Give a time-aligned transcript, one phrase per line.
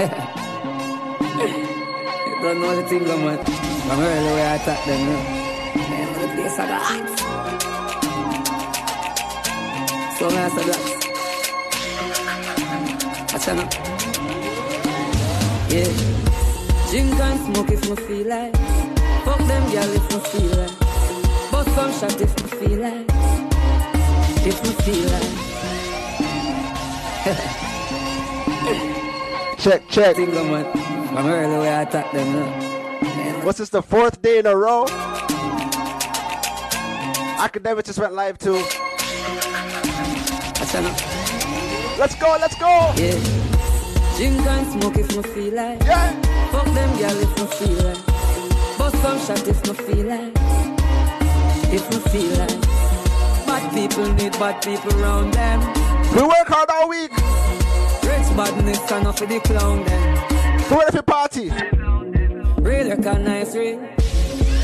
[0.00, 0.06] you
[2.42, 3.38] don't know the thing, man.
[3.90, 5.22] I'm early where I attack them, you know.
[5.90, 7.06] Man, the place I got hot.
[10.18, 10.80] So nice, I got.
[13.32, 13.72] Watch out
[15.70, 15.92] Yeah.
[16.90, 18.56] Drink and smoke if me feel like.
[19.24, 20.76] Fuck them girl if me feel like.
[21.50, 23.06] Bust some shot if me feel like.
[24.46, 25.04] If me feel
[28.86, 28.99] like.
[29.60, 30.16] Check, check.
[30.16, 30.66] Single man.
[31.16, 33.44] I'm early way I attack them now.
[33.44, 34.86] What's this, the fourth day in a row?
[37.38, 38.62] Academic just went live too.
[41.98, 42.92] Let's go, let's go!
[42.96, 43.18] Yeah.
[44.16, 45.82] Drink and smoke if me feel like.
[45.82, 46.12] Yeah.
[46.50, 48.06] Fuck them girl if me feel like.
[48.78, 50.32] Bust some shot if me feel like.
[51.72, 52.60] If me feel like.
[53.46, 55.60] Bad people need bad people around them.
[56.14, 57.10] We work hard all week.
[58.36, 60.16] Badness and for the clown them.
[60.62, 61.50] Who ready for party?
[62.62, 63.78] Real recognize real.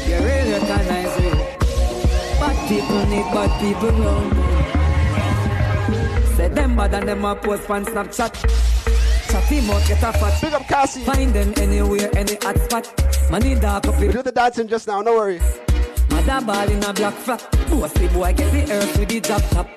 [0.07, 1.37] Yeah, real recognize real.
[2.41, 4.47] Bad people need bad people around them.
[6.37, 8.35] Say them bad and them a post on Snapchat.
[9.31, 10.41] Chatty mouth get a fat.
[10.41, 11.05] Big up Cassie.
[11.05, 13.31] Find them anywhere, any hot spot.
[13.31, 15.41] Money dark up We do the dancing just now, no worry.
[16.11, 17.41] Mother ball in a black frock.
[17.69, 19.69] Bossy boy get the earth with the drop top.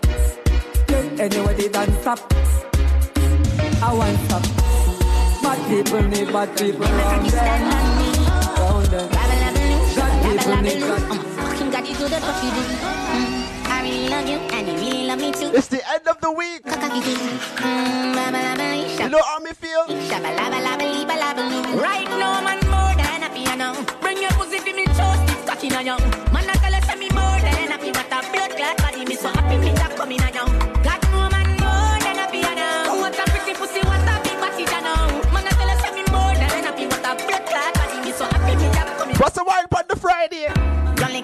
[1.19, 2.19] Anywhere they dance stop.
[3.81, 4.44] I want stop.
[5.41, 7.44] Bad people need bad people around them.
[8.59, 9.09] Around them.
[9.09, 11.02] Bad people need bad
[11.39, 12.59] Fucking got you do the fuck you do.
[12.59, 15.52] Mm, I really love you and you really love me too.
[15.55, 16.66] It's the end of the week.
[18.99, 19.88] You know how me feel?
[21.80, 23.73] Right now, man, more than a piano.
[24.02, 25.95] Bring your pussy to me, choose this cocky on you.
[26.33, 27.91] Man, I tell us me more than happy.
[27.91, 30.58] What a blood clot body, me so happy me that coming on you.
[39.20, 40.48] What's the wine on the Friday?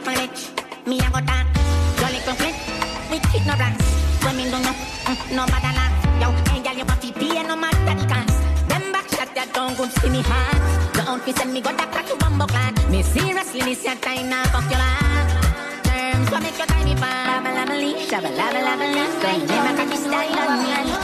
[0.04, 0.52] My lips,
[0.86, 1.08] me I
[2.28, 2.36] go
[3.47, 3.88] my rats.
[4.19, 5.72] Women don't mm, no matter.
[6.19, 6.28] Yo,
[6.62, 6.84] girl, you
[7.14, 8.36] pay no matter the.
[8.68, 8.92] Them
[9.78, 10.22] don't see me
[11.31, 12.75] send me go that crack bumbo clan.
[12.92, 15.84] Me seriously, this your time now, fuck your life.
[15.86, 16.96] Terms what make your time me
[17.56, 19.08] lava lee, shabba lava lava lee.
[19.24, 20.94] Girl, you never got this style on me.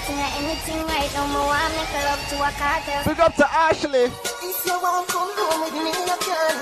[0.00, 3.04] Anything or anything right now, me want make a love to a cartel.
[3.04, 4.08] Big up to Ashley.
[4.08, 6.56] If you want come home with me, you can.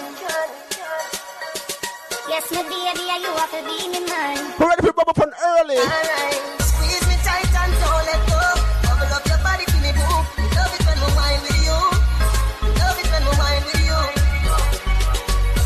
[2.26, 4.42] Yes, me baby, you have to be me man.
[4.58, 5.78] Who ready for bubble fun early?
[5.78, 6.42] Alright.
[6.66, 8.42] Squeeze me tight and don't let go.
[8.90, 10.18] Bubble up your body for me, boo.
[10.58, 11.78] Love it when we wine with you.
[12.74, 13.98] Love it when we wine with you.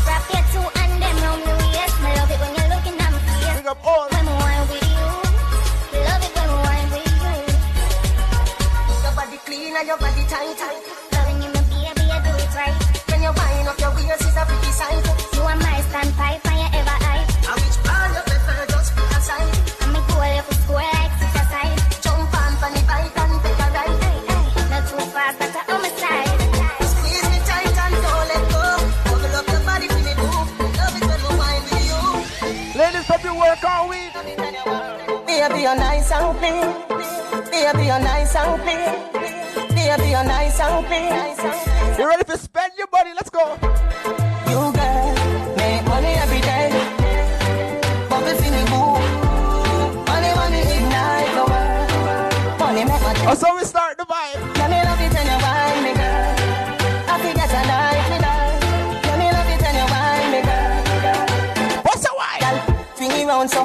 [0.05, 1.97] Wrap your two and them round the waist.
[2.05, 3.57] Me love it when you're looking at me.
[3.57, 4.12] Big up all.
[9.73, 10.57] Clean your body tight.
[11.11, 12.77] Loving you, my baby, you do it right.
[13.09, 15.03] When you wind up your waist, it's a pretty sight.
[15.33, 17.29] You are my standpipe and you ever hype.
[17.49, 19.53] And which part you prefer, just pick a side.
[19.81, 21.77] And me goal you for score like six aside.
[22.05, 23.97] Jump on for bike and take a ride.
[24.03, 24.45] Hey, hey.
[24.69, 26.37] Not too fast, but on my side.
[26.93, 28.63] Squeeze me tight and don't let go.
[29.09, 30.37] Bubble up your body for me, boo.
[30.77, 32.01] Love it when we wine with you.
[32.77, 34.13] Ladies, hope you work all week.
[35.25, 36.67] Baby, you're nice and clean.
[37.49, 39.42] Baby, you're nice and clean.
[39.95, 41.13] Baby, you're nice and clean.
[41.99, 43.11] You ready for spend your money?
[43.13, 43.45] Let's go.
[44.49, 45.13] You girl,
[45.55, 46.73] make money every day.
[48.09, 48.97] Bubble for me, boo.
[50.09, 52.59] Money, money, ignite the world.
[52.59, 54.41] Money make my Oh, so we start the vibe.
[54.57, 56.33] Let me love it when you wine me, girl.
[57.13, 59.05] I think that's a night, me love.
[59.05, 61.83] Let me love it when you wine me, girl.
[61.85, 62.41] What's the wine?
[62.41, 62.57] Girl,
[62.95, 63.61] swing it round so,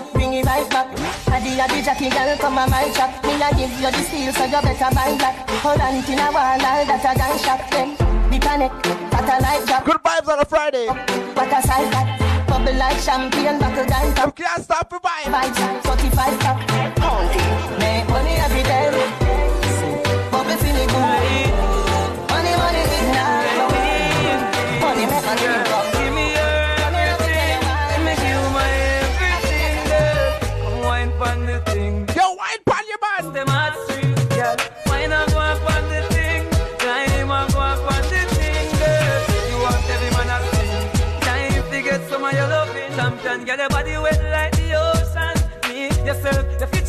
[1.59, 3.11] Adi adi Jackie, girl, come on my trap.
[3.25, 5.51] Me a give you the steel, so you better buy black.
[5.59, 7.69] Hold on till a wall, all that a gun shot.
[7.73, 7.97] Then
[8.31, 8.71] the panic,
[9.11, 9.85] that a light drop.
[9.85, 10.87] Good vibes on a Friday.
[10.87, 12.47] What a sight that.
[12.47, 14.39] Bubble like champagne, buckle down top.
[14.39, 15.35] You can't stop the vibe.
[15.35, 16.98] Vibes, 45 top.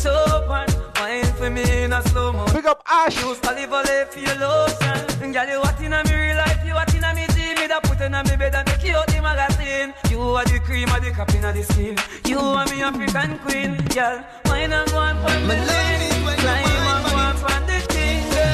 [0.00, 0.66] fit open.
[0.96, 2.46] Wine for me in a slow mo.
[2.52, 3.16] Big up Ash.
[3.22, 5.06] Use olive oil for your lotion.
[5.32, 6.74] Girl, you me real life, you
[7.14, 7.54] me dream.
[7.56, 9.94] Me put me bed and take you out the magazine.
[10.10, 11.96] You are the cream of the cap inna the skin.
[12.26, 14.24] You are me African queen, girl.
[14.46, 16.26] Wine and go on pon the thing.
[16.40, 18.50] Climb and go on pon the thing, girl.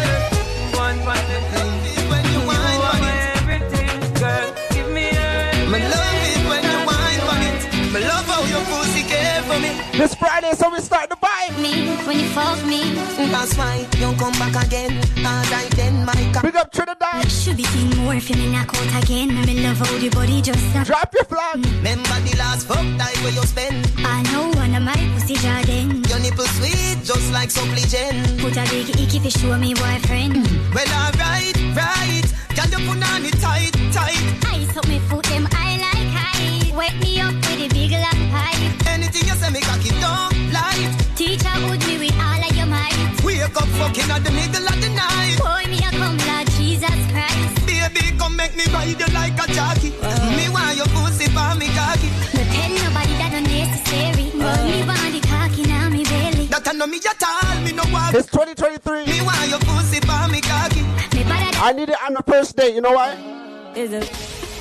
[11.46, 11.96] Fuck me.
[12.06, 12.80] When you fog me.
[13.16, 14.92] Mm, that's why you come back again.
[15.18, 16.42] Alright then, my God.
[16.42, 17.30] Big up Trinidad.
[17.30, 19.30] Should be seeing more if you me knock out again.
[19.30, 20.86] I'm in love how your body just snap.
[20.86, 21.56] Drop your flag.
[21.56, 21.76] Mm.
[21.78, 23.86] Remember the last fuck time where you spend.
[23.98, 26.04] I know one of my pussy jardin.
[26.04, 28.38] Your nipple sweet, just like supply gen.
[28.38, 30.36] Put a big icky fi show me boyfriend.
[30.36, 30.74] Mm.
[30.74, 32.26] Well, alright, right.
[32.56, 34.22] Can you put on it tight, tight?
[34.54, 36.76] Ice up me foot them I like high.
[36.76, 38.15] Wake me up with a big long
[39.56, 40.92] me cocky don't light.
[41.16, 42.92] Teacher would me with all of your might.
[43.24, 45.36] Wake up fucking at the middle of the night.
[45.40, 47.64] Boy me a come Lord Jesus Christ.
[47.64, 49.90] Baby, come make me ride you like a jockey.
[50.36, 52.10] Me want your pussy for me cocky.
[52.36, 54.28] No tell nobody that unnecessary.
[54.36, 56.46] But me want the cocky now me belly.
[56.52, 58.14] That I know me at all, me no want.
[58.14, 59.08] It's 2023.
[59.08, 60.84] Me want your pussy for me cocky.
[61.16, 61.24] Me
[61.56, 62.74] I need it on the first date.
[62.74, 63.16] You know why?
[63.74, 64.04] Is it?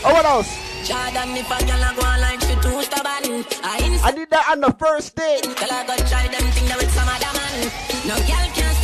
[0.06, 0.75] Oh, what else?
[0.86, 4.62] Jordan, if a girl a go like she too stubborn, I I need that on
[4.62, 5.42] the first date.
[5.42, 7.72] Girl I go try them thing there with some other man.
[8.06, 8.75] No girl can.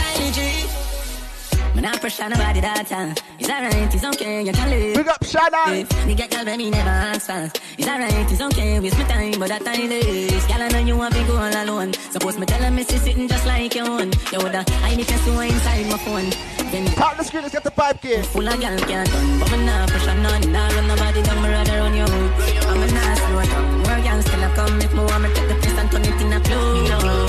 [1.81, 3.16] Man, I pressure nobody that time.
[3.39, 4.95] It's alright, it's okay, you can live.
[4.98, 5.18] Big up.
[5.24, 7.50] If Me get girl, baby, never ask for.
[7.75, 10.45] It's alright, it's okay, waste my time, but that time is.
[10.45, 11.94] Girl, I know you want to go all alone.
[12.13, 14.12] Suppose me tell her me see sitting just like you own.
[14.31, 16.30] Yo, the I need to see what inside my phone.
[16.69, 17.42] Then Top the screen.
[17.42, 18.25] Let's get the 5K.
[18.25, 20.51] Full of girl can't done, but me nah pressure none.
[20.54, 22.31] Nah run nobody down, me rather run you out.
[22.69, 23.77] I'm a nah slow down.
[23.81, 26.22] More girls still a come if me want me take the place and turn it
[26.22, 27.20] in a club.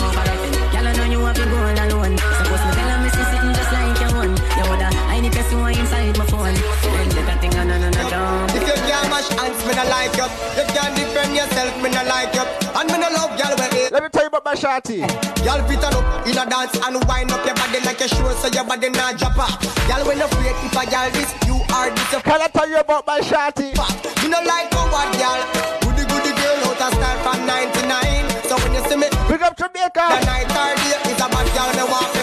[9.72, 10.28] Me no like you.
[10.56, 12.44] You can't defend yourself, me no like you.
[12.76, 13.92] And me no love y'all where it.
[13.92, 15.00] Let me tell you about my shawty.
[15.44, 18.28] Y'all fit on up in a dance and wind up your body like a show
[18.36, 19.56] so your body not drop off.
[19.88, 23.06] Y'all when afraid if a y'all this, you are this Can I tell you about
[23.06, 23.72] my shawty?
[24.22, 25.40] You know like a what y'all.
[25.80, 28.28] Goody goody girl out of style from 99.
[28.44, 29.68] So when you see me, Big up the
[30.28, 32.21] night or day is a bad girl me want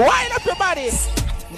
[0.00, 0.88] Wind up your body.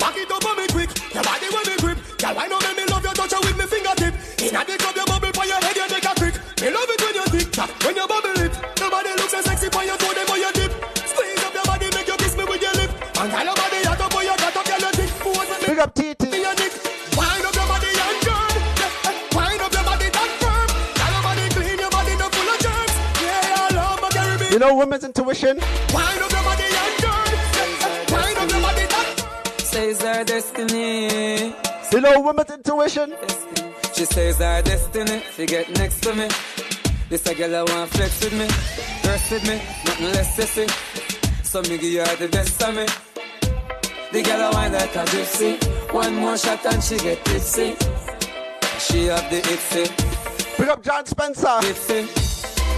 [0.02, 1.98] Back it up on me quick, your body will be grip.
[2.18, 4.14] Girl, why not make me love you, touch you with me fingertip.
[4.42, 6.34] Inna the club, you bubble for your head, you make a trick.
[6.58, 8.50] Me love it when you tick tock, when you bubble it.
[8.82, 10.74] Nobody looks so sexy for your toe, them for your dip.
[11.06, 12.90] Squeeze up your body, make you kiss me with your lip.
[13.14, 15.10] And girl, your body hot up for your cut up, girl, you tick.
[15.22, 16.22] Pose with me, Big up TT.
[16.34, 16.72] your dick.
[17.14, 20.66] Wind up your body and eh, wind up your body that firm.
[20.98, 22.94] Girl, your body clean, your body no full of germs.
[23.22, 24.50] Yeah, I love my Caribbean.
[24.50, 25.62] You know women's intuition?
[25.94, 26.31] Wind up
[29.72, 31.54] Says our destiny.
[31.92, 33.14] You know women's intuition?
[33.94, 35.22] She says our destiny.
[35.34, 36.28] She get next to me.
[37.08, 38.46] This a girl I want flex with me,
[39.08, 39.54] rest with me,
[39.86, 40.66] nothing less sissy.
[41.42, 42.84] So me give her the best of me.
[44.12, 45.92] The girl I want like a gypsy.
[45.92, 47.74] One more shot and she get tipsy.
[48.78, 51.46] She have the itsy, Big up John Spencer.
[51.46, 52.06] itsy.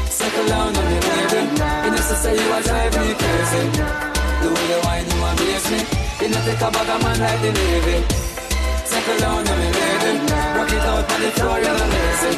[0.09, 1.43] Settle down on me, baby.
[1.87, 4.14] You know, to say you a drive me crazy.
[4.45, 5.81] The way you whine, you amaze me.
[6.21, 7.97] You know, take a bag of man like the Navy.
[8.85, 10.13] Settle down on me, baby.
[10.57, 12.33] Rock it out on the floor, you're not lazy.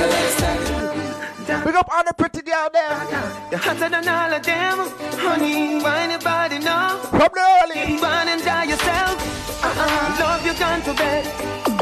[0.00, 1.64] Your lifestyle.
[1.64, 2.96] Big up all the pretty girl there.
[3.50, 4.78] You're hotter than all of them,
[5.20, 5.82] honey.
[5.82, 6.96] Wine your body now.
[7.12, 8.00] From the early.
[8.00, 9.16] Run and enjoy yourself.
[9.62, 10.16] Uh-uh.
[10.20, 11.24] Love you gone to bed.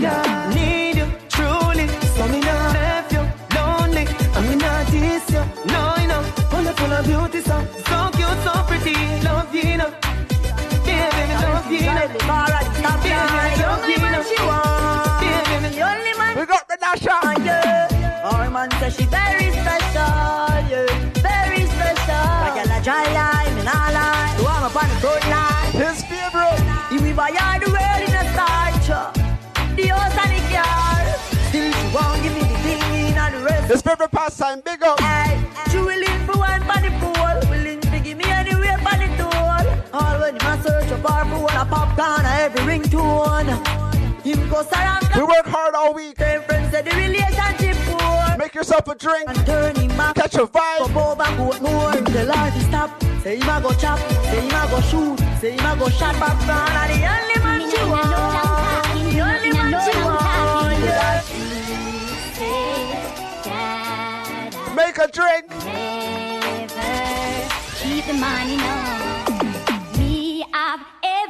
[0.00, 0.50] Yeah.
[0.56, 1.86] Need you truly.
[2.16, 3.22] So me not left you
[3.54, 4.06] lonely.
[4.34, 5.44] I mean not this you.
[5.70, 6.22] No, you know.
[6.50, 7.85] Full of full of beauty, so
[8.44, 8.94] so cute, so pretty.
[9.24, 9.90] Love you, you know.
[10.84, 11.92] Yeah, baby, love you, you know.
[11.92, 12.18] Yeah, baby,
[12.82, 14.22] love you, you know.
[14.48, 17.16] Oh, yeah, baby, Big up the Nasha.
[18.26, 20.12] Our man say she very special,
[20.68, 20.86] yeah,
[21.22, 22.26] very special.
[22.44, 24.36] Like a dry line, and all line.
[24.36, 25.72] Do I'm up on the good line.
[25.72, 26.60] His favorite.
[26.92, 28.88] If we buy all the world in a starch,
[29.76, 31.04] the house and the car.
[31.48, 33.70] Still she won't give me the thing in and the rest.
[33.70, 34.60] His favorite pastime.
[34.60, 35.00] Big up.
[35.00, 35.38] Hey,
[35.70, 37.15] she willing for one for the pool,
[39.96, 43.48] All when him a search a bar for one a popcorn, a every ringtone.
[44.22, 45.08] Him go surround.
[45.16, 46.16] We work hard all week.
[46.18, 48.36] Them friends say the relationship poor.
[48.36, 49.28] Make yourself a drink.
[49.28, 50.16] And turn him back.
[50.16, 50.92] Catch a vibe.
[50.92, 51.92] Go over, go more.
[52.12, 52.90] Tell her to stop.
[53.22, 53.98] Say him a go chop.
[54.28, 55.18] Say him a go shoot.
[55.40, 56.68] Say him a go shot back down.
[56.68, 58.04] And the only man Me she want.
[58.04, 60.80] know long talking, The only man know she want.
[60.84, 61.22] Yeah.
[64.74, 65.46] Make a drink.
[67.80, 69.15] Keep the money now.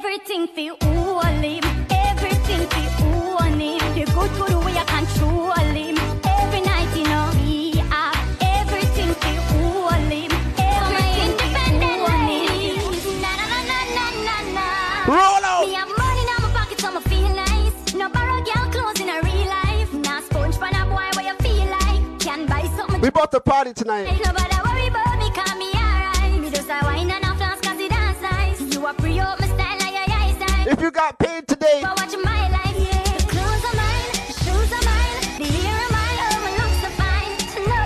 [0.09, 1.65] Everything fi own him.
[1.91, 3.95] Everything fi own him.
[3.97, 5.99] The good for the way I control him.
[6.25, 8.17] Every night you know me up.
[8.41, 10.31] Everything fi own him.
[10.57, 13.21] Everything fi own him.
[13.21, 14.67] Na na na na na na na.
[15.13, 15.67] Roll out.
[15.67, 17.95] Me have money in my pocket so me feel nice.
[17.95, 19.93] No borrow girl clothes in a real life.
[19.93, 22.01] Nah sponge pan a boy where you feel like.
[22.21, 23.01] Can buy something.
[23.01, 24.07] We bought the party tonight.
[24.07, 26.41] Ain't nobody worry about me 'cause me alright.
[26.41, 27.26] Me just a wine and
[30.67, 30.79] Love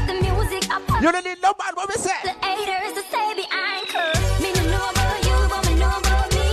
[0.07, 1.73] the music, I pop you don't need no man.
[1.75, 2.11] What we say?
[2.23, 3.89] the haters to stay behind.
[3.89, 6.47] 'cause me no know about you, but me know about me.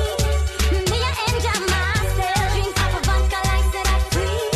[0.92, 4.50] Me a enjoy myself, drink up a vodka like say that free.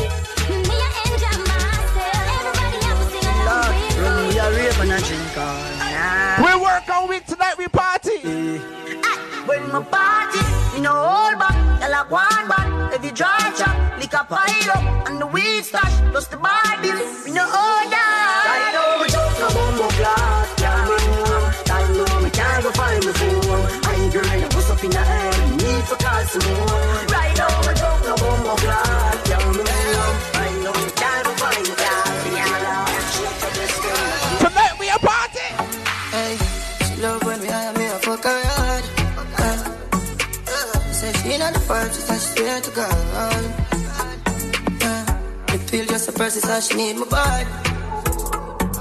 [0.68, 2.26] Me a enjoy myself.
[2.36, 4.24] Everybody have to sing along with Run me.
[4.34, 5.44] me a rape and a drink all
[5.80, 6.38] night.
[6.44, 7.56] We work all week tonight.
[7.58, 8.18] We party.
[9.48, 10.42] When my party,
[10.74, 11.61] me no hold back.
[11.92, 12.94] Like one back.
[12.94, 16.96] Every dry chop, lick a pile up, and the weed stash, plus the bill.
[17.26, 18.48] Me no that.
[18.48, 20.56] I know we just no bumbo class.
[20.56, 21.52] Can't make more.
[21.76, 23.68] I know me can't go find my phone.
[23.84, 25.50] I girl, you bust up in the head.
[25.58, 27.11] Need for call some.
[41.72, 43.44] She not the first, she said she swear to God.
[45.48, 47.46] The pill just a person, so she need my body.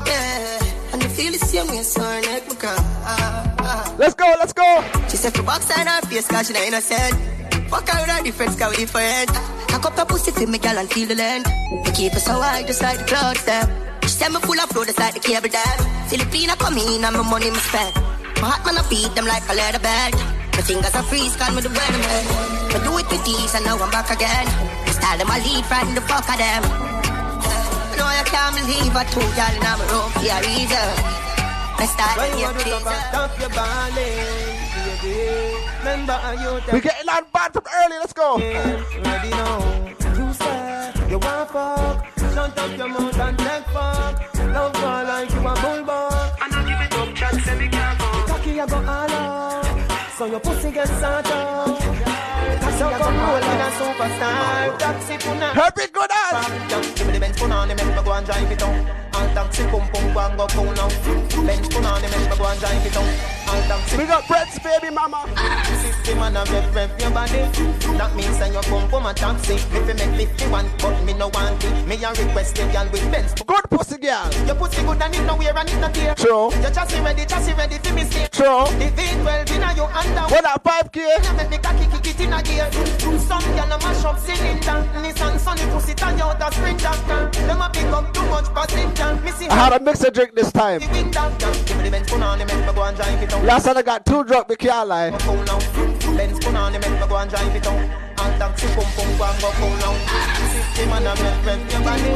[0.06, 3.96] Yeah, and the feel the same way, so her neck my.
[3.98, 4.34] Let's go.
[4.38, 4.84] Let's go.
[5.08, 7.14] She said for box and her face, cause she not innocent.
[7.70, 9.30] Fuck her with her difference, cause we different.
[9.70, 11.48] Cock up her pussy for me, girl, and feel the length.
[11.84, 13.70] We keep it so high, just like the clouds, them.
[14.02, 15.78] She said me full of flow, just like the cable dam.
[16.10, 17.94] Filipina come in, and my money me spend.
[18.42, 20.39] My heart man, I beat them like a leather bag.
[20.60, 22.24] My fingers are freeze, call me the weatherman.
[22.68, 24.44] I do it with these, and now I'm back again.
[24.92, 26.62] Style them, I lead right in the fuck of them.
[27.96, 30.88] No, I can't believe I told y'all in my room for a reason.
[31.80, 33.00] My style When and you your want to pleaser.
[33.08, 34.20] stop your balling,
[34.84, 35.16] baby.
[35.80, 37.96] Remember how you tell We getting on bad from early.
[37.96, 38.28] Let's go.
[38.36, 39.64] Ready now.
[40.12, 42.04] You say you want fuck.
[42.20, 44.12] Shut up your mouth and take fuck.
[44.52, 44.76] Love
[45.08, 46.36] like you a bulldog.
[46.44, 48.28] And I give it up, chat, say me can't fuck.
[48.28, 49.09] Cocky you go all out.
[50.20, 51.80] So your pussy gets sort out.
[52.78, 54.78] So come roll in a superstar.
[54.78, 55.14] Taxi.
[55.14, 56.94] Happy good ass.
[56.94, 59.09] Give me the Benz put on the make me go and drive it down.
[59.20, 60.88] All taxi pum pum go and go cool now.
[61.44, 63.04] Benz put on the make me go and drive it down.
[63.48, 65.28] All taxi We got Brett's baby mama.
[66.04, 67.44] 50 man a rev rev your body
[67.98, 71.28] That means that you come from a taxi If you make 51 but me no
[71.28, 74.30] want it Me a request the girl with Benz Good pussy girl.
[74.46, 76.50] Your pussy good and it no wear and it no tear True.
[76.62, 78.64] Your chassis ready, chassis ready for me stay True.
[78.80, 80.96] The V12 inna your under What that 5K?
[80.96, 82.70] You make me cocky kick it in a gear
[83.20, 86.94] Some girl a mash up cylinder Nissan Sunny pussy tie out a sprinter
[87.46, 90.80] Them a pick up too much passenger I had a mixer drink this time.
[93.44, 95.89] Last time I got two drunk, we can't lie.
[96.10, 96.26] Cool now.
[96.26, 97.90] Benz put on the make me go and drive it down.
[98.20, 99.94] And taxi pum pum go and go cool now.
[100.50, 102.10] Fifty man a rev rev your body.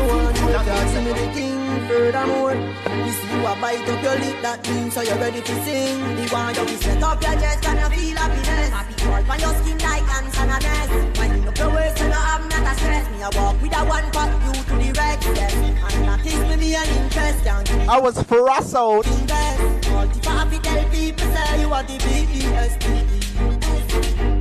[0.52, 2.54] That Talk to me the thing furthermore.
[2.54, 6.00] You see you a bite up your lip, that means so you're ready to sing.
[6.16, 8.70] The one you set up your chest and you feel happiness.
[8.70, 11.18] Happy crawl on your skin like ants and a nest.
[11.18, 13.06] Winding up your waist and you have not a stress.
[13.10, 15.28] Me a walk with a one pack, you to the rest.
[15.34, 15.54] Yes.
[15.54, 17.44] And nothing with me an interest.
[17.44, 19.04] Can't I was Ferrasso.
[19.04, 19.90] invest.
[19.90, 23.23] Multi-happy tell people say you are the B-E-S-T-E.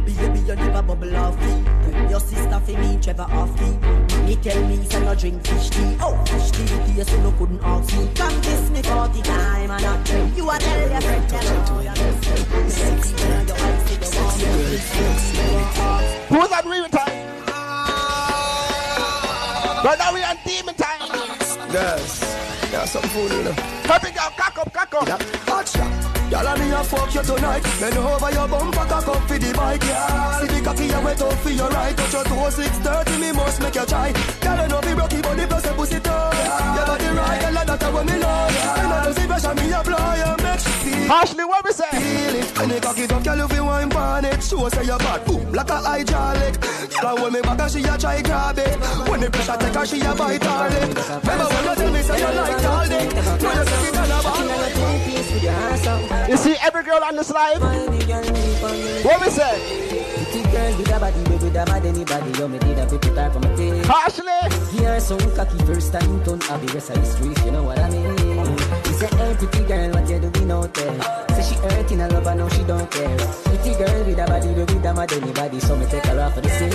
[0.06, 2.10] Baby, you never bubble off me.
[2.10, 3.70] Your sister for me, Trevor off me.
[4.26, 5.98] Me tell me, say no drink fish tea.
[6.00, 8.10] Oh, fish tea, tea, so no couldn't ask me.
[8.16, 10.38] Come kiss me 40 time and not drink.
[10.38, 14.08] You are tell your friend, tell her you're the sexy girl, your eyes see the
[14.16, 14.92] warm, your lips,
[15.34, 16.18] you are ask.
[16.30, 17.24] Who's on real time?
[19.84, 21.02] Right now we on demon time.
[21.72, 22.72] Yes.
[22.72, 23.52] Yeah, something food, you know.
[23.84, 25.22] Happy girl, cock up, cock up.
[25.48, 26.23] Hot shot.
[26.34, 27.62] Y'all and me a fuck you tonight.
[27.80, 30.40] Bend over your bumper, cock up for the bike, yeah.
[30.40, 31.96] See the cocky you wet up for your right.
[31.96, 34.12] Touch your toe, six thirty, me must make you try.
[34.42, 36.32] Y'all know be rocky body plus a pussy toe.
[36.74, 38.48] Your body right, girl, that's what me know.
[38.50, 40.43] Me not do see pressure, me apply and make she feel.
[41.10, 41.90] Ashley, what we say?
[41.92, 42.58] Feel it.
[42.58, 44.44] When they cock it up, girl, you feel wine pan it.
[44.44, 46.60] Show say you bad, boom, like a hydraulic.
[47.02, 48.78] Girl, when me back and she a try grab it.
[49.10, 50.98] When the pressure take her, she a bite her lip.
[51.24, 53.08] Remember when you tell me say you like all day.
[53.14, 54.54] Now you see it on a ball.
[56.30, 57.62] You see every girl on this live?
[59.04, 59.60] What we say?
[60.32, 62.40] Pretty girl with a body, baby, with a bad anybody.
[62.40, 63.92] You me did a put her from my tail.
[63.92, 67.80] Ashley, Here some cocky first time turn happy rest of the street, you know what
[67.80, 68.33] I mean?
[69.04, 71.02] Say, hey pretty girl, what you doing out there?
[71.36, 73.18] Say she hurting a love, now she don't care.
[73.44, 76.38] Pretty girl with a body, baby, with a mad anybody, so me take her off
[76.38, 76.72] of the scene.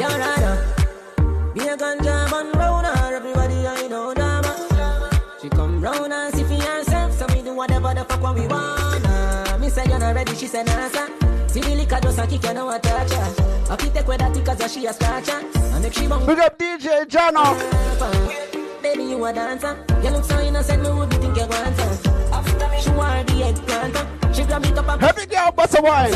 [0.00, 5.10] Yo, Rana, be a ganja man round her, everybody I know drama.
[5.42, 8.46] She come round and see for herself, so me do whatever the fuck what we
[8.46, 9.58] wanna.
[9.60, 11.10] Me say you're not ready, she say nah, sir.
[11.48, 13.34] See the liquor just a kick, you know what touch her.
[13.70, 15.42] I fit take with that cause she a scratcher.
[15.74, 18.69] And if she bung big up DJ Jono.
[18.90, 19.78] Baby, you a dancer.
[20.02, 22.80] You look so innocent, me wouldn't think you're going to.
[22.82, 24.34] She want the eggplant.
[24.34, 26.10] She grab it up and Every girl bust a wine.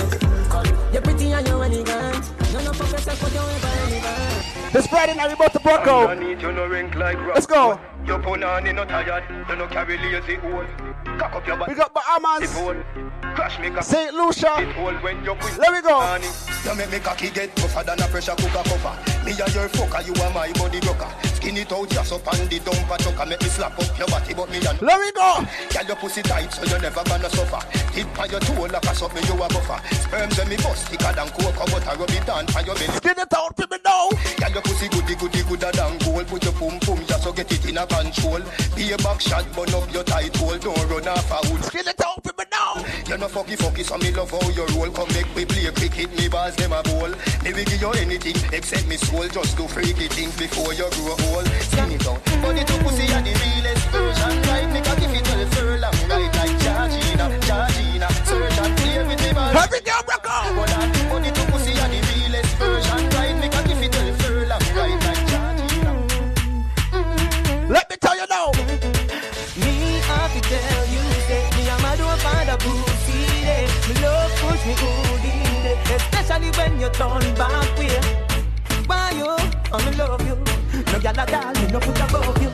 [0.93, 2.33] You're pretty and you're elegant.
[2.51, 4.73] You know fuck yourself, but you're ever elegant.
[4.73, 6.19] This Friday night we about to broke out.
[6.19, 7.35] need you no rink like rock.
[7.37, 7.79] Let's go.
[8.07, 10.67] Your punani no tired, you no carry lazy old.
[11.19, 11.75] Cock up your We body.
[11.75, 12.55] got Bahamas,
[13.35, 13.83] Crash me cock.
[13.83, 14.13] St.
[14.15, 14.55] Lucia.
[15.03, 15.59] When you quit.
[15.59, 16.19] Let me go.
[16.65, 18.95] You make me cocky get tougher than a pressure cooker cover.
[19.25, 21.11] Me a your fucker, you are my body rocker.
[21.35, 23.27] Skin it out just up on the dumper chucker.
[23.27, 25.45] Make me slap up your body, but me a Let me go.
[25.73, 27.61] Girl, your pussy tight, so you never gonna suffer.
[27.93, 29.81] Tip on your toe like a something you a buffer.
[29.95, 31.97] Sperms when me bust thicker than cocoa butter.
[31.99, 32.97] Rub it down on your belly.
[33.01, 34.11] Skin it out, people know.
[34.39, 36.27] Girl, your pussy goody goody gooder than gold.
[36.29, 38.43] Put your pum pum just so get it in a control.
[38.75, 40.59] Be a back shot, burn up your tight hole.
[40.59, 41.63] Don't run off a wood.
[41.65, 42.85] Skin it out, people know.
[43.07, 44.91] You know fucky fucky, so me love how you roll.
[44.91, 47.11] Come make me play a cricket, me balls them a bowl.
[47.45, 49.29] Me will give you anything except me soul.
[49.29, 51.47] Just do freaky things before you grow old.
[51.71, 52.21] Skin it out.
[52.43, 54.35] Body to pussy are the realest version.
[54.49, 55.95] Right, me cocky fit to the furlong.
[56.11, 58.09] Right like Georgina, Georgina.
[58.27, 59.55] Surgeon play with me balls.
[59.55, 60.03] Every girl.
[60.35, 60.89] Hold on.
[61.09, 61.44] Body to pussy
[67.69, 68.53] Let me tell you now.
[69.57, 73.67] Me have to tell you, say me I'm a don't find a pussy day.
[73.89, 78.01] Me love push me good in day, especially when you turn back way.
[78.87, 79.31] Why you?
[79.73, 80.37] I love you.
[80.93, 82.51] No gyal a doll, me no put above you.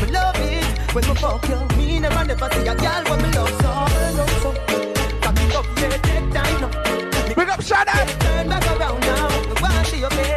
[0.00, 1.58] Me love it when me fuck you.
[1.76, 3.70] Me never never see a gyal when me love so,
[4.16, 4.50] love so.
[5.36, 7.34] It up, yeah, take time now.
[7.34, 8.06] Big up Shannon.
[8.20, 9.28] Turn back around now.
[9.48, 10.33] Me want see your face,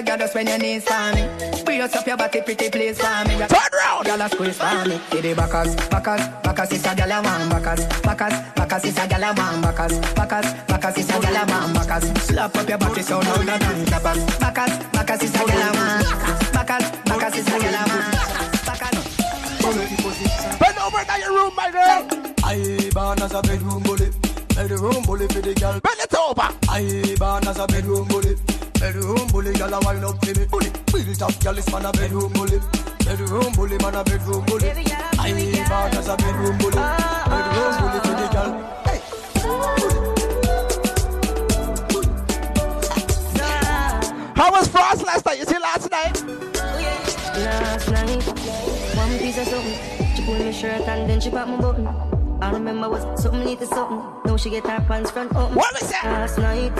[0.00, 1.62] Me a girl, just when your knees for me.
[1.62, 3.36] Brace up your body, pretty please for me.
[3.36, 4.06] Turn around.
[4.06, 4.98] Girl, a squeeze for me.
[5.10, 7.50] Give the backers, backers, backers is a girl a man.
[7.50, 9.60] Backers, backers, backers is a girl a man.
[9.60, 11.74] Backers, backers, backers is a girl a man.
[11.74, 13.84] Backers, slap up your body so no no no.
[13.92, 16.04] Backers, backers, backers is a girl a man.
[16.54, 18.10] Backers, backers is a girl a man.
[18.64, 18.96] Backers.
[20.58, 22.08] Bend over now your room, my girl.
[22.42, 24.08] I born as a bedroom bully.
[24.56, 25.78] Bedroom bully for the girl.
[25.78, 26.48] Bend it over.
[26.70, 28.36] I born as a bedroom bully.
[28.80, 30.46] Bedroom bully, girl a up for me.
[30.46, 30.70] Bully,
[31.22, 32.60] up, girl is man a bedroom bully.
[33.04, 34.70] Bedroom bully, man a bedroom bully.
[34.70, 35.32] I
[35.68, 36.76] born as a bedroom bully.
[36.76, 37.32] Ah, ah, ah.
[37.32, 38.50] Bedroom bully for the girl.
[44.36, 45.38] How was Frost last night?
[45.38, 46.22] You see last night?
[46.22, 46.28] Oh,
[47.44, 48.22] last night,
[48.96, 50.16] one piece of something.
[50.16, 51.86] She pulled my shirt and then she popped my button.
[52.42, 54.02] I remember was something little something.
[54.24, 55.54] Now she get her pants front open.
[55.54, 56.04] What was that?
[56.04, 56.74] Last night,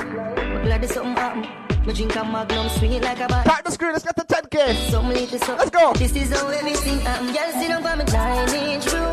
[0.65, 1.60] glad there's something happened.
[1.91, 3.45] Me drink a magnum sweet like a bat.
[3.45, 3.91] Tap the screen.
[3.91, 4.91] Let's get the 10K.
[4.91, 5.57] Something little something.
[5.59, 5.93] Let's go.
[5.95, 7.35] This is how everything happen.
[7.35, 9.11] Girl, sit down for me nine inch room.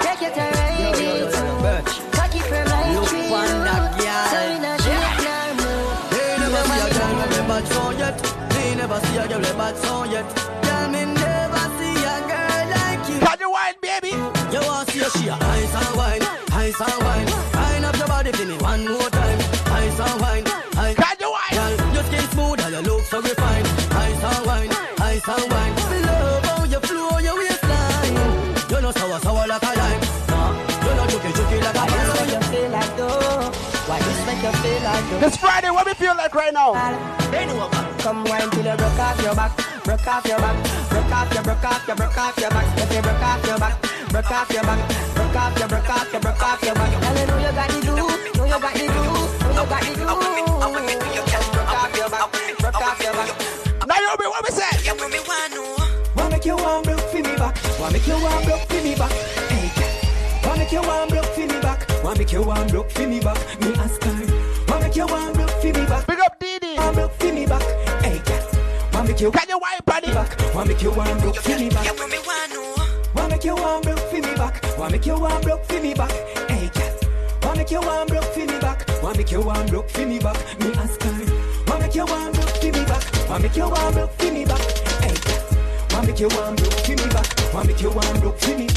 [0.00, 2.16] Take your time, ride it through.
[2.16, 4.24] Cocky firm like Look tree on that girl.
[4.32, 5.92] So we not shake nor move.
[6.16, 8.16] They never see a girl with a bad song yet.
[8.56, 10.24] They never see a girl with a bad song yet.
[10.64, 13.18] Girl, me never see a girl like you.
[13.20, 14.16] Can you wine, baby?
[14.48, 16.24] You want to see a she a ice and wine,
[16.56, 17.28] ice and wine.
[17.52, 19.38] Wine up your body for me one more time.
[19.76, 20.43] Ice and wine,
[23.04, 23.68] so refined.
[23.92, 25.74] Ice and wine, ice and wine.
[26.06, 28.16] Love how you flow your waistline.
[28.70, 30.00] You know sour sour like a lime.
[30.28, 30.52] Nah,
[30.84, 32.26] you know juky juky like a Why this lime.
[32.26, 33.52] make you feel like though?
[33.88, 35.26] Why this make you feel like though?
[35.26, 35.70] It's Friday.
[35.70, 36.72] What we feel like right now?
[38.04, 40.56] Come wine till you broke off your back, broke off your back,
[40.90, 42.78] broke off your, broke off your, broke off your back.
[42.78, 46.12] If you broke off your back, broke off your back, broke off your, broke off
[46.12, 46.90] your, broke off your back.
[47.00, 47.96] Girl, you know you got the do,
[48.36, 50.53] know you got the do, know you got the do.
[56.64, 58.94] Wanna make you warm broke for me back, wanna make you warm broke for me
[58.94, 59.12] back.
[59.12, 59.84] Hey,
[60.74, 61.88] you one broke for me back?
[62.02, 63.38] Why make you one broke for me back?
[63.60, 64.26] Me ask her.
[64.66, 66.06] Why make you one broke for me back?
[66.06, 66.76] Big up Didi.
[66.76, 67.62] One broke for me back.
[68.02, 68.42] Hey, cat.
[68.90, 69.30] Why make you?
[69.30, 70.14] Can you wipe on it?
[70.14, 70.40] Back.
[70.52, 71.86] Why make you one broke for me back?
[73.12, 74.64] Why make you one broke for me back?
[74.76, 76.10] Why make you one broke for me back?
[76.50, 77.04] Hey, cat.
[77.42, 78.88] Why make you one broke for me back?
[79.00, 80.36] Why make you one broke for me back?
[80.58, 81.12] Me ask her.
[81.66, 83.02] Why make you one broke for me back?
[83.28, 84.83] Why make you one broke for me back?
[86.06, 87.26] Make you one broke for me back?
[87.52, 88.68] Why make you one broke for me?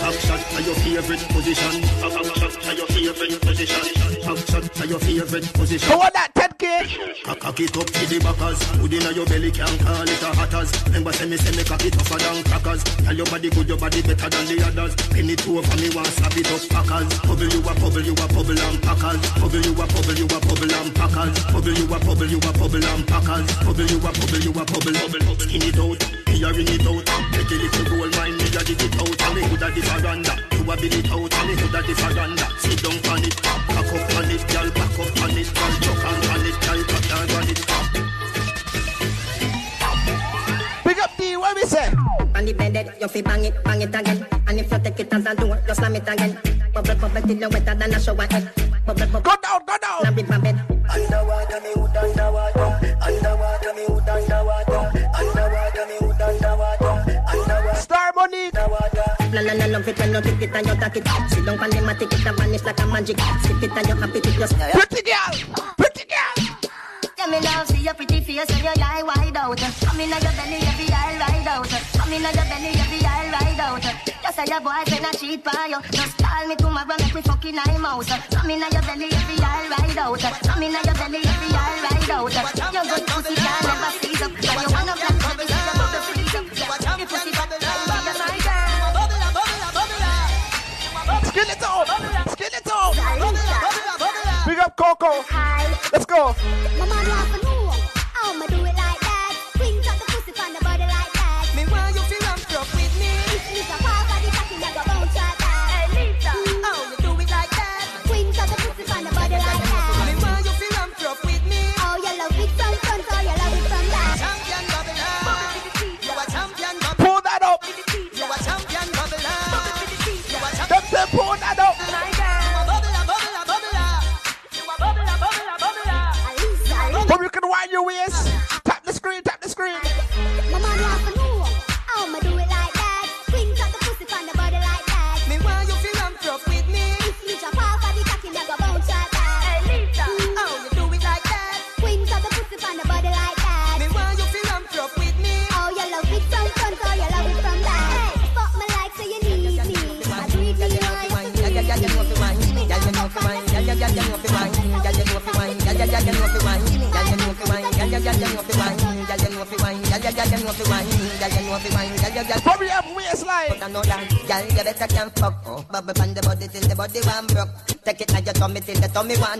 [0.00, 1.80] Back shot to your favorite position.
[2.00, 3.84] Back shot to your favorite position.
[4.24, 5.88] Back shot to your favorite position.
[5.88, 7.24] Go on that 10k.
[7.24, 8.62] Cock cock it up to the backers.
[8.80, 10.72] Hood inna your belly can call it a hatters.
[10.86, 12.82] Remember say me say me cock it tougher than crackers.
[12.84, 14.96] Tell your body good, your body better than the others.
[15.12, 17.08] Penny two over me want slap it up packers.
[17.20, 19.20] Bubble you a bubble, you a bubble and packers.
[19.36, 21.36] Bubble you a bubble, you a bubble and packers.
[21.52, 23.46] Bubble you a bubble, you a bubble and packers.
[23.60, 24.96] Bubble you a bubble, you a bubble.
[25.44, 27.04] Skin it out, clearing it out.
[27.36, 29.20] Make a little gold mine, me a dig it out.
[29.20, 30.34] And me hood a the veranda.
[30.52, 32.46] You a build it out, and me hood a the veranda.
[32.58, 36.04] Sit down on it, back up on it, girl, back up on it, girl, chuck
[36.04, 37.60] on on it, girl, back down on it.
[40.84, 41.92] Big up D, what we say?
[42.34, 44.26] On the bed, you fi bang it, bang it again.
[44.48, 46.38] And if you take it as a door, you slam it again.
[46.72, 48.50] Bubble, bubble till you wetter than a shower head.
[48.86, 49.20] Bubble, bubble.
[49.20, 50.02] Go down, go down.
[50.04, 50.60] Now rip my bed.
[50.88, 52.96] Underwater, me hood underwater.
[53.02, 54.82] Underwater, me hood underwater.
[55.18, 57.20] Underwater, me hood underwater.
[57.28, 57.80] Underwater.
[57.80, 58.50] Star money.
[59.32, 61.06] La la la love it when you take it and you take it.
[61.30, 63.18] Sit down on the mat, take it and vanish like a magic.
[63.42, 64.58] Skip it and you happy to just.
[64.58, 65.34] Pretty girl,
[65.78, 66.34] pretty girl.
[67.16, 69.56] Yeah, me love see your pretty face and your eye wide out.
[69.86, 71.68] Come in your belly, every eye ride out.
[71.70, 73.84] Come in your belly, every eye ride out.
[73.86, 75.78] You say your boyfriend a cheat for you.
[75.92, 78.10] Just call me tomorrow, make me fucking eye out.
[78.34, 80.18] Come in your belly, every eye ride out.
[80.18, 82.34] Come in your belly, every eye ride out.
[82.74, 84.32] Your good pussy can never seize up.
[84.34, 86.98] And you one of them bubble, your bubble freeze up.
[86.98, 87.30] Your pussy
[91.40, 94.46] Skill it out, skill it out.
[94.46, 95.24] Big up Coco.
[95.90, 97.49] Let's go.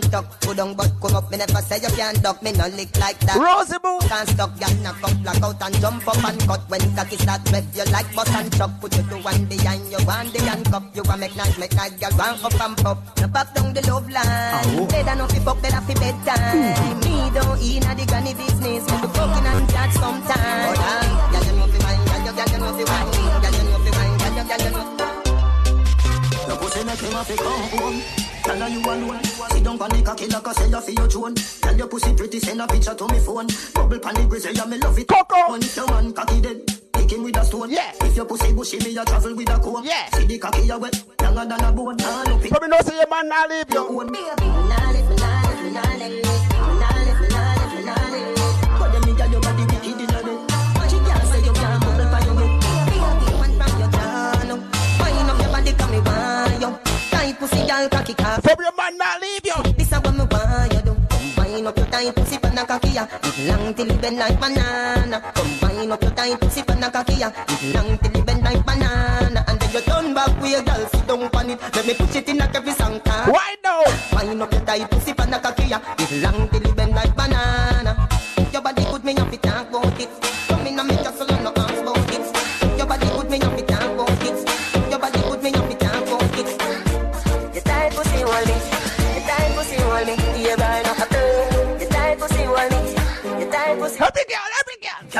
[0.01, 0.41] One tuck.
[0.41, 2.41] Put on butt come up, me never say you can't duck.
[2.41, 3.37] Me no lick like that.
[3.37, 3.99] Rosie Boo.
[4.07, 6.61] Can't stop, girl, knock up, black out and jump up and cut.
[6.69, 8.71] When cocky start wet, you like button chuck.
[8.81, 10.83] Put you to one behind you, one the handcuff.
[10.93, 12.97] You want make nice, make nice, girl, one up and pop.
[13.19, 14.65] No pop down the love line.
[14.79, 14.87] Oh.
[14.87, 16.99] Better no fi fuck, better fi bedtime.
[17.01, 18.83] Me don't eat na the granny business.
[18.89, 20.75] Me be fucking and chat sometime.
[21.31, 23.09] Girl, you know fi wine, girl, you, girl, you know fi wine.
[23.41, 24.85] Girl, you know fi wine, girl, you, girl, you know.
[26.47, 28.20] Your pussy make him a fi come home.
[28.43, 29.23] Tell her you alone.
[29.23, 31.35] Sit down pon the cocky like I say you fi your drone.
[31.35, 33.47] Tell your pussy pretty, send a picture to me phone.
[33.73, 35.07] Bubble pon the grizzly, yeah me love it.
[35.07, 35.51] Coco.
[35.51, 36.61] When your man cocky dead,
[36.93, 37.71] kick him with a stone.
[37.71, 37.91] Yeah.
[38.01, 39.85] If your pussy bushy, me a travel with a comb.
[39.85, 40.09] Yeah.
[40.15, 42.01] See the cocky you wet, younger than a bone.
[42.01, 42.49] All up it.
[42.49, 43.87] Probably know say your man not leave you.
[43.87, 44.11] Own.
[44.11, 46.40] But
[57.71, 58.43] girl, cocky cock.
[58.43, 59.59] Probably your man not leave you.
[59.77, 60.93] This is what me want you do.
[61.09, 63.07] Combine up your tight pussy pan a cocky ya.
[63.47, 65.17] Long till it bend like banana.
[65.35, 67.31] Combine up your tight pussy pan a cocky ya.
[67.73, 69.45] Long till it bend like banana.
[69.47, 71.59] And then you turn back with your girl, sit down on it.
[71.75, 73.31] Let me push it in like every song time.
[73.31, 73.83] Why no?
[74.13, 75.79] Wind up your tight pussy pan a cocky ya.
[76.23, 78.09] Long till it bend like banana.
[78.51, 80.09] Your body good, me have to talk about it.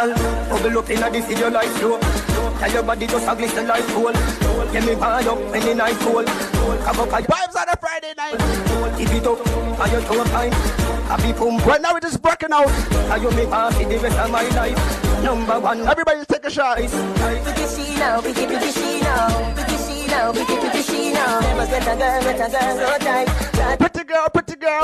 [0.02, 0.18] Girl,
[0.50, 2.00] bubble up inna the video like flow.
[2.58, 4.16] Tell your body just a glisten like gold.
[4.74, 6.26] Get me high up when the night cold.
[6.26, 8.34] Come up and vibes on a Friday night.
[8.98, 10.52] Keep it up, and your toe fine.
[11.06, 11.58] Happy pum.
[11.70, 12.68] Right now we're just breaking out.
[12.68, 15.22] And you make happy the rest of my life.
[15.22, 15.88] Number one.
[15.88, 16.78] Everybody take a shot.
[16.78, 21.40] Pretty she now, pretty pretty she now, pretty she now, pretty pretty she now.
[21.42, 23.28] Never get a girl, get a girl, no time.
[23.78, 24.82] Pretty girl, pretty girl.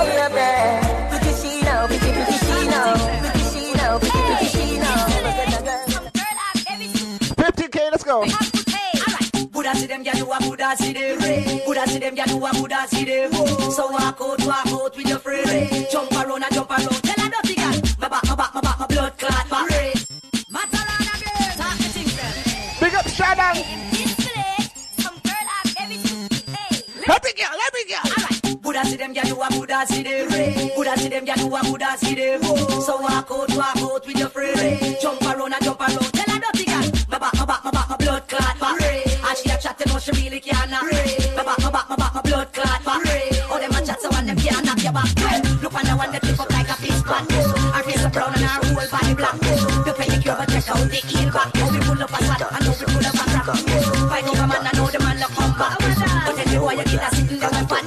[1.09, 4.56] Pretty she now, pretty pretty she now, pretty she now, pretty pretty
[8.07, 8.23] go.
[9.51, 11.17] Buddha see them, yeah, you a Buddha see them.
[11.65, 13.33] Buddha see them, yeah, you a Buddha see them.
[13.33, 15.87] So walk out, walk out with your friend.
[15.91, 17.03] Jump around and jump around.
[17.03, 19.69] Tell her dirty girl, my back, my back, my back, my blood clot back.
[20.55, 22.79] Matalana girl, talk the thing, friend.
[22.79, 23.57] Big up Shannon.
[27.07, 28.05] Happy girl, happy girl.
[28.05, 28.61] Alright.
[28.61, 30.27] Buddha see them, yeah, you a Buddha see them.
[30.75, 32.43] Buddha see them, yeah, you a Buddha see them.
[32.43, 34.96] So walk out, walk out with your friend.
[40.07, 40.71] She you really can't.
[40.71, 43.01] My back, my back, my back, my blood clot back.
[43.51, 45.11] Oh, them a chat, so one them can't knock your back.
[45.59, 47.27] Look on the one that tip up like a fish pot.
[47.27, 49.35] Her face a brown and her whole body black.
[49.83, 51.51] The pedicure, but check out the heel back.
[51.59, 53.47] Oh, we pull up a slap, and oh, we pull up a crack.
[54.07, 55.75] Fight over man, I know the man look come back.
[55.75, 57.83] But then you you get a sitting down and fat.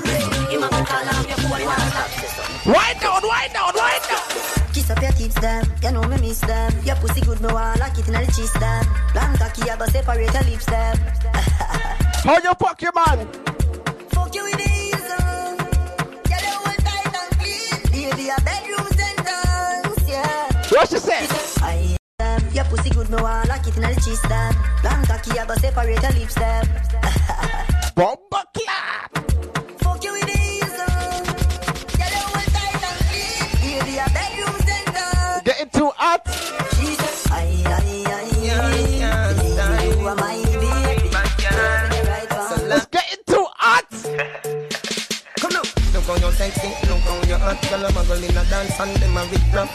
[0.51, 2.11] Him a go call off your phone, one stop.
[2.69, 4.25] Wind down, wind down, wind down.
[4.77, 5.65] Kiss up your tips, them.
[5.81, 6.73] You know me miss them.
[6.85, 8.85] Your pussy good, me want lock it in the cheese, them.
[9.17, 11.97] Long cocky, I go separate your lips, them.
[12.23, 13.27] How you fuck your man?
[14.11, 15.57] Fuck you the easel.
[16.25, 16.43] Get
[16.85, 17.81] tight and clean.
[17.91, 20.53] Baby, a bedroom sentence, yeah.
[20.69, 21.27] What she say?
[21.63, 21.97] I.
[22.53, 24.23] Your pussy good, me want lock it in the cheese.
[24.85, 26.67] Long cocky, I go separate your lips, them.
[27.95, 29.17] Bomba clap.
[29.81, 31.25] Fuck you with the easel.
[31.97, 32.13] Get
[32.53, 33.81] tight and clean.
[33.81, 35.43] Baby, a bedroom sentence.
[35.45, 36.70] Getting too hot.
[42.71, 43.83] Let's get into hot.
[45.41, 45.63] Come now.
[45.93, 47.61] Look how you're sexy, look how you're hot.
[47.69, 49.75] Girl, I'm a girl in a dance and them a rip rap.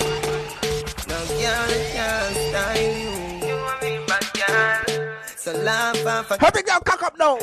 [1.09, 3.47] Now, girl, can't style you.
[3.49, 5.19] You want me bad, girl.
[5.35, 6.39] So laugh off a...
[6.39, 7.37] Happy girl, cock up now.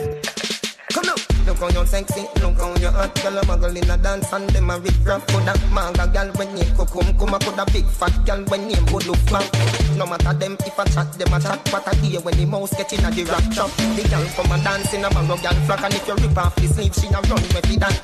[0.91, 1.32] Come now.
[1.63, 3.15] How you're sexy, look how you're hot.
[3.23, 5.23] Girl, a girl in a dance and them a rip rap.
[5.29, 7.39] Coulda manga girl when you come come come.
[7.39, 9.47] Coulda big fat girl when you go look back.
[9.95, 11.63] No matter them if I chat, them a chat.
[11.71, 13.71] What I hear when the mouse get in a the rock trap.
[13.79, 15.87] The girl come and dance in a barrow girl flock.
[15.87, 17.95] And if you rip off the sleeve, she a run with it that.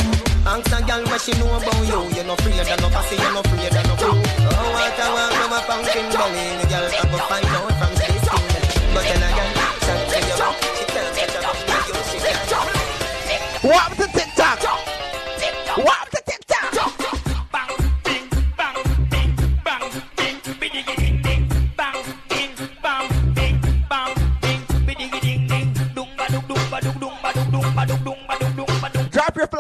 [0.47, 1.99] Ask a girl what she know about you.
[2.15, 3.95] You no afraid of no pussy, you no afraid of no.
[3.99, 6.63] Oh, what I want from a pumpkin belly.
[6.63, 7.78] The girl I go find out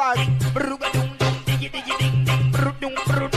[0.08, 0.16] Drop
[2.80, 3.28] your flag.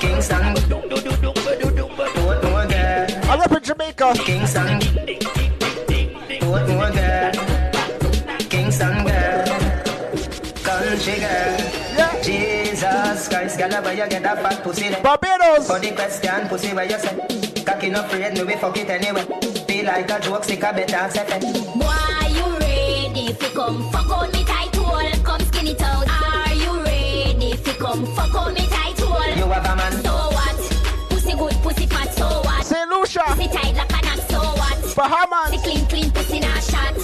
[0.00, 0.44] Kingston.
[3.26, 4.12] I rep in Jamaica.
[4.24, 4.78] Kingston.
[6.44, 7.32] More girl?
[8.48, 9.44] Kingston girl.
[10.62, 11.58] Country girl.
[11.96, 12.22] Yeah.
[12.22, 14.94] Jesus Christ, girl, where you get that fat pussy?
[15.02, 15.66] Barbados.
[15.66, 17.16] For the question, pussy where you say?
[17.64, 19.53] Cocky no afraid, no we fuck it anyway.
[19.84, 21.42] Feel like a joke, sick a better accept it.
[21.42, 25.22] Boy, you ready fi come fuck on me tight hole?
[25.22, 26.08] Come skin it out.
[26.08, 29.36] Are you ready fi come fuck on me tight hole?
[29.36, 29.92] You have a man.
[30.02, 30.56] So what?
[31.10, 32.64] Pussy good, pussy fat, so what?
[32.64, 32.88] St.
[32.88, 33.24] Lucia.
[33.26, 34.96] Pussy tight like a knot, so what?
[34.96, 35.50] Bahamas.
[35.50, 36.94] Pussy clean, clean, pussy not shot.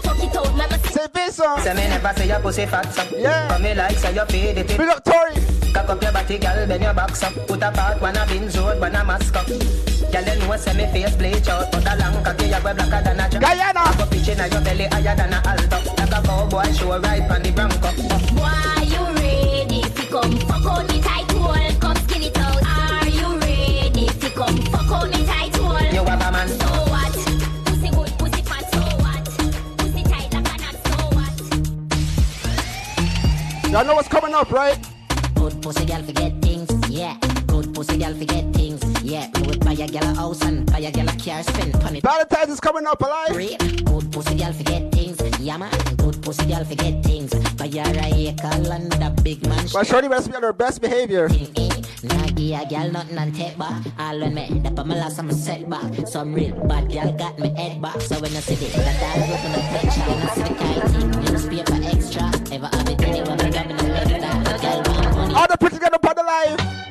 [0.00, 0.78] Fuck it out, mama.
[0.78, 1.12] St.
[1.12, 1.60] Vincent.
[1.60, 3.18] Say me never say your pussy fat, so.
[3.18, 3.48] Yeah.
[3.48, 4.66] But me like say you feed it.
[4.66, 5.34] Big up Tory.
[5.74, 7.34] Cock up your body, girl, bend your back up.
[7.46, 9.89] Put a part, one a Benz road, one a mask up.
[10.10, 13.00] Girl, you know say me face bleach out, but a long cocky you go blacker
[13.02, 13.40] than a jack.
[13.40, 13.94] Guyana.
[13.96, 15.78] Go pitch in your belly higher than a alto.
[15.98, 17.90] Like a cowboy show right on the bronco.
[18.34, 21.72] Boy, you ready fi come fuck on me tight hole?
[21.78, 22.62] Come skin it out.
[22.66, 25.92] Are you ready fi come fuck on me tight hole?
[25.94, 26.48] You have a man.
[26.48, 27.12] So what?
[27.66, 29.24] Pussy good, pussy fat, so what?
[29.78, 31.34] Pussy tight like a knot, so what?
[33.70, 34.76] Y'all know what's coming up, right?
[35.36, 37.16] Good pussy girl forget things, yeah.
[37.46, 39.30] Good pussy girl forget things, yeah.
[39.70, 42.02] Buy a a house and buy a a car, spend on it.
[42.02, 43.28] Valentine's is coming up, alive.
[43.28, 43.56] Great.
[43.84, 45.70] Good pussy girl forget things, yeah man.
[45.96, 47.32] Good pussy girl forget things.
[47.54, 49.64] Buy a acre and a big man.
[49.72, 51.28] My shorty must be on her best behavior.
[51.30, 51.70] Eh?
[52.02, 53.86] Nah, give a girl nothing and take back.
[53.96, 56.08] All when me, that on my last I'm a setback.
[56.08, 58.00] Some real bad girl got me head back.
[58.00, 60.00] So when I see it, that I look in the picture.
[60.10, 62.26] When I see the kite, newspaper extra.
[62.52, 65.14] Ever have it anywhere, grabbing the leg that.
[65.14, 65.34] Money.
[65.36, 66.89] All the pretty girl up on the live.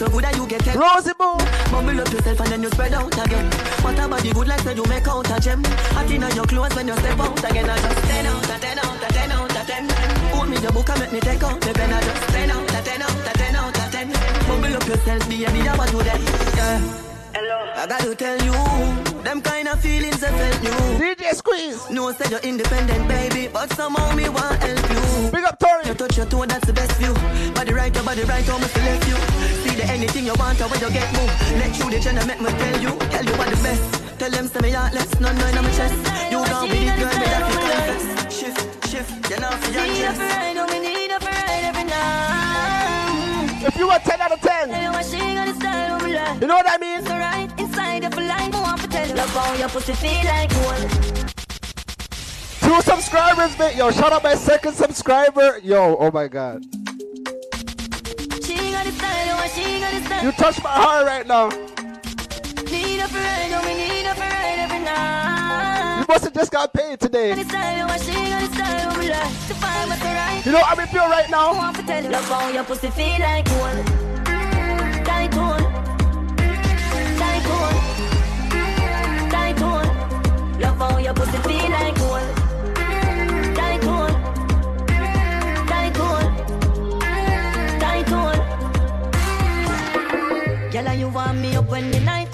[0.00, 1.36] You tell Rosie Boo.
[1.70, 3.46] Bubble up yourself and then you spread out again.
[3.82, 5.62] What about the good like say you make out a gem?
[5.64, 7.70] Hot in your clothes when you step out again.
[7.70, 9.88] I just 10 out of 10 out of 10 out of 10.
[10.32, 11.92] Put me your book and make me take out the pen.
[11.92, 14.12] I just 10 out of 10 out of 10 out of 10.
[14.48, 16.20] Bubble up yourself, be a need what to that.
[16.56, 17.15] Yeah.
[17.36, 17.68] Hello.
[17.76, 18.56] I got to tell you,
[19.20, 20.72] them kind of feelings I felt you.
[20.96, 21.90] DJ Squeeze.
[21.90, 25.30] No, said you're independent, baby, but somehow me want help you.
[25.30, 25.84] Big up Tori.
[25.84, 27.12] You touch your toe, that's the best view.
[27.52, 29.16] Body right, your body right, how me feel left you.
[29.60, 31.28] See the anything you want, or when you get move.
[31.60, 33.84] Let you the channel, make me tell you, tell you what the best.
[34.18, 35.92] Tell them say me heartless, no no in my chest.
[36.32, 38.32] You gon' be the girl, me that you confess.
[38.32, 40.95] Shift, shift, you know for your chest.
[43.66, 44.68] If you want 10 out of 10,
[46.40, 47.02] you know what I mean?
[47.04, 49.16] Right inside of a line, I want to tell.
[49.16, 50.90] Love how your pussy feel like gold.
[52.60, 53.74] Two subscribers, mate.
[53.76, 55.58] Yo, shout out my second subscriber.
[55.64, 56.62] Yo, oh my god.
[58.44, 60.24] She got the style, oh, she got the style.
[60.24, 61.48] You touch my heart right now.
[62.70, 65.95] Need a friend, oh, we need a friend every night.
[66.06, 67.34] You must have just got paid today.
[67.34, 70.42] Got the style, she got the style, we like to find what's right.
[70.46, 71.52] You know how I feel right now?
[71.52, 72.10] want to tell you.
[72.10, 73.76] Love how your pussy feel like gold.
[75.04, 75.62] Like gold.
[77.18, 77.74] Like gold.
[79.32, 80.60] Like gold.
[80.60, 82.36] Love how your pussy feel like gold.
[90.70, 92.25] Girl, you want me up when the night.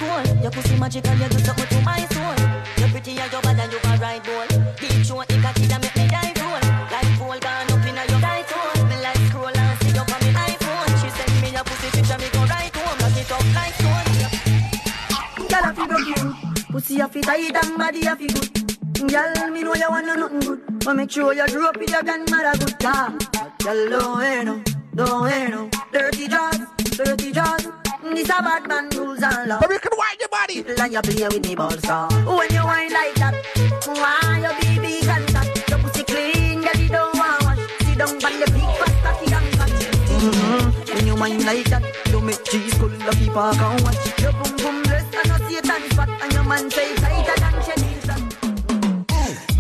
[0.42, 2.34] Your pussy magical, you do something to my soul.
[2.78, 4.46] You're pretty and you're bad and you're a right ball.
[4.74, 6.58] Deep throat, the cocky that make me die roll.
[6.90, 8.84] Like gold gone up in your tight hole.
[8.90, 10.90] Me like scroll and see up on me iPhone.
[10.98, 12.98] She send me a pussy picture, me go right home.
[12.98, 14.10] Lock it up like stone.
[15.46, 16.22] Girl, I feel broke you.
[16.74, 19.10] Pussy a fit tight and body a fit good.
[19.12, 20.60] Girl, me know you want no nothing good.
[20.84, 22.74] But make sure you up with your grandmother good.
[22.82, 23.14] Yeah.
[23.62, 26.58] Girl, don't wear no, don't wear no dirty jaws,
[26.98, 27.81] dirty jaws.
[28.02, 29.60] This a bad man rules and law.
[29.60, 30.64] But you can wind your body.
[30.82, 33.34] And you play with me balls so When you whine like that
[33.86, 38.10] Why your baby can't that Your pussy clean, girl you don't want wash Sit down
[38.10, 39.70] on the big fat cocky and fat
[40.18, 40.94] mm-hmm.
[40.94, 44.56] When you whine like that You make cheese full of people can't watch Your boom
[44.56, 47.01] boom blessed and no Satan spot And your man say tighter than Chinese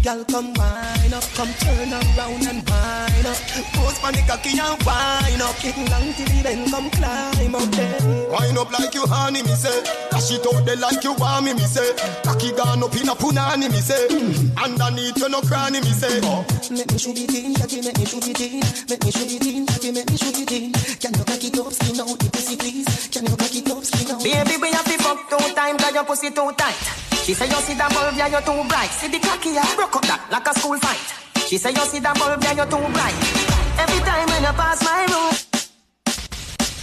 [0.02, 3.38] Girl, come wine up, come turn around and wine up.
[3.70, 5.54] Post on the cocky and wine up.
[5.62, 8.02] Kick long till the then come climb up there.
[8.28, 9.78] Wind up like you honey, me say.
[10.10, 11.94] Dash it out there like you want me, me say.
[12.24, 14.10] Cocky gone up in a punani, me say.
[14.58, 16.18] Underneath you no cranny, me say.
[16.26, 16.42] Oh.
[16.74, 18.58] Make me shoot it in, cocky, make me shoot it in.
[18.90, 20.72] Make me shoot it in, cocky, make me shoot it in.
[20.98, 23.06] Can you cocky up, skin out the pussy, please?
[23.06, 23.71] Can you cocky up, skin out?
[23.82, 26.78] Baby, we have to fuck two times, cause your pussy too tight.
[27.26, 28.90] She say you see that bulb, yeah, you're too bright.
[28.94, 31.02] See the cocky, I broke up that like a school fight.
[31.50, 33.18] She say you see that bulb, yeah, you're too bright.
[33.82, 35.34] Every time when you pass my room.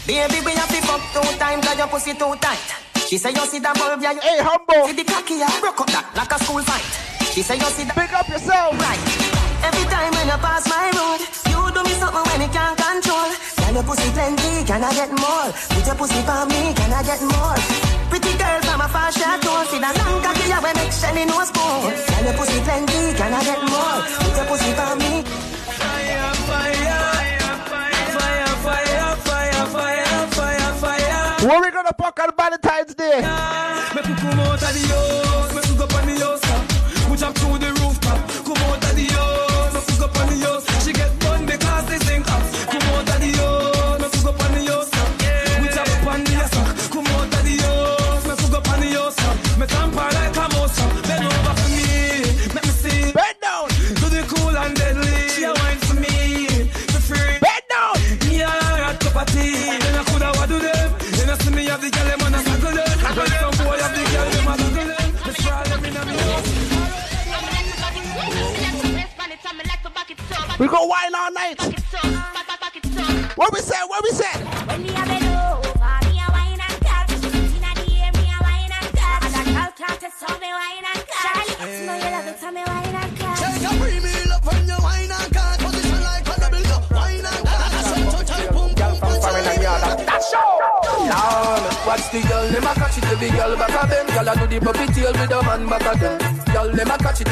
[0.03, 2.67] Baby, we have to fuck two times, cause your pussy too tight.
[3.07, 4.91] She say you see that bulb, yeah, you Hey, humble.
[4.91, 6.83] See the cocky, I broke up that like a school fight.
[7.31, 8.75] She say you see that Pick up yourself.
[8.75, 9.01] right.
[9.63, 13.58] Every time when you pass my road, you do me something when you can't control.
[13.69, 14.65] Can your pussy plenty?
[14.65, 15.53] Can I get more?
[15.69, 16.73] Put your pussy for me?
[16.73, 17.53] Can I get more?
[18.09, 21.37] Pretty girl from a far short tour, see that long cocky when make Shelly no
[21.45, 21.93] spoon.
[22.09, 23.13] Can your pussy plenty?
[23.13, 23.97] Can I get more?
[24.25, 25.21] Put your pussy for me?
[25.77, 27.13] Fire, fire,
[27.69, 31.45] fire, fire, fire, fire, fire, fire.
[31.45, 33.21] Where we gonna fuck on Valentine's Day?
[33.93, 36.65] Make you come out of the house, make you go on the house top.
[37.05, 37.78] Put up through the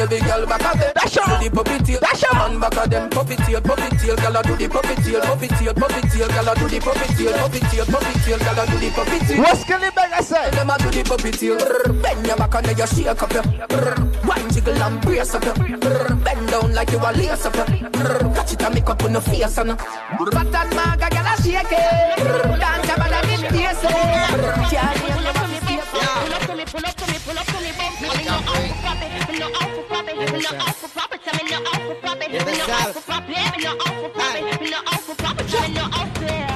[0.08, 0.92] them a catch it every girl back of them.
[0.96, 1.26] That show.
[1.28, 2.00] The puppy tail,
[2.34, 3.10] man back them.
[3.10, 6.68] Puppy tail, puppy tail, girl do the puppy tail, puppy tail, puppy tail, girl do
[6.68, 9.42] the puppy tail, puppy tail, puppy tail, girl do the puppy tail.
[9.44, 10.54] What's Bang I said?
[10.54, 11.58] Them a do the puppy tail.
[12.02, 13.44] Bend your back and then you shake up your.
[14.28, 15.56] Wine jiggle and brace up your.
[16.24, 17.66] Bend down like you a lace up your.
[17.66, 19.80] Catch it and make up on your face and.
[19.80, 22.60] Fat and maga, girl a shake it.
[22.60, 22.87] Dance
[33.28, 34.72] play, me.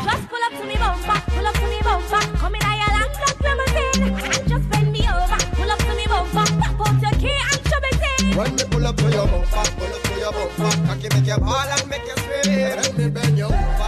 [0.04, 3.14] Just pull up to me bumper, pull up to me bumper, come in here and
[3.22, 4.48] lock your machine.
[4.48, 7.84] Just bend me over, pull up to me bumper, pop out your key and shove
[7.84, 8.38] it in.
[8.38, 11.40] When me pull up to your bumper, pull up to your bumper, cocky make your
[11.40, 12.78] ball and make you scream.
[12.78, 13.82] When me bend you over.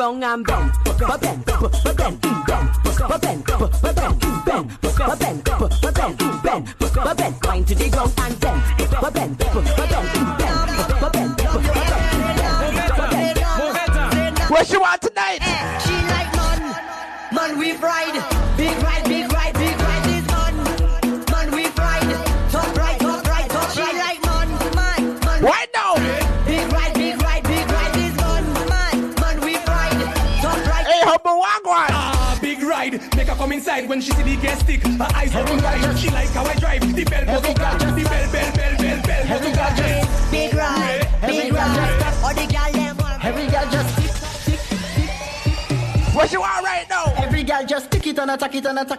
[0.00, 0.79] wrong and boom.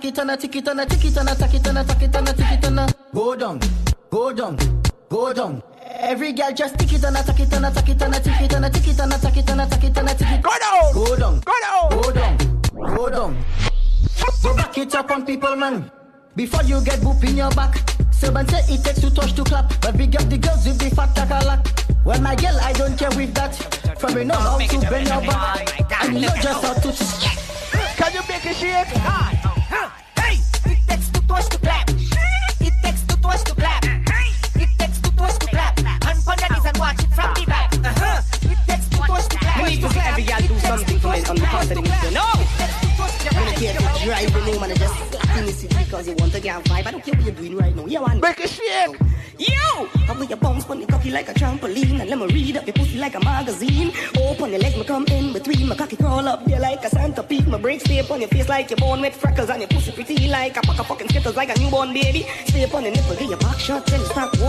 [0.03, 2.40] attack it and attack it and attack it and attack.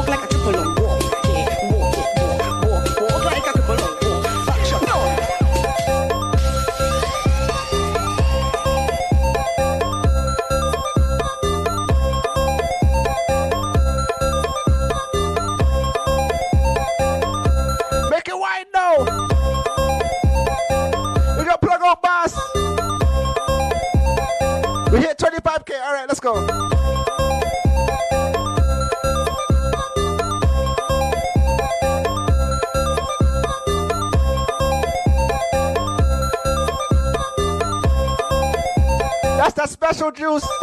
[0.08, 1.71] like I could pull a
[39.92, 40.61] special juice.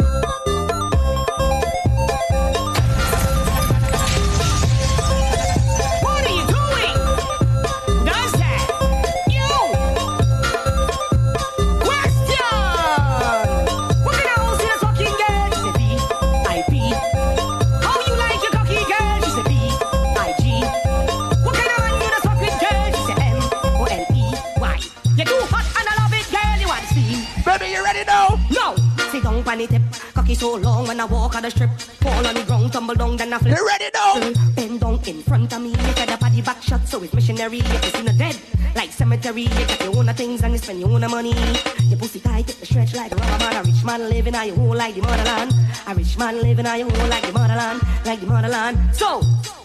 [44.30, 45.52] living on your own like the motherland.
[45.86, 48.78] A rich man living on your own like the motherland, like the motherland.
[48.94, 49.59] So.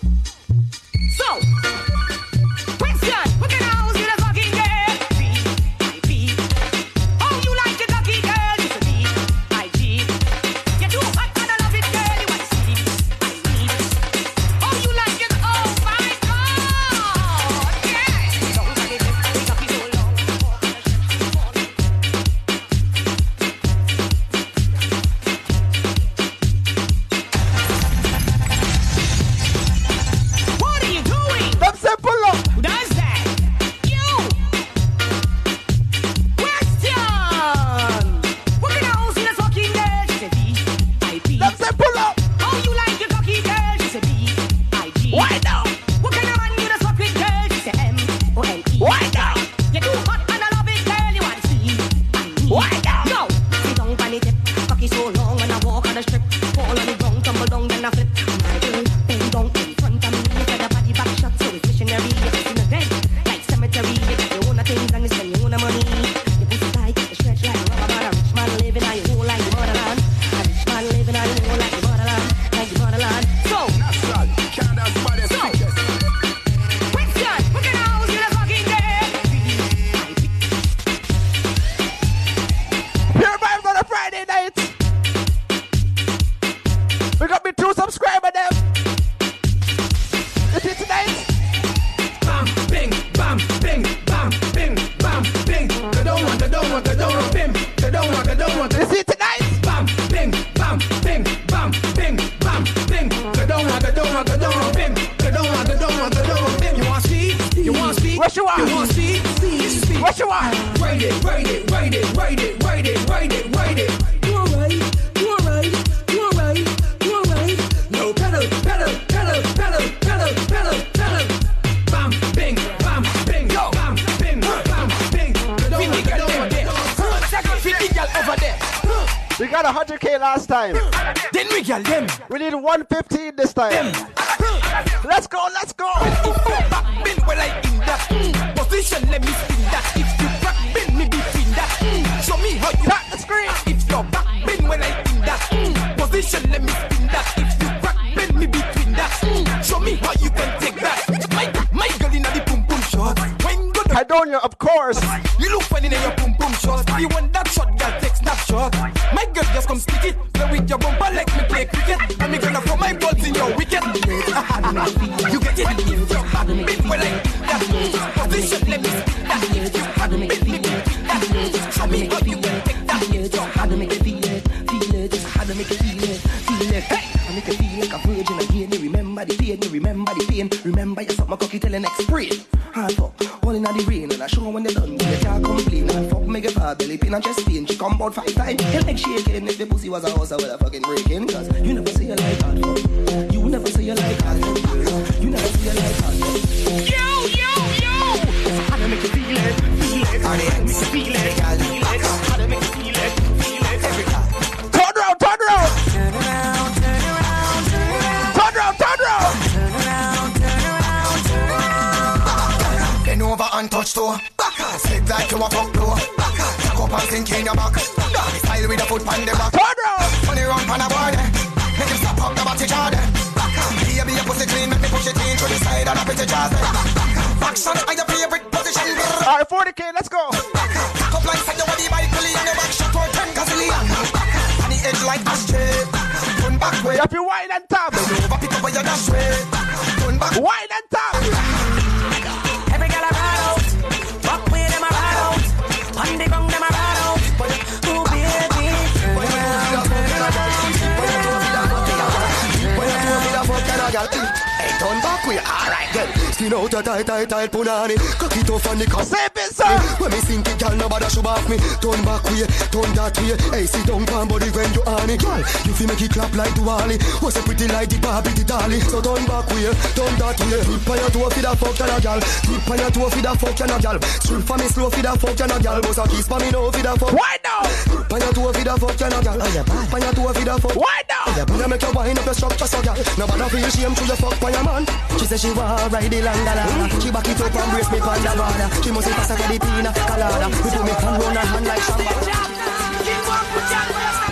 [255.39, 256.14] All right, good.
[256.35, 257.95] Skin out a tight, tight, tight punani.
[258.19, 259.07] Cock it off on the cup.
[259.07, 259.71] Say it, sir.
[260.03, 261.55] When me sink it, girl, nobody should off me.
[261.79, 262.43] Turn back way,
[262.75, 263.39] turn that way.
[263.55, 265.23] Hey, sit down, palm body when you on it.
[265.23, 266.99] Girl, you feel make it clap like Duali.
[267.23, 268.83] Was a pretty like the Barbie, the dolly.
[268.83, 270.59] So turn back way, turn that way.
[270.59, 272.19] Tip on your toe, feed a fuck and a gal.
[272.19, 273.97] Tip on your toe, feed a fuck and a gal.
[274.19, 275.79] Strip for me slow, feed a fuck and a gal.
[275.87, 277.15] Bust a kiss for me no, feed a fuck.
[277.15, 277.63] Why now?
[277.63, 279.39] Tip on your toe, feed a fuck and a gal.
[279.39, 280.75] Oh, Tip on your toe, feed a fuck.
[280.75, 281.55] Why oh, now?
[281.55, 282.99] You make your wine up your structure so gal.
[283.15, 284.83] Nobody feel shame to your fuck by your man.
[285.15, 286.65] She say she want ride the langala.
[287.01, 288.67] She back it up and brace me pon the border.
[288.81, 290.47] She must pass a the pina colada.
[290.49, 292.13] We put me hand round her hand like shamba.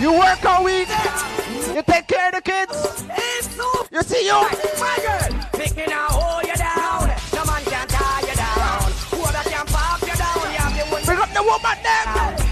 [0.02, 0.90] You work all week.
[1.74, 3.04] You take care of the kids.
[3.92, 4.38] You see you.
[5.52, 7.08] Pick me now, hold you down.
[7.32, 8.92] No man can tie you down.
[9.14, 11.04] Whoever can pop you down, you have the one.
[11.04, 12.43] Bring up the woman them.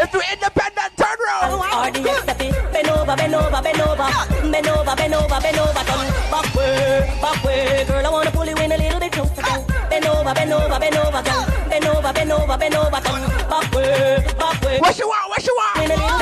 [0.00, 1.94] If you independent, turn round.
[1.94, 2.28] RDX
[3.08, 4.08] over, bend over, bend over,
[4.52, 8.06] bend over, bend over, bend over, turn back way, back way, girl.
[8.06, 9.42] I wanna pull you in a little bit closer.
[9.88, 11.46] Bend over, bend over, bend over, girl.
[11.70, 14.78] Bend over, bend over, bend over, turn back way, back way.
[14.78, 15.30] What you want?
[15.30, 16.17] What you want?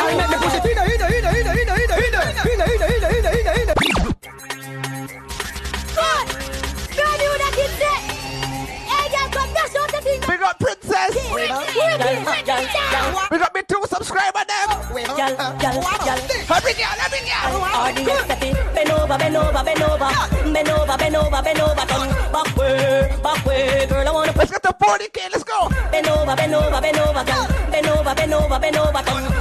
[11.99, 14.69] Big up me two subscriber them.
[14.93, 16.19] Girl, girl, girl.
[16.53, 17.57] Every girl, every girl.
[17.73, 20.11] RDX steppy, bend over, bend over, bend over,
[20.53, 24.09] bend over, bend over, bend over, turn back way, back way, girl.
[24.09, 25.33] I wanna Let's get to 40k.
[25.33, 25.69] Let's go.
[25.91, 27.49] Bend over, bend over, bend over, girl.
[27.71, 29.36] Bend over, bend over, bend over, turn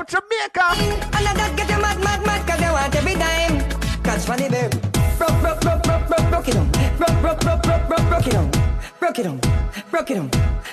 [0.00, 0.64] up Jamaica.
[1.12, 3.60] I get you mad, mad, mad cause want every dime.
[4.02, 4.70] Catch funny babe.
[5.18, 6.70] Broke, broke, broke, broke, broke, broke it on.
[6.96, 8.50] Broke, broke, broke, broke, broke, broke it on.
[8.98, 9.40] Broke it on.
[9.90, 10.30] Broke it on.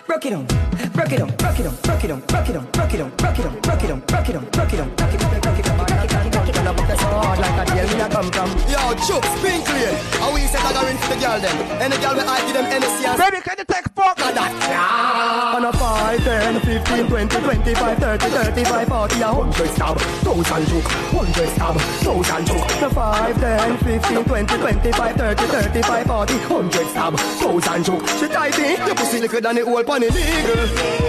[0.07, 0.45] Broke it on.
[0.93, 1.29] Broke it on.
[1.37, 1.75] Broke it on.
[1.83, 2.21] Broke it on.
[2.27, 2.55] Broke it on.
[2.55, 2.69] Broke it on.
[2.71, 3.09] Broke it on.
[3.11, 3.59] Broke it on.
[3.59, 3.99] Broke it on.
[4.01, 4.49] Broke it on.
[4.51, 4.89] Broke it on.
[4.95, 5.19] Broke it on.
[5.19, 5.41] Broke it on.
[5.41, 5.77] Broke it on.
[5.77, 6.31] Broke it on.
[6.31, 8.49] Broke it so hard like a tail me a come from.
[8.67, 9.95] Yo, Chuck, spin clean.
[10.19, 11.55] How we set a garin for the girl them?
[11.79, 14.19] Any girl we I give them any and Baby, can you take fuck?
[14.19, 14.51] Like that.
[14.67, 15.55] Yeah.
[15.55, 20.91] On a 5, 10, 15, 20, 25, 30, 35, 40, a 100 stab, 1000 choke,
[21.13, 22.67] 100 stab, 1000 choke.
[22.79, 28.07] The 5, 10, 15, 20, 25, 30, 35, 40, 100 stab, 1000 choke.
[28.19, 30.61] She tight in, your pussy liquor than the whole pan illegal.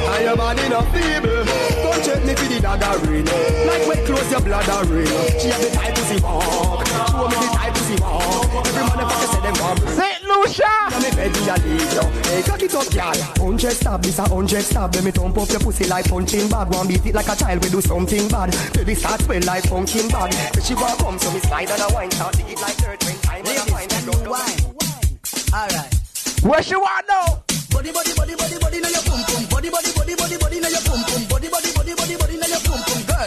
[0.08, 1.44] And your body not feeble.
[1.82, 3.26] Come check me for the dagger ring.
[3.66, 5.12] Like wet clothes, your bladder ring.
[5.40, 5.47] She
[9.88, 10.20] St.
[10.24, 10.68] Lucia.
[10.90, 11.88] Yeah, me me a leave.
[12.26, 13.18] Hey, cock up, girl.
[13.38, 14.94] Hundred stab, this a hundred stab.
[14.94, 16.68] Let me thump up your pussy like punching bag.
[16.68, 18.54] One beat it like a child, we do something bad.
[18.74, 20.32] Baby start swell like pumpkin bag.
[20.34, 22.10] Say she want come, so me slide on a wine.
[22.10, 23.88] Start dig it like dirt when time a wine.
[24.28, 24.60] Wine.
[25.54, 25.94] Alright.
[26.42, 27.42] What she want now?
[27.70, 29.46] Body, body, body, body, body, now your pum pum.
[29.48, 31.07] Body, body, body, body, body, now your pum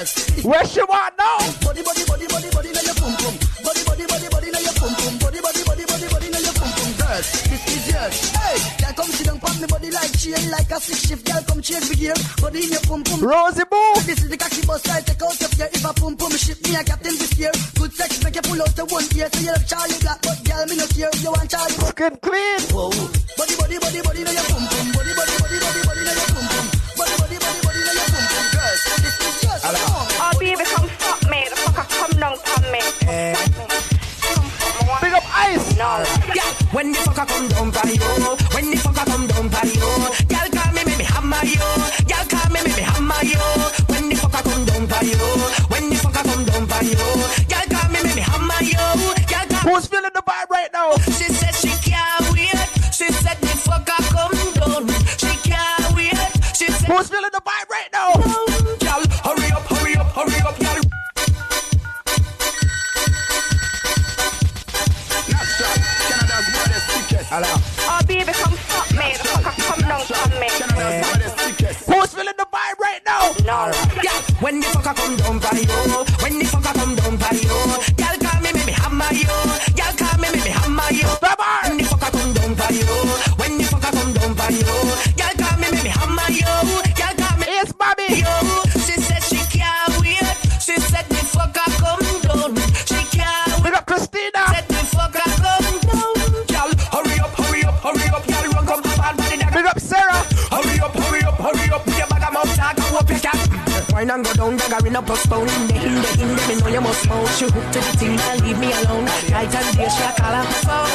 [0.02, 0.42] Girls.
[0.42, 1.38] What she want now?
[1.62, 3.36] Body, body, body, body, body, now your pum pum.
[3.62, 5.14] Body, body, body, body, now your pum pum.
[5.22, 6.90] Body, body, body, body, body, now your pum pum.
[6.98, 8.18] Girls, this is yours.
[8.34, 11.22] Hey, girl, come sit down, pop me body like chain, like a six shift.
[11.30, 12.18] Girl, come change me gear.
[12.42, 13.22] Body in your pum pum.
[13.22, 13.94] Rosie Boo.
[14.10, 15.70] This is the cocky bus I take out of here.
[15.70, 17.54] If a pum pum ship me a captain this year.
[17.78, 19.30] Good sex make you pull out the one ear.
[19.30, 21.14] So you love Charlie Black, but girl, me no care.
[21.22, 21.78] You want Charlie.
[21.78, 22.62] Skin clean.
[22.74, 22.90] Whoa.
[23.38, 24.86] Body, body, body, body, now your pum pum.
[24.98, 26.71] Body, body, body, body, body, now your pum pum.
[29.64, 31.46] Oh, baby, come fuck me.
[31.50, 32.82] The fucker come down on me.
[35.02, 35.78] Big up ice.
[35.78, 36.04] No.
[36.34, 38.02] Yeah, when the fucker come down by you,
[38.56, 39.86] when the fucker come down by you,
[40.30, 41.62] y'all call me, me hammer you,
[42.10, 43.38] y'all call me, me hammer you.
[43.86, 45.18] When the fucker come down by you,
[45.70, 46.98] when the fucker come down by you,
[47.50, 48.82] y'all call me, me hammer you,
[49.30, 49.74] y'all call.
[49.74, 50.96] Who's feeling the vibe right now?
[51.18, 52.58] She said she can't wait.
[52.92, 54.90] She said the fucker come down.
[55.22, 56.18] She can't wait.
[56.58, 56.90] She said.
[56.90, 58.51] Who's feeling the vibe right now?
[67.34, 69.16] Oh, baby, come fuck me.
[69.16, 70.52] The fucker, come down, come me.
[71.88, 73.32] Who's feeling the vibe right now?
[73.48, 73.72] No.
[74.04, 74.12] Yeah.
[74.42, 77.80] When the fucker come down, party, you, When the fucker come down, party, oh.
[77.98, 79.32] Y'all call me, me, me, hammer, yo.
[79.80, 81.70] Y'all call me, me, me, hammer, you, Come on.
[81.72, 83.00] When the fucker come down, party, you,
[83.40, 84.92] When the fucker come down, party, oh.
[85.16, 86.52] Y'all call me, me, me, hammer, yo.
[87.00, 87.48] Y'all call me.
[87.64, 88.12] It's Bobby.
[88.12, 88.28] Yo.
[88.84, 90.20] She said she can't wait.
[90.60, 92.60] She said the fucker come down.
[92.84, 93.72] She can't wait.
[93.72, 94.44] Look up Christina.
[94.52, 95.31] Said the fucker
[99.82, 100.22] Sarah.
[100.54, 103.38] Hurry up, hurry up, hurry up, your bag of mouth, dog, go up your cap.
[103.92, 105.50] Wine and go down, dagger in a postpone.
[105.50, 107.28] In the, in the, in the, me know you must moan.
[107.36, 109.06] She hooked to the thing, now leave me alone.
[109.06, 110.92] Night and day, she a call the, phone.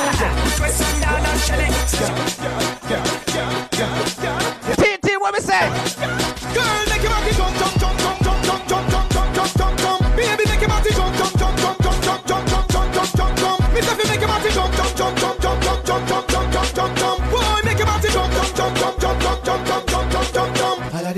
[0.56, 1.70] Twist and down and shell it.
[1.98, 2.14] Yeah,
[2.46, 4.96] yeah, yeah, yeah, yeah, yeah.
[4.96, 5.95] TT, what we say?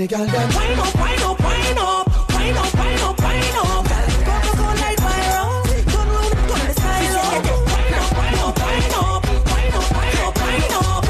[0.09, 0.49] girl them.
[0.55, 3.85] Wine up, wine up, wine up, wine up, wine up, wine up.
[4.25, 7.45] Go go go like fire up, turn round, turn the sky up.
[7.45, 11.03] Wine up, wine up, wine up, wine up, wine up, wine up.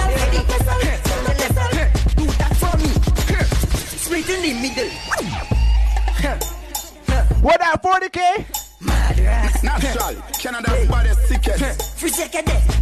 [2.15, 2.89] Do that for me,
[3.97, 4.91] straight in the middle.
[7.41, 8.19] What that 40k?
[8.81, 9.63] Mad rats.
[9.63, 11.81] Natural, Canada's baddest ticket.
[11.95, 12.78] Free second.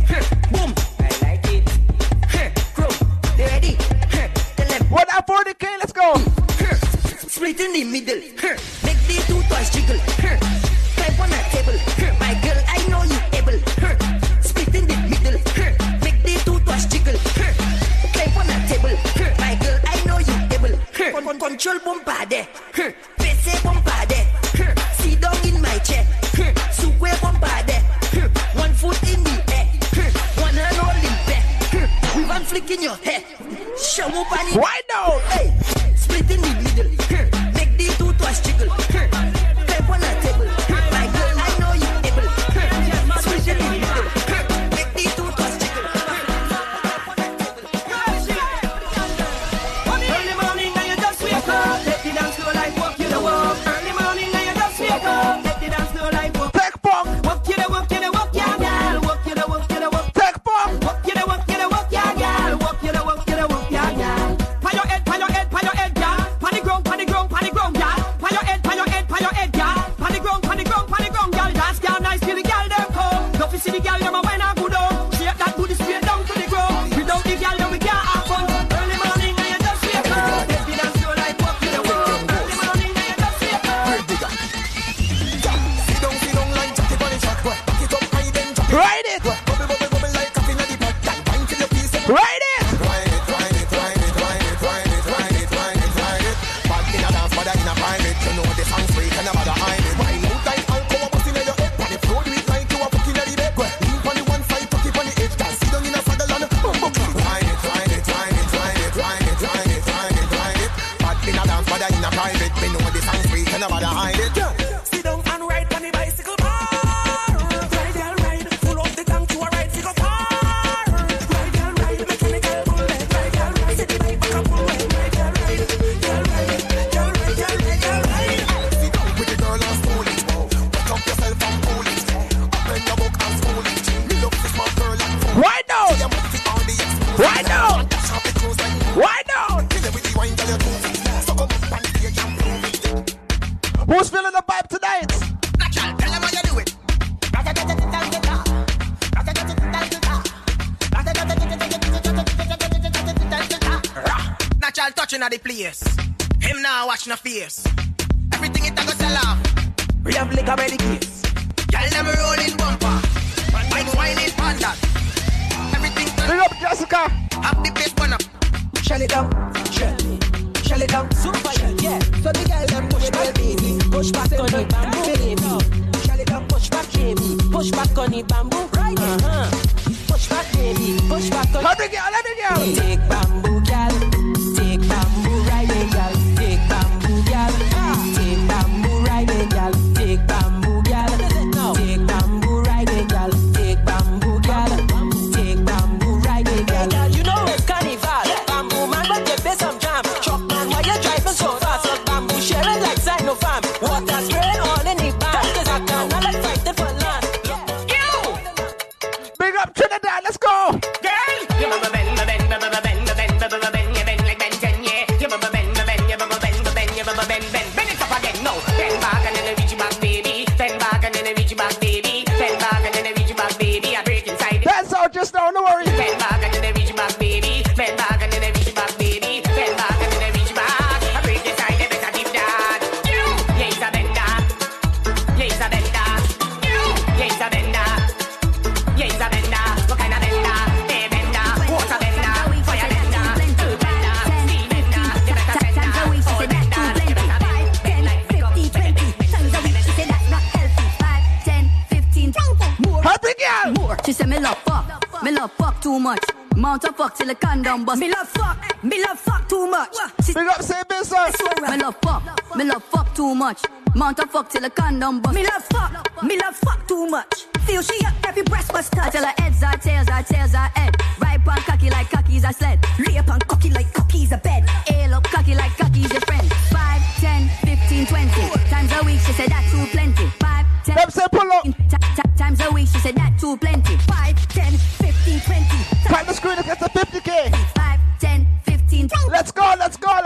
[157.12, 157.57] of years.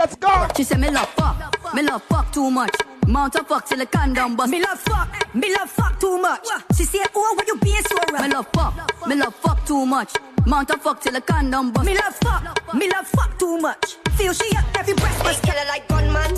[0.02, 0.48] Let's go.
[0.56, 1.36] She said me love fuck,
[1.74, 2.74] me love fuck too much.
[3.06, 4.50] Mount of fuck till the condom bust.
[4.50, 6.46] Me love fuck, me love fuck too much.
[6.76, 8.22] She said, oh, why you being so rough?
[8.22, 8.74] Me love fuck,
[9.06, 10.12] me love fuck too much.
[10.46, 11.86] Mount of fuck till the condom bust.
[11.86, 13.96] Me love fuck, me love fuck too much.
[14.16, 16.32] Feel she up every breath must Kill her like gunman.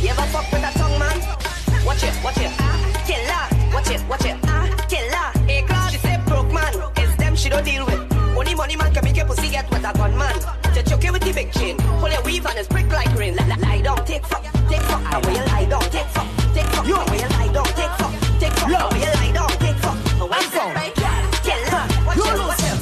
[0.00, 1.18] You ever fuck with a tongue man?
[1.84, 2.52] Watch it, watch it.
[2.58, 3.74] Ah, kill her.
[3.74, 4.36] Watch it, watch it.
[4.44, 5.38] Ah, kill her.
[5.46, 5.92] Hey, class.
[5.92, 6.72] She say broke man.
[6.96, 8.00] It's them she don't deal with.
[8.36, 10.63] Only money man can make your pussy get with a gunman.
[10.84, 11.76] Just choke it with the big chain.
[11.78, 13.36] Pull your weave and it's prick like rain.
[13.36, 15.02] Lie, lie down, take fuck, take fuck.
[15.12, 16.84] I will lie down, take fuck, take fuck.
[16.84, 18.70] I will lie down, take fuck, take fuck.
[18.70, 19.96] I will lie down, take fuck.
[20.32, 20.74] I'm from.
[21.42, 21.84] Kill her.
[22.06, 22.76] Watch You it, lose watch it.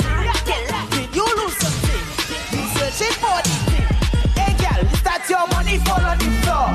[0.46, 0.66] Kill.
[1.14, 2.02] You lose something.
[2.50, 3.86] You searching for the thing.
[4.34, 6.74] Hey, girl, is that your money fall on the floor?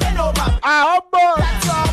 [0.00, 0.48] Bend over.
[0.62, 1.36] Ah, humble.
[1.38, 1.87] That's your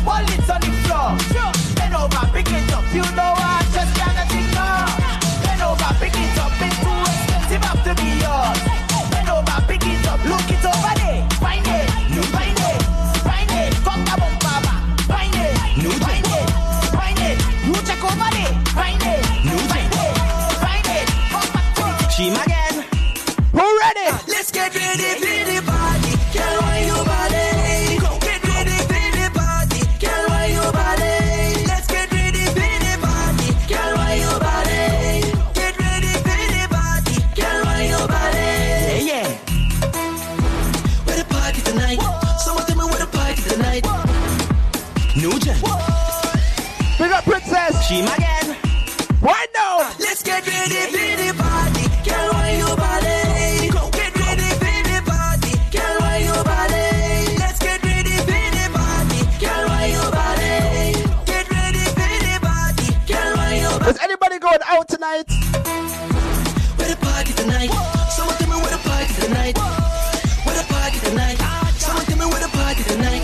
[64.96, 65.28] tonight?
[66.78, 67.70] Where the party tonight?
[68.16, 69.56] Someone tell me where the party tonight.
[70.46, 71.36] Where the party tonight?
[71.76, 73.22] Someone tell me where the party tonight.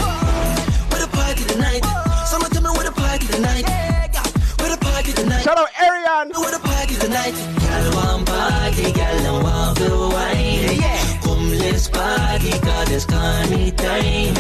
[0.93, 1.83] Where the party tonight?
[2.29, 3.65] Someone tell me where the party tonight.
[3.65, 4.23] Yeah.
[4.61, 5.43] Where the party tonight?
[5.45, 6.37] Shout out Arian.
[6.37, 7.33] Where the party tonight?
[7.65, 10.77] Girl want party, girl want to wine.
[11.25, 14.35] Come let's party, cause it's carny time.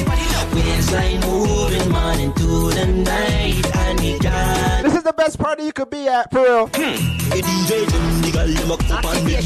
[0.53, 3.32] Waistline moving morning to the night.
[5.83, 6.67] Could be at, for real.
[6.67, 6.95] Hmm.
[7.31, 9.43] The DJ them, the girl them a up on them.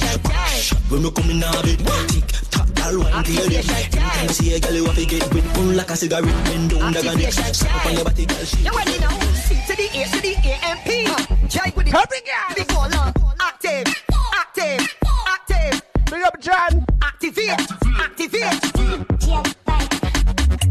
[0.91, 1.81] When me come in a bit,
[2.13, 3.65] tick tock, girl wine till them.
[3.65, 6.93] Anytime see a girl you have to get with, pull like a cigarette, bend down
[6.93, 8.45] the gun, step up on your body, girl.
[8.45, 9.17] She You ready now?
[9.33, 11.05] C to the A to the A M P.
[11.49, 11.93] Jive with it.
[11.93, 12.53] Happy girl.
[12.55, 13.13] Big all on.
[13.41, 13.87] Active.
[14.35, 14.81] Active.
[15.25, 15.83] Active.
[16.11, 16.85] Big up, John.
[17.01, 17.65] Activate.
[17.97, 18.61] Activate.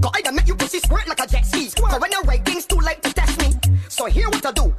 [0.01, 1.70] Go I make you pussy squirt like a jet ski.
[1.70, 3.55] So when I write things too late to test me.
[3.89, 4.74] So here what I do.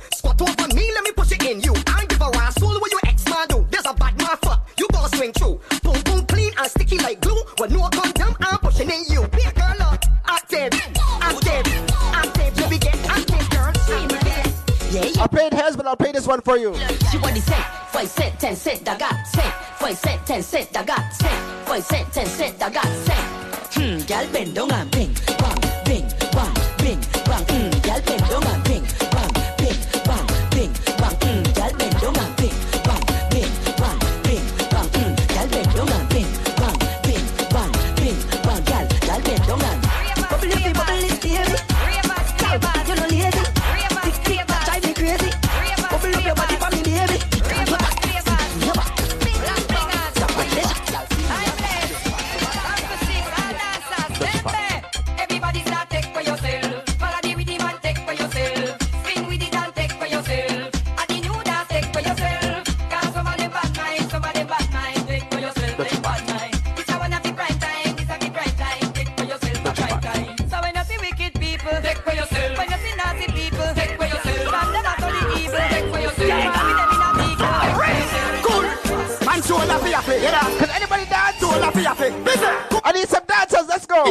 [7.77, 9.27] No condom, I'm pushing in you.
[9.29, 10.05] Be a girl up.
[10.27, 10.72] Active.
[11.20, 11.66] Active.
[12.01, 12.59] Active.
[12.59, 13.72] Yeah, we get active, girl.
[14.91, 15.22] Yeah, yeah.
[15.22, 16.74] I paid hers, but I'll pay this one for you.
[17.11, 20.77] She want the cent, five cent, ten cent, I got cent, five cent, ten cent,
[20.77, 23.27] I got cent, five cent, ten cent, I got cent.
[23.74, 25.14] Hmm, girl bend down and bing,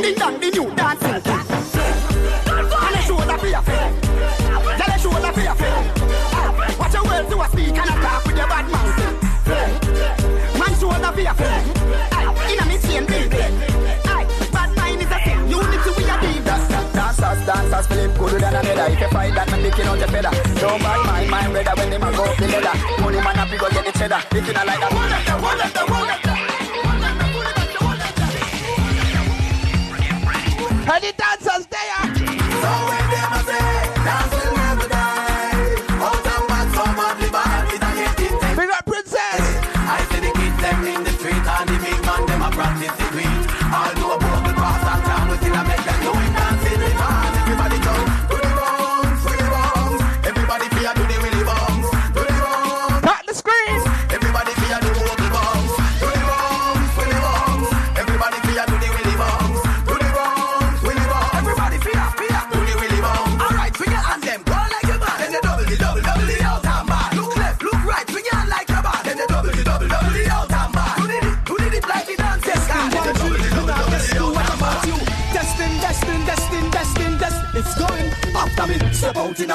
[0.06, 1.10] Ding dong, the new dancing.
[1.10, 1.24] And
[2.94, 4.02] the shoulder for your face.
[4.78, 6.78] Tell the shoulder for your face.
[6.78, 9.00] Watch your words to a speak and attack with your bad mouth.
[10.60, 11.66] Man shoulder for your face.
[12.52, 13.46] In a chain, baby
[17.06, 18.94] dancers, dancers, Philip good than another.
[18.94, 20.32] If you fight that, man, licking out your feather.
[20.60, 23.02] Don't bad mind, mind brother when they man go up the ladder.
[23.02, 24.22] Money man happy go get the cheddar.
[24.32, 25.05] If you not like that,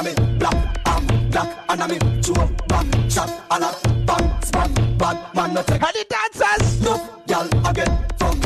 [0.01, 0.30] step out in.
[0.30, 2.34] A me Black, black And me Chew
[2.68, 3.72] back, shot And a
[4.07, 6.82] bang, spot Bad man no take And the dancers.
[6.82, 8.40] No, y'all I get from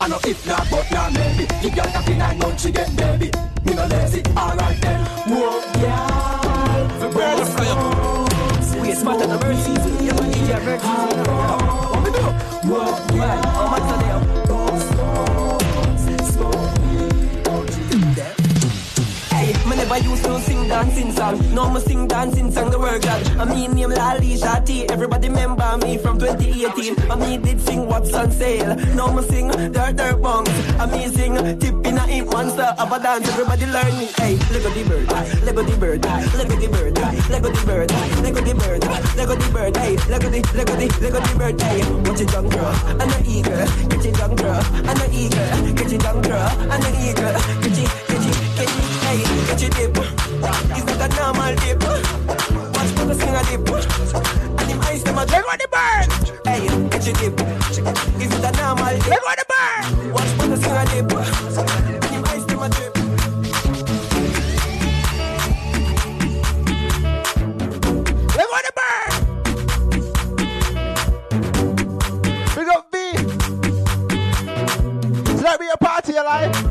[0.00, 1.42] I know if not, but not maybe.
[1.60, 3.30] You got that in nine months, she get baby
[21.72, 23.26] me sing dancing song the word God.
[23.38, 24.90] I mean name Lali Shati.
[24.90, 27.10] Everybody remember me from 2018.
[27.10, 28.74] I mean did sing what's on sale.
[28.94, 30.48] Now me sing dirt dirt bongs.
[30.78, 33.28] I mean sing tip in a ink monster of a dance.
[33.28, 34.06] Everybody learn me.
[34.16, 35.08] Hey, Lego the bird,
[35.44, 36.04] Lego the bird,
[36.36, 36.90] Lego the bird,
[37.30, 37.90] Lego the bird,
[38.22, 38.82] Lego the bird,
[39.16, 39.76] Lego the bird.
[39.76, 41.60] Hey, Lego the Lego the Lego the bird.
[41.60, 43.88] Hey, watch it young girl and an eagle.
[43.88, 45.74] Get it young girl and an eagle.
[45.74, 47.32] Get it young girl and an eagle.
[47.62, 48.47] Get it, get it,
[49.48, 49.96] let dip.
[49.96, 51.82] It's not a normal dip.
[52.74, 53.14] Watch the
[53.48, 53.68] dip.
[54.60, 56.08] And him eyes them a the burn.
[56.44, 57.12] Hey, itchy.
[58.22, 59.08] It's not a normal dip.
[59.08, 60.12] The burn.
[60.12, 61.12] Watch for the dip.
[62.04, 62.92] And him eyes them a burn.
[75.58, 76.67] Be a party alive.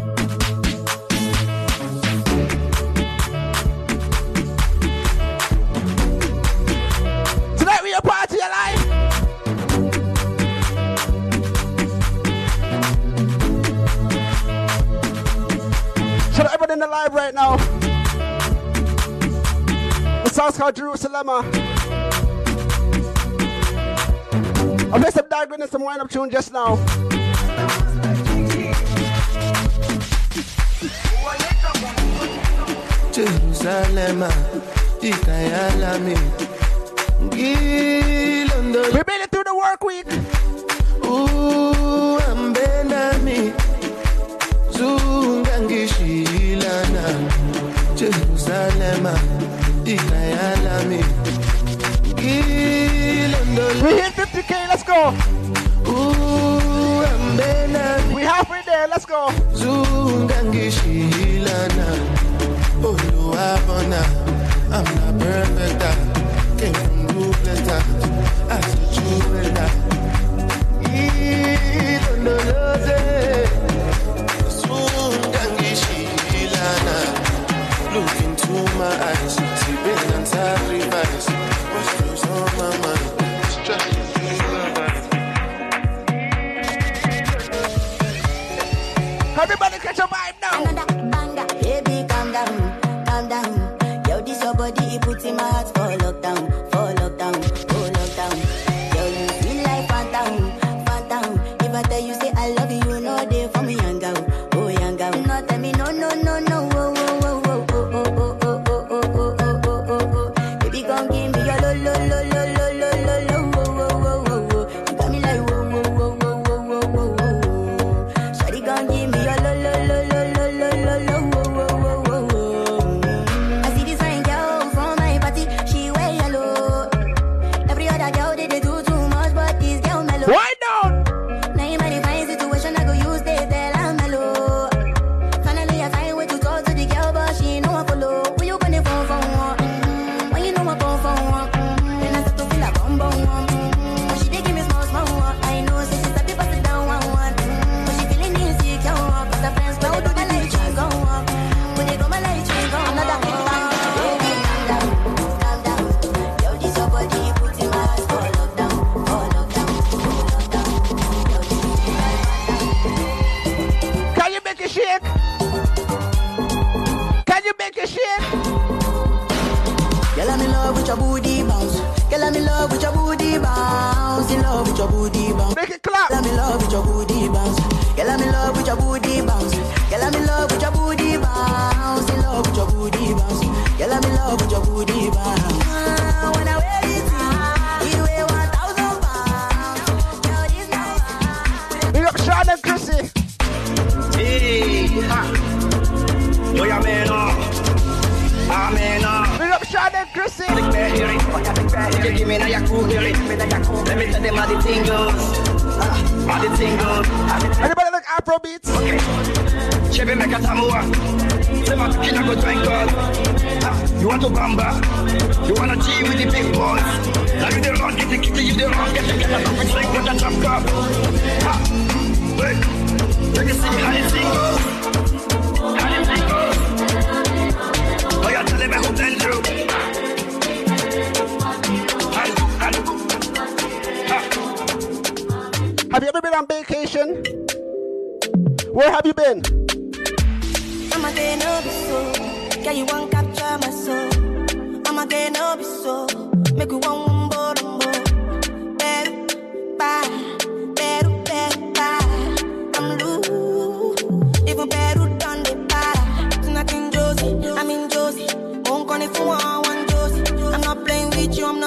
[16.77, 17.57] In the live right now.
[20.23, 21.27] The song's called Jerusalem.
[21.27, 21.41] I
[24.99, 26.75] played some diagram and some wind up tune just now.
[33.11, 34.21] Jerusalem,
[35.01, 36.17] ikayalami
[37.33, 39.01] ngilondolo
[55.85, 59.31] uhambe nami We halfway there, let's go.
[59.53, 59.86] zungangishilana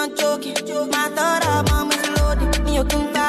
[0.06, 0.54] not joking.
[0.90, 1.08] My
[1.92, 2.64] is loaded.
[2.64, 2.84] Me, you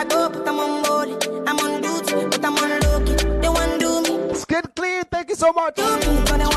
[0.09, 1.17] go, but I'm on.
[1.47, 3.41] I'm on duty, but I'm on.
[3.41, 4.35] They want do me.
[4.35, 6.50] Skin clean, thank you so much.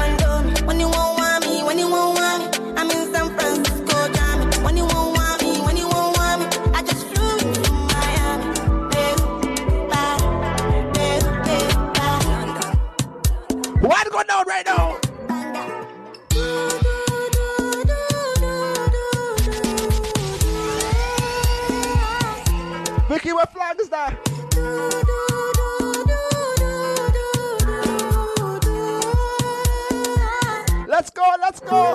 [31.66, 31.94] go.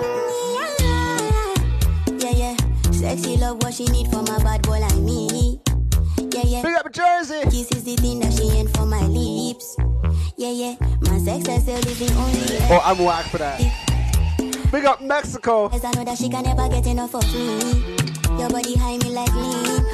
[2.18, 2.56] Yeah, yeah.
[2.90, 5.60] Sexy love, what she need for my bad boy like me.
[6.32, 6.62] Yeah, yeah.
[6.62, 7.42] Big up Jersey.
[7.44, 9.76] This is the thing that she ain't for my lips.
[10.36, 10.76] Yeah, yeah.
[11.02, 12.58] My sex is living only.
[12.70, 13.60] Oh, I'm whack for that.
[14.70, 15.68] Big up Mexico.
[15.68, 17.96] Cause I know that she can never get enough of me.
[18.38, 19.89] Your body high me like me.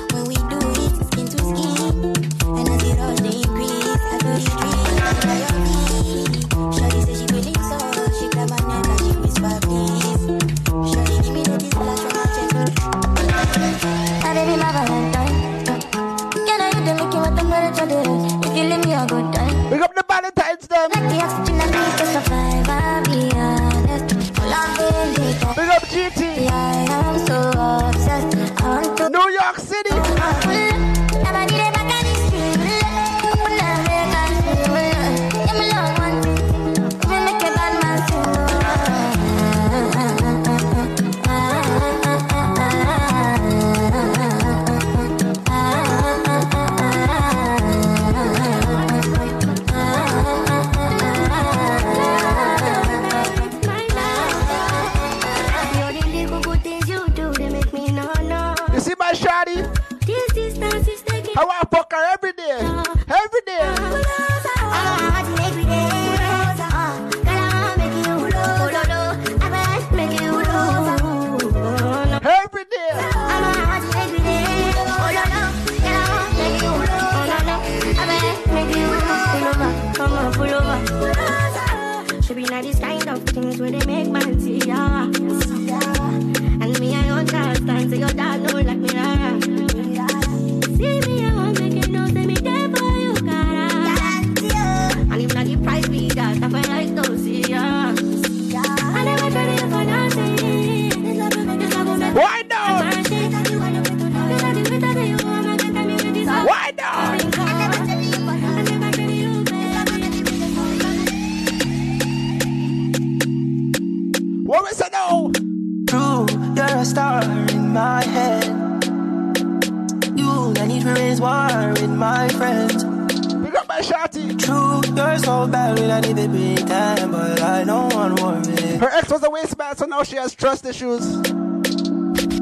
[130.46, 131.04] Trust issues.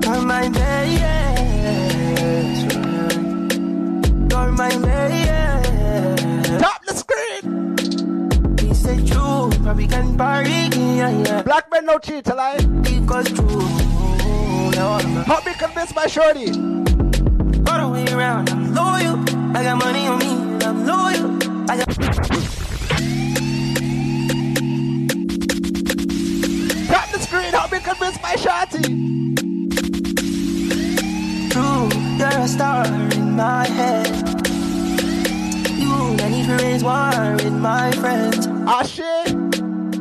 [0.04, 1.00] On my bed,
[4.30, 6.60] on my bed.
[6.60, 8.58] Top the screen.
[8.58, 10.50] He said true, but we can party.
[10.50, 11.42] Yeah, yeah.
[11.44, 12.60] Black men no cheat, alive.
[12.82, 13.60] Because true.
[15.24, 16.48] Help me convince my shorty.
[17.70, 19.18] All the way around, I'm loyal.
[19.56, 20.43] I got money on me.
[28.70, 28.82] Shorty.
[31.50, 31.88] True,
[32.18, 34.06] you're a star in my head.
[35.78, 38.46] You, I need to raise war with my friends.
[38.66, 39.28] Ah, shit.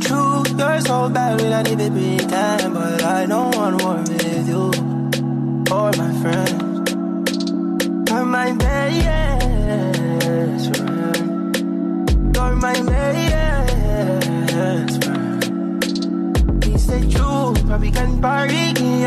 [0.02, 1.90] True, you're so bad when I need to
[2.28, 4.13] time, but I don't want war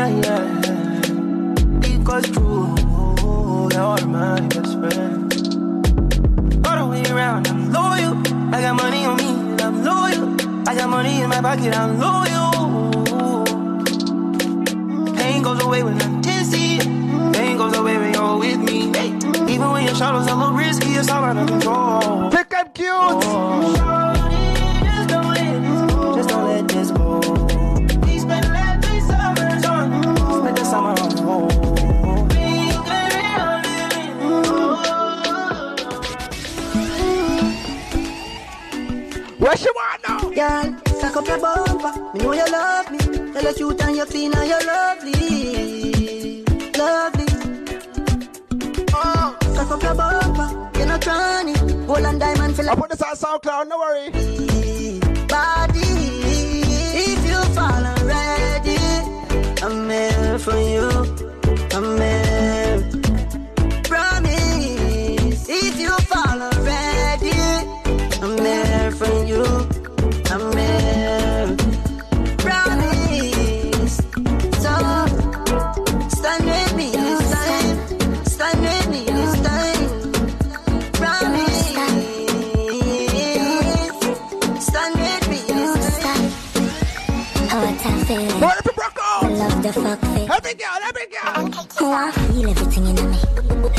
[0.09, 1.79] yeah.
[1.79, 2.75] Because true,
[3.71, 5.33] you're my best friend.
[6.65, 8.13] All the way around, I'm loyal.
[8.53, 10.67] I got money on me, and I'm loyal.
[10.67, 12.26] I got money in my pocket, I'm loyal.
[88.07, 88.31] Feel.
[88.39, 89.35] What if Bronco?
[89.35, 90.29] Love the fuck fit.
[90.29, 91.51] Every girl, every girl.
[91.81, 93.17] Oh, I feel everything in me.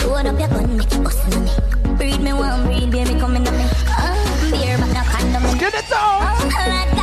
[0.05, 1.97] Load up your gun, make it bust in me.
[1.97, 3.67] Breed me one, breed, baby, come in me.
[3.89, 5.43] Uh, beer, but no condom.
[5.57, 5.85] Skin it.
[5.93, 6.98] Oh,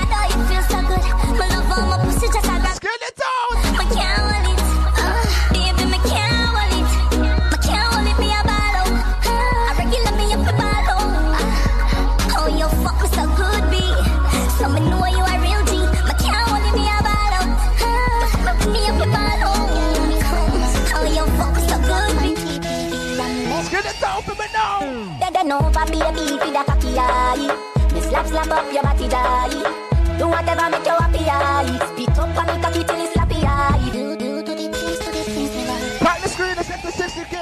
[25.88, 27.48] they baby for the cocky eye.
[27.94, 29.86] Me slap slap up your body die.
[30.18, 31.80] Do whatever make you happy eye.
[31.92, 33.90] Spit up on me cocky till it's slappy eye.
[33.92, 36.00] Do do to the please to the things me like.
[36.00, 37.36] Pack the screen, let's get to 60k.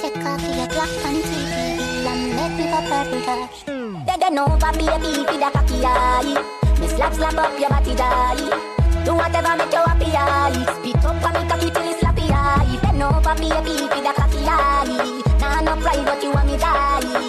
[0.00, 1.40] Take off your black panty
[2.10, 3.64] and let me pop purple touch.
[3.64, 6.44] Then they know for baby for the cocky eye.
[6.80, 8.76] Me slap slap up your body die.
[9.04, 10.64] Do whatever make you happy eye.
[10.76, 12.78] Spit up on me cocky till it's slappy eye.
[12.82, 15.22] Then know for baby for the cocky eye.
[15.40, 17.19] Nah no pride but you want me die.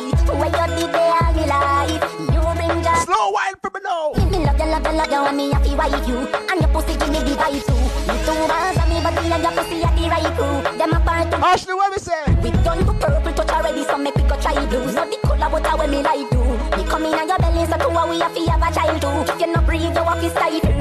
[5.45, 6.17] You, love you, and me you.
[6.49, 7.81] And your pussy give me the vibe too.
[8.07, 10.77] Me two bands and me body and your pussy at the right crew.
[10.77, 12.21] Them apart Ashley, what we say?
[12.43, 14.93] We done to purple touch already, so make we go try blues.
[14.93, 16.41] Not the color, but how me like do.
[16.77, 19.33] Me come in on your belly, so two we have to have a child too.
[19.33, 20.71] If you not breathe, you have to stifle.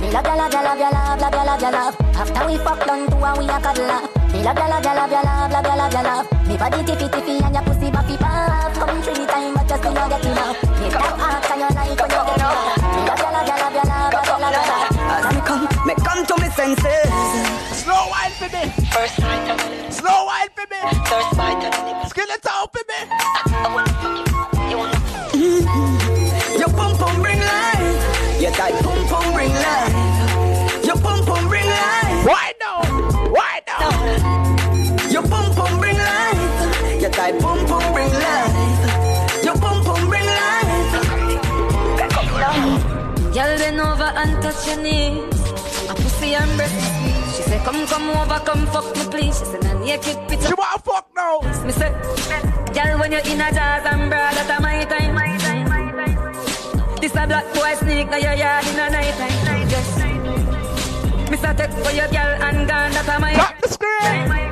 [0.00, 1.96] Me love you, love you, love you, love, love you, love you, love.
[2.14, 4.08] After we fuck done, two we a cuddle.
[4.32, 6.48] Me love you, love you, love you, love, love you, love you, love.
[6.48, 8.74] Me body tiffy tiffy and your pussy buffy puff.
[8.74, 10.62] Come three times, but just still not get enough.
[10.80, 12.73] Me that ass and your like when you get enough.
[16.14, 17.10] Come, to me senses.
[17.82, 18.70] Slow wine for me.
[18.92, 19.92] First night of it.
[19.92, 20.80] Slow wine for me.
[21.10, 22.08] First bite of it.
[22.10, 22.98] Skin it out for me.
[26.58, 28.40] Your pum pum bring life.
[28.40, 30.84] Your tight pum pum bring life.
[30.84, 32.26] Your pum pum bring life.
[32.26, 32.72] Why no?
[33.36, 33.90] Why no?
[35.10, 37.00] Your pum pum bring life.
[37.00, 39.44] Your tight pum pum bring life.
[39.44, 40.64] Your pum pum bring life.
[43.34, 45.43] Girl, bend over and touch your knees.
[46.24, 47.36] A pussy and breast is sweet.
[47.36, 49.38] She say, come, come over, come fuck me, please.
[49.38, 50.48] She say, nah, naked picture.
[50.48, 51.40] She want fuck now.
[51.64, 51.90] Me say,
[52.72, 55.14] girl, when you're in a jazz and bra, that's my time.
[55.14, 56.96] My time, my time.
[57.00, 59.68] This a black boy sneak now your yard in a night time.
[59.68, 61.30] Yes.
[61.30, 64.44] Me say, take for your girl and gone, that's my Tap the screen.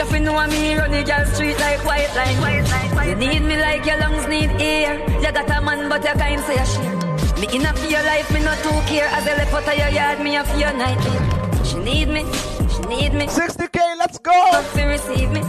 [0.00, 3.08] If you know me, run the girl street like white line.
[3.08, 4.98] You need me like your lungs need air.
[5.20, 6.99] You got a man, but you can't say a share.
[7.40, 9.06] Me enough for your life, me not too care.
[9.06, 11.64] As I left out of your yard, me a fear nightmare.
[11.64, 12.26] She need me,
[12.68, 13.26] she need me.
[13.28, 14.48] 60k, let's go.
[14.52, 15.40] But to receive me,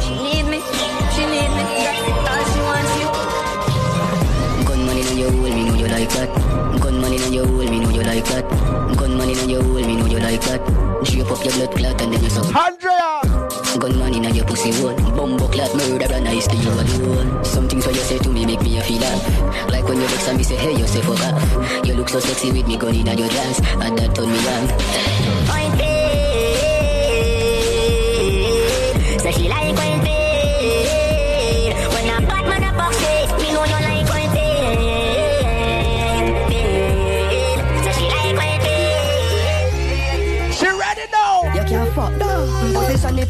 [0.00, 0.60] she need me,
[1.12, 1.64] she need me.
[1.82, 4.64] That's all she wants you.
[4.64, 6.49] Gun money in your hole, me know you like that.
[7.00, 8.44] Gun money in your hole, me know you like that.
[8.94, 10.60] Gun money in your hole, me know you like that.
[11.02, 12.54] Drape up your blood clot and then you suck.
[12.54, 13.22] Andrea.
[13.80, 14.94] Gun money in your pussy hole.
[15.16, 17.42] Bumbo clot murder and I still you alone.
[17.42, 19.70] Some things what you say to me make me a feel laugh.
[19.70, 21.86] Like when you vex and me say hey you say fuck off.
[21.86, 24.68] You look so sexy with me gun in your dance and that turn me on.
[25.48, 26.00] Point paid.
[29.22, 29.89] Say she like point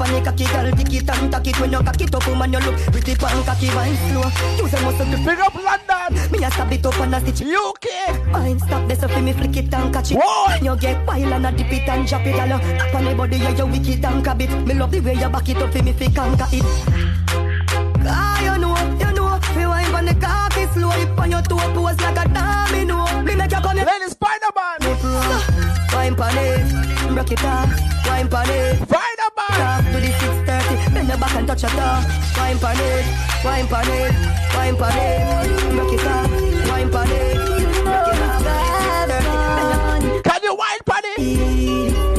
[0.01, 2.53] On the cocky girl, tick it and tack it when you cock it up, woman.
[2.53, 4.25] You look pretty pan cocky wine slow.
[4.57, 6.33] Use a muscle to pick up London.
[6.33, 7.87] Me a stab it up and a stitch UK.
[8.33, 10.17] Fine, stop this up, me flick it and catch it.
[10.17, 10.57] Whoa.
[10.63, 12.35] You get wild and a dip it and drop it.
[12.41, 14.51] All up on the body, yeah, you wicked and crab it.
[14.67, 16.65] Me love the way you back it up, for me fi conquer it.
[18.07, 21.59] Ah, you know, you know, fi wine on the cocky slow, it on your toe
[21.75, 23.05] pose like a domino.
[23.23, 23.85] Me make you come here.
[23.85, 25.80] Lady Spider-Man.
[25.93, 26.73] Wine pon it,
[27.17, 27.71] rock it off.
[28.07, 29.53] Wine pon it, Spider-Man.
[29.53, 32.03] Stop to the 630, bend your back and touch your toe.
[32.39, 33.05] Wine pon it,
[33.45, 34.13] wine pon it,
[34.55, 35.47] wine pon it,
[35.77, 36.31] rock it off.
[36.71, 37.37] Wine pon it,
[37.85, 38.41] rock it off.
[40.25, 42.10] Can you wine pon it?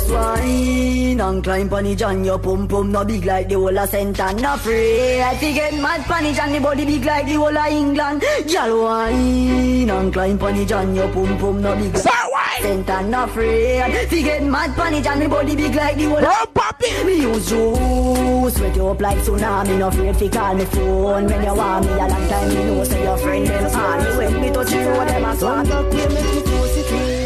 [0.00, 3.88] Just wine and climb it and your pum pum no big like the whole of
[3.90, 5.20] Saint and no free.
[5.20, 8.22] I fi get mad it and the body big like the whole of England.
[8.50, 13.26] Girl wine and climb it and your pum pum no big like Saint and no
[13.26, 13.78] free.
[13.78, 17.04] I fi get mad it and the body big like the whole of Papi.
[17.04, 19.78] Me use juice, sweat you up like tsunami.
[19.78, 22.48] No afraid fi call me phone when you want me a long time.
[22.48, 25.66] Me know say your friend them honey when me touch you, them a swap.
[25.92, 27.19] If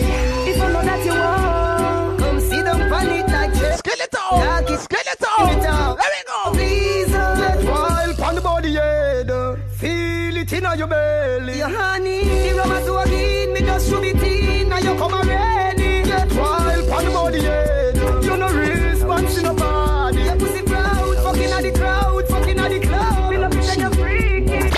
[4.35, 5.97] Skeleton, skeleton.
[6.01, 6.53] Let me go.
[6.55, 9.31] Get wild pon the body head.
[9.79, 11.59] Feel it inna your belly.
[11.59, 13.53] your honey, the a so again.
[13.53, 16.03] Me just should be teen, now you come already.
[16.03, 17.97] Get wild pon the body head.
[18.25, 20.23] You no response in nobody.
[20.23, 23.31] Your pussy proud, fucking at the crowd, fucking at the cloud.
[23.31, 24.71] Me love it when you freaky.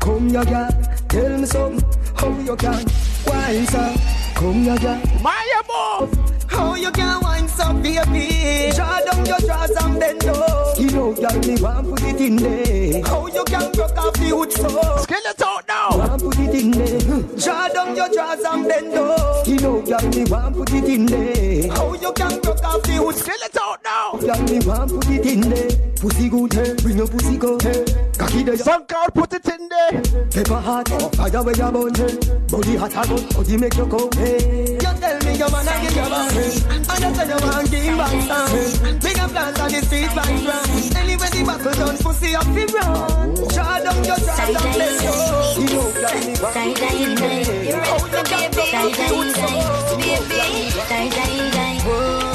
[0.00, 0.70] Come here, girl.
[1.08, 1.96] Tell me something.
[2.16, 2.84] How you can
[3.26, 3.94] wine so?
[4.34, 5.00] Come here, girl.
[5.22, 6.35] My move.
[6.48, 8.70] How you can wine so, baby?
[8.74, 10.74] Draw down your drawers and bend low.
[10.78, 13.02] You know, girl, me want put it in there.
[13.04, 14.68] How you can broke off the wood so?
[15.02, 15.88] Skeleton now.
[15.98, 17.00] Want put it in there.
[17.00, 17.36] Hmm.
[17.38, 19.42] Draw down your drawers and bend low.
[19.46, 21.72] You know, girl, me want put it in there.
[21.72, 24.12] How you can broke off the wood Skeleton now.
[24.20, 25.70] Girl, me want put it in there.
[25.96, 26.74] Pussy good, hey.
[26.82, 27.84] Bring your pussy go, hey.
[28.18, 28.56] Cocky there.
[28.58, 30.02] Some call put it in there.
[30.30, 32.16] Pepper hot, fire where you burn, hey.
[32.48, 34.74] Body hot and hot, body make you go, hey.
[34.74, 36.60] You tell me your man I give you back, hey.
[36.66, 38.98] And you say you want give back some.
[39.00, 40.70] Big up plans on the street by ground.
[40.96, 43.34] Anyway the buckle done, pussy up the run.
[43.34, 45.12] Draw down your dress and let go.
[45.56, 47.44] You know that me want Die, die, die.
[47.66, 49.56] You know you can Die, die, die.
[49.96, 51.76] Baby, die, die, die.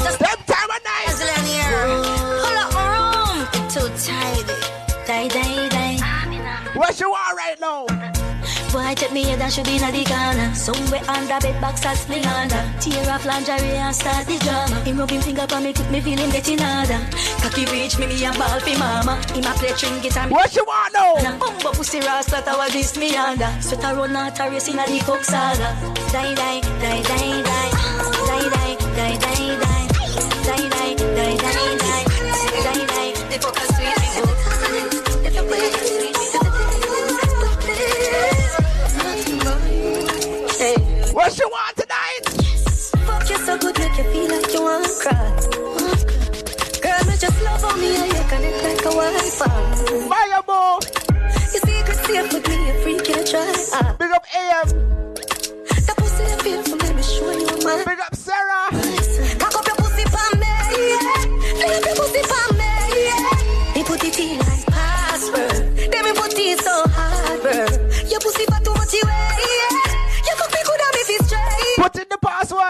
[0.04, 1.06] Just Them time of night.
[1.08, 1.72] Hustle in here.
[2.44, 3.38] Hold up room.
[3.72, 4.46] Too tight.
[5.06, 5.98] Die, die, die.
[6.78, 7.86] Where you are right now?
[8.72, 10.48] Boy, take me head and should be in the corner.
[10.54, 12.64] Somewhere under bed box and sling under.
[12.80, 14.80] Tear off lingerie and start the drama.
[14.80, 17.00] Him rub him finger on me, keep me feeling getting harder.
[17.44, 19.20] Cocky reach me, me and ball for mama.
[19.36, 20.26] Him a play string guitar.
[20.28, 21.20] What you want now?
[21.20, 23.52] A bumbo pussy rasta tower this me under.
[23.60, 25.76] Sweat a run out a race in a the coke saga.
[26.10, 27.42] Die, die, die, die.
[27.44, 29.56] Die, die, die, die, die.
[29.60, 29.81] Die,
[41.12, 42.22] What you want tonight?
[43.06, 45.28] Fuck you so good, make you feel like you want to cry.
[46.80, 50.08] Girl, me just love on me and you connect like a Wi-Fi.
[50.08, 50.80] Fire ball.
[51.52, 53.52] Your secret safe with me, a freak you try.
[53.74, 53.94] Ah.
[53.98, 54.68] Big up AM.
[55.68, 57.84] The pussy you feel for me, me show you man.
[57.84, 59.11] Big up Sarah.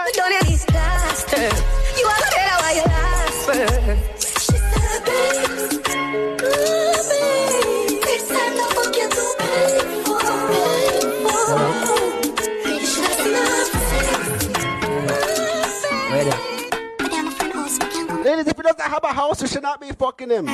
[0.03, 0.15] Password.
[0.15, 1.49] Don't let this disaster.
[1.97, 4.41] You are better why you last first.
[4.45, 5.47] She said, babe,
[6.37, 6.53] good
[7.09, 8.03] babe.
[8.05, 10.19] It's time to fuck you too painful,
[10.49, 11.51] painful.
[12.65, 13.33] You should have seen
[18.23, 20.47] Ladies, if he doesn't have a house, you should not be fucking him.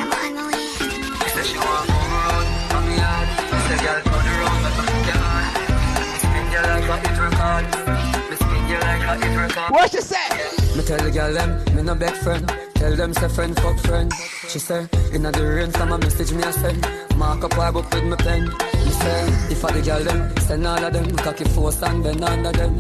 [9.70, 10.30] What she say?
[10.76, 12.48] Me tell the girl them, me no beg friend.
[12.76, 14.12] Tell them say friend fuck friend.
[14.48, 16.86] She say, inna the rain from a message me a send.
[17.18, 18.46] Mark up her book with me pen.
[18.46, 21.16] Me say, if I the girl them, send all of them.
[21.18, 22.80] Cocky force and bend under them.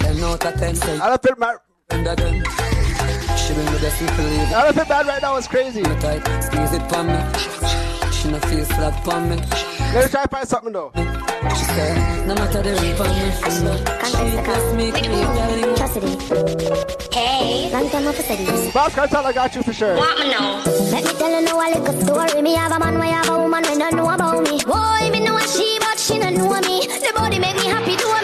[0.00, 0.98] Ten out of ten say.
[0.98, 1.56] I don't feel my.
[1.90, 2.34] Under them.
[3.36, 4.52] She bring me the simple leave.
[4.52, 5.36] I don't feel bad right now.
[5.36, 5.82] It's crazy.
[5.82, 7.97] Me tight, squeeze it pon me.
[8.18, 9.36] She no feel flat pon me.
[9.94, 10.90] Let me try to find something though.
[10.96, 13.78] She say, no matter the rape on me from me.
[14.10, 15.76] She bless me, me, darling.
[15.76, 17.14] Chastity.
[17.14, 18.72] Hey, long time off studies.
[18.74, 19.94] Boss Cartel, I got you for sure.
[19.94, 20.62] Want me know?
[20.90, 22.42] Let me tell you now a little story.
[22.42, 24.58] Me have a man, we have a woman, we don't know about me.
[24.66, 26.88] Boy, me know a she, but she don't know me.
[26.88, 28.17] The body make me happy, do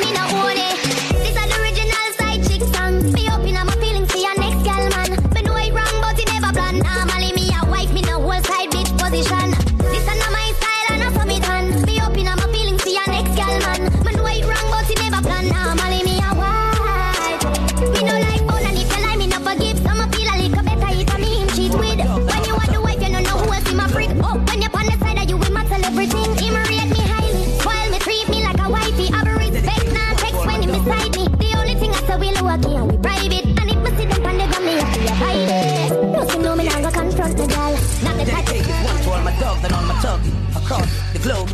[40.65, 41.49] across the globe.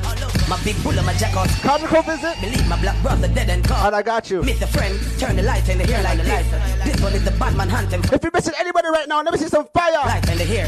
[0.49, 1.51] My big bull and my jackals.
[1.61, 2.35] Come visit.
[2.41, 3.87] Believe my black brother dead and gone.
[3.87, 4.43] And I got you.
[4.43, 6.47] Meet a friend, turn the light in the hair like this.
[6.85, 8.01] This one is the bad man hunting.
[8.05, 9.93] If you're missing anybody right now, let me see some fire.
[10.07, 10.67] Light in the hair.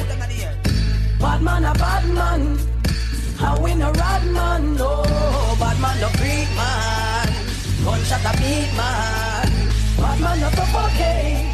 [1.19, 2.59] Bad man a bad man.
[3.39, 5.03] How we no rad man, no.
[5.59, 7.29] Bad man no freak man.
[7.85, 9.49] Gunshot a beat man.
[9.99, 11.47] Bad man no suffocate.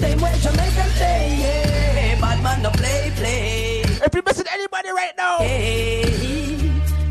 [0.00, 2.20] Same way Jamaican say, yeah.
[2.20, 3.53] Bad man no play play.
[4.04, 5.38] If you're missing anybody right now.
[5.38, 6.02] Hey,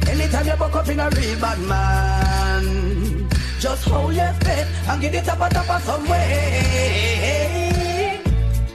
[0.08, 3.28] anytime you buck up in a real bad man,
[3.60, 7.42] just hold your faith and get it up a top of some way.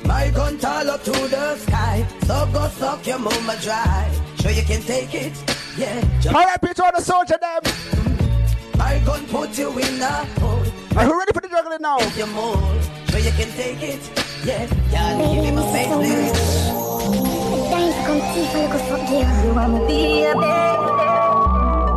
[0.04, 4.10] My gun tall up to the sky, so go suck your mama dry.
[4.40, 5.32] Sure you can take it,
[5.76, 6.00] yeah.
[6.20, 7.62] Just All right, Peter, on the soldier them.
[8.76, 10.64] my gun put you in a hole.
[10.96, 11.98] Are you ready for the juggling now?
[12.00, 14.00] If you mold, sure you can take it,
[14.44, 14.66] yeah.
[14.90, 17.27] Yeah, give him a face, please.
[17.90, 18.12] If I
[18.60, 19.48] look fuck you.
[19.48, 20.52] You want me baby?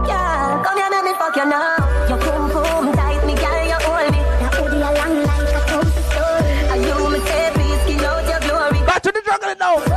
[0.07, 1.75] Yeah, come here, let me fuck you now.
[2.07, 4.19] You boom boom tight, me girl, you hold me.
[4.39, 6.51] That booty a long like a comfy story.
[6.71, 6.95] And you
[7.27, 8.79] say, please skin out your glory.
[8.85, 9.90] Back to the juggling now.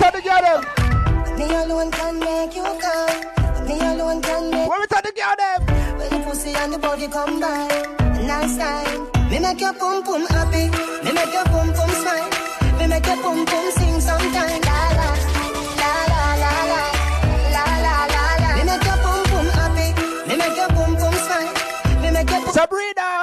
[0.00, 1.38] We to get them.
[1.38, 3.66] Me alone can make you come.
[3.66, 5.98] Me alone can make When we time to get them.
[5.98, 7.68] When the pussy and the body come by,
[8.26, 9.08] nice time.
[9.30, 10.68] Me make your pum pum happy.
[11.04, 12.30] Me make your pum pum smile.
[12.78, 14.60] Me make your pum pum sing sometime.
[14.68, 15.10] La la,
[15.80, 16.52] la la la
[17.54, 18.50] la, la la la.
[18.56, 19.88] Me make your pum pum happy.
[20.28, 22.02] Me make your pum pum smile.
[22.02, 23.13] Me make your Sabrina.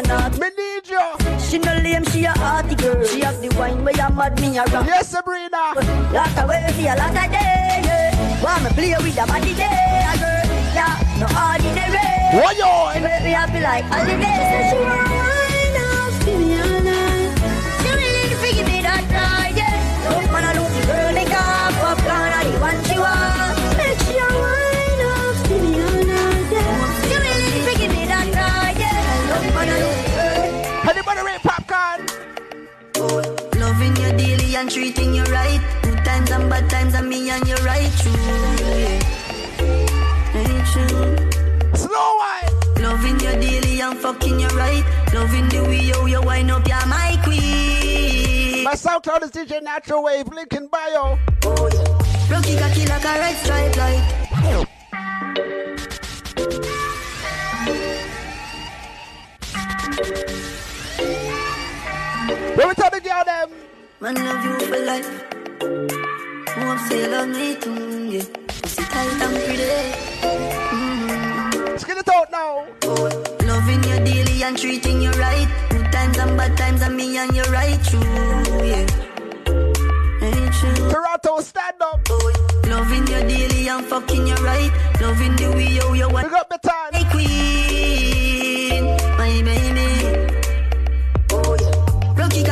[0.00, 0.40] A naughty.
[0.40, 1.38] Me need you.
[1.38, 3.04] She no lame, she a hearty girl.
[3.06, 4.86] She have the wine where you mad me around.
[4.86, 5.74] Yes, Sabrina.
[6.12, 8.42] Lot of way for a lot of day, yeah.
[8.42, 10.46] Want me play with a body day, a girl.
[10.74, 12.00] Yeah, no ordinary.
[12.30, 13.02] She you?
[13.02, 15.29] make me happy like holiday.
[34.50, 35.60] Daily and treating you right.
[35.82, 38.12] Good times and bad times and me and you right true.
[38.66, 39.00] Yeah.
[40.34, 41.16] Ain't true.
[41.74, 42.82] Slow wine.
[42.82, 44.84] Loving you daily and fucking you right.
[45.14, 48.64] Loving the way you, you wind up, you're my queen.
[48.64, 51.18] My SoundCloud is DJ Natural Wave, link in bio.
[51.44, 52.34] Oh, yeah.
[52.34, 54.16] Rocky cocky like a red stripe light.
[62.56, 63.69] Let me tell the girl them.
[64.02, 65.08] Man love you for life.
[66.48, 68.24] Hope say love me too, yeah.
[68.48, 69.68] Pussy tight and pretty.
[70.72, 71.76] Mm-hmm.
[71.76, 72.66] Skin it out now.
[72.84, 73.10] Oh,
[73.44, 75.46] loving you daily and treating you right.
[75.68, 78.00] Good times and bad times and me and you right true,
[78.64, 78.86] yeah.
[80.22, 80.90] Ain't true.
[80.90, 82.00] Toronto, stand up.
[82.08, 82.32] Oh,
[82.68, 84.72] loving you daily and fucking you right.
[85.02, 86.26] Loving the way you you want.
[86.26, 86.90] Pick up the time.
[86.94, 88.84] My queen,
[89.18, 89.99] my baby.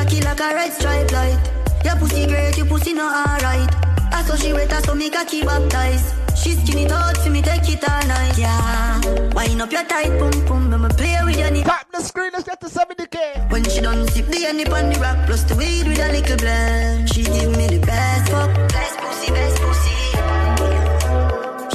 [0.09, 1.39] Cocky like a red stripe light.
[1.85, 3.69] Your pussy great, your pussy not alright.
[4.11, 6.15] I saw she wet, I saw me cocky baptized.
[6.35, 8.39] She skin it out for me, take it all night.
[8.39, 9.01] Yeah,
[9.35, 11.63] wind up your tight pum pum, let me play with your knee.
[11.63, 13.53] Tap the screen, let's get to 70k.
[13.53, 16.39] When she done sip the honey on the rock, plus the weed with a little
[16.39, 17.11] blend.
[17.11, 19.93] She give me the best fuck, best pussy, best pussy.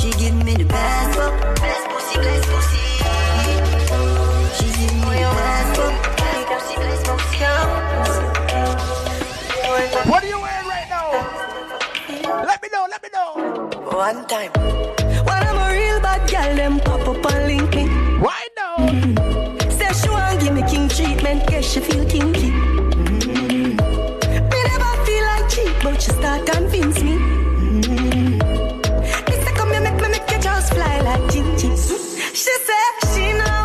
[0.02, 2.53] She give me the best fuck, best pussy, best pussy.
[10.06, 11.12] What are you wearing right now?
[12.44, 13.70] Let me know, let me know.
[13.96, 14.52] One time.
[14.52, 18.20] When I'm a real bad girl, them pop up on LinkedIn.
[18.22, 18.76] Why now?
[18.80, 19.70] Mm-hmm.
[19.72, 22.52] Say she want give me king treatment, guess she feel kinky.
[22.52, 23.78] Mm-hmm.
[24.52, 27.16] Me never feel like cheap, but she start convince me.
[27.16, 28.40] Mm-hmm.
[29.26, 31.70] This come here make me make you just fly like Gigi.
[32.34, 33.63] She said she know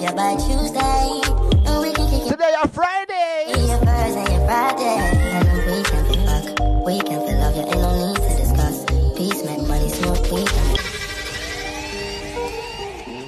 [0.00, 1.20] love you by Tuesday.
[1.66, 2.30] And we can kick it.
[2.30, 3.44] Today on Friday.
[3.48, 4.98] Your Thursday and Friday.
[5.32, 6.44] And the weekend for fuck.
[6.86, 8.84] Weekend for love you, ain't no need to discuss.
[9.16, 10.48] Peace, make money, smoke weed.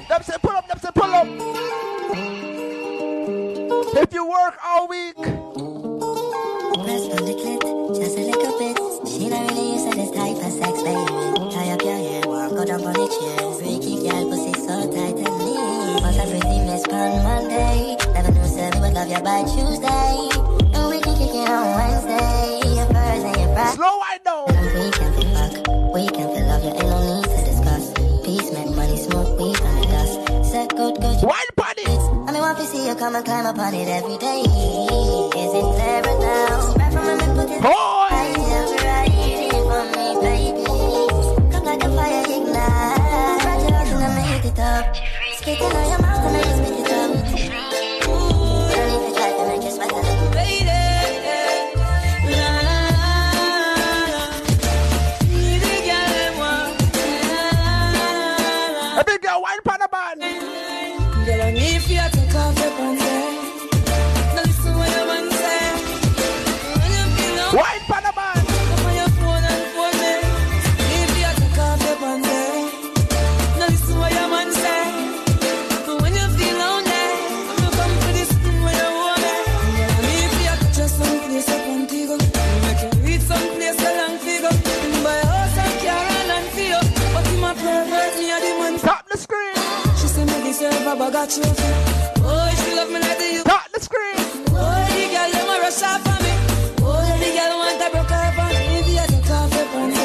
[0.09, 1.27] Them say pull up, them say pull up.
[3.95, 5.15] If you work all week.
[6.83, 7.61] Press on the clit,
[7.95, 8.77] just a little bit.
[9.07, 11.05] She don't really use this type of sex, baby.
[11.53, 13.53] Tie up your hair, walk go jump on the chair.
[13.53, 14.52] Freaky girl, pussy
[17.03, 17.97] on Monday.
[18.13, 20.15] Never knew said we would love you by Tuesday.
[20.75, 22.73] And we can kick it on Wednesday.
[22.77, 23.75] Your Thursday, your Friday.
[23.75, 24.45] Slow I know.
[24.47, 25.53] The weekend for fuck.
[25.95, 27.85] Weekend for love you, ain't no need to discuss.
[28.25, 30.51] Peace, make money, smoke weed on the dust.
[30.51, 31.13] Set good, good.
[32.25, 34.41] I mean, want to see you come and climb up on it every day.
[34.41, 36.73] Is it clearer now?
[36.79, 37.69] Right from my put it Boy.
[37.69, 40.63] right here, for me, baby.
[41.51, 43.41] Come like a fire ignite.
[43.41, 44.95] Spread your out and I'ma hit it up.
[45.35, 46.92] Spit it on your mouth and spit it up.
[91.27, 92.21] Deserve a bag of trophy.
[92.25, 93.43] Oh, she love me like the you.
[93.43, 94.15] Tap the screen.
[94.51, 96.33] Oh, the girl them a rush off for me.
[96.83, 98.63] Oh, the girl want a broke up on me.
[98.79, 99.99] If you take off your pants,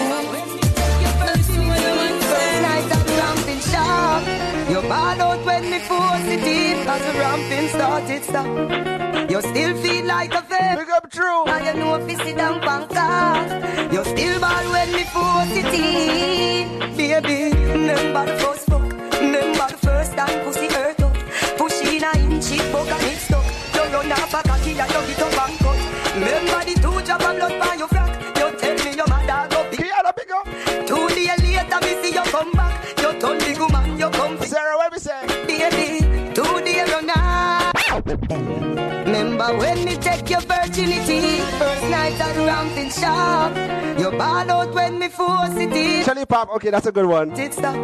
[2.29, 4.23] First night at the ramping shop.
[4.71, 6.89] You ball out when me force it in.
[6.89, 9.31] As the ramping started stop.
[9.31, 10.79] You still feel like a fake.
[10.79, 11.45] Big up true.
[11.47, 13.93] And you know if you sit down pancart.
[13.93, 16.97] You still ball when me force it in.
[16.97, 18.83] Baby, remember the first fuck.
[19.21, 20.98] Remember the first time pussy hurt up.
[20.98, 20.98] Push in
[22.73, 23.45] bug and it stuck.
[23.75, 25.79] You run off a cocky and you get up and cut.
[26.15, 27.78] Remember the two drop of blood
[42.89, 46.87] the ramping shop You ball out when me force it in Shelly Pop, okay, that's
[46.87, 47.33] a good one.
[47.39, 47.77] It stop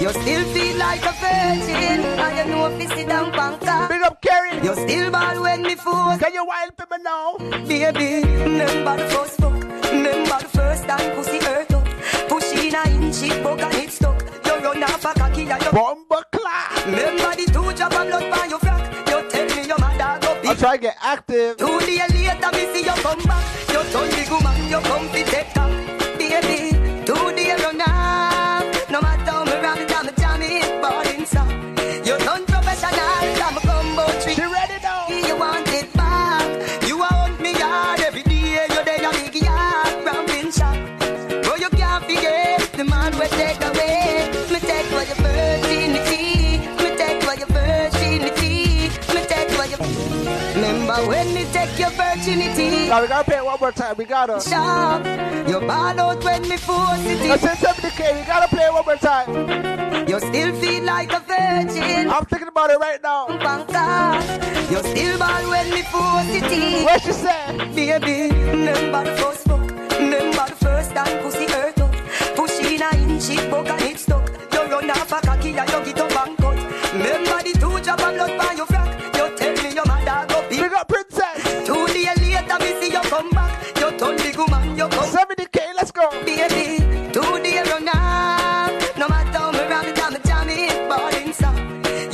[0.00, 4.02] You still feel like a virgin And you know if you sit down panka Big
[4.02, 4.56] up Kerry.
[4.62, 6.18] You still ball when me force.
[6.18, 7.36] Can you wild me now?
[7.66, 9.54] Baby, remember the first fuck.
[9.90, 11.84] Remember the first time pussy hurt up.
[12.28, 14.20] Push in a inch, it broke and it stuck.
[14.44, 16.24] You run off a cocky and you Bomba
[20.60, 21.56] to get active.
[21.56, 23.68] Two days later, me see you come back.
[23.70, 25.79] You turn woman, you come to take.
[52.90, 53.94] Now we gotta play it one more time.
[53.96, 54.40] We gotta.
[54.40, 55.06] Sharp.
[55.48, 57.20] You ball out when me force it.
[57.28, 58.18] Let's say 70k.
[58.18, 60.08] We gotta play it one more time.
[60.08, 62.10] You still feel like a virgin.
[62.10, 63.28] I'm thinking about it right now.
[63.28, 64.72] Banker.
[64.72, 66.84] You still ball when me force it.
[66.84, 67.56] What she say?
[67.76, 69.60] Baby, remember the first fuck.
[70.00, 71.94] Remember the first time pussy hurt up.
[72.34, 74.28] Push in a inch, it broke and it stuck.
[74.52, 76.09] You run off a cocky and you get up
[86.00, 86.24] go.
[86.24, 88.96] Baby, two days run off.
[88.96, 91.58] No matter how me ram it, I'm a jam it, balling song.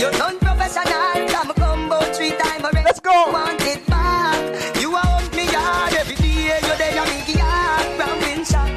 [0.00, 2.84] You done professional, I'm a combo three time already.
[2.84, 3.16] Let's go.
[3.32, 4.80] Want it back.
[4.80, 6.58] You want me yard every day.
[6.66, 8.70] You there, you big yard, ramping shop.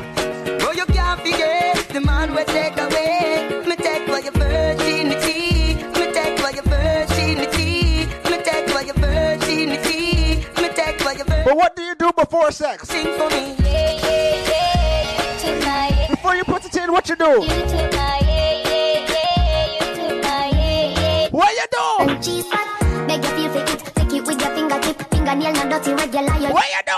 [0.59, 3.63] Bro, you can't forget the man will take away.
[3.67, 5.75] Me take for your virginity.
[5.97, 8.05] Me take for your virginity.
[8.29, 10.45] Me take for your virginity.
[10.61, 11.43] Me take for your virginity.
[11.45, 12.87] But what do you do before sex?
[12.87, 13.58] Sing for me.
[17.19, 17.89] Put it in,
[21.31, 21.35] what you do?
[21.37, 21.83] What you do?
[22.23, 22.67] Cheese fat,
[23.07, 24.97] beg you feel fake it, take it with your fingertip.
[25.09, 26.35] Fingernail not dirty, regular.
[26.39, 26.97] You what you do?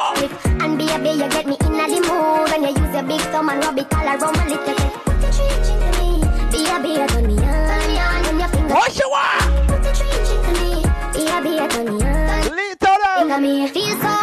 [0.64, 3.22] And be a baby, you get me in the mood when you use your big
[3.31, 4.77] thumb and rub it all around my little bit.
[4.77, 6.10] Put the trench into me,
[6.52, 8.22] baby, turn me on.
[8.26, 8.73] When your finger.
[8.73, 9.68] What you want?
[9.68, 10.72] Put the trench into me,
[11.14, 12.41] baby, turn me on.
[12.56, 12.98] Little.
[13.18, 14.20] Finger me, feel so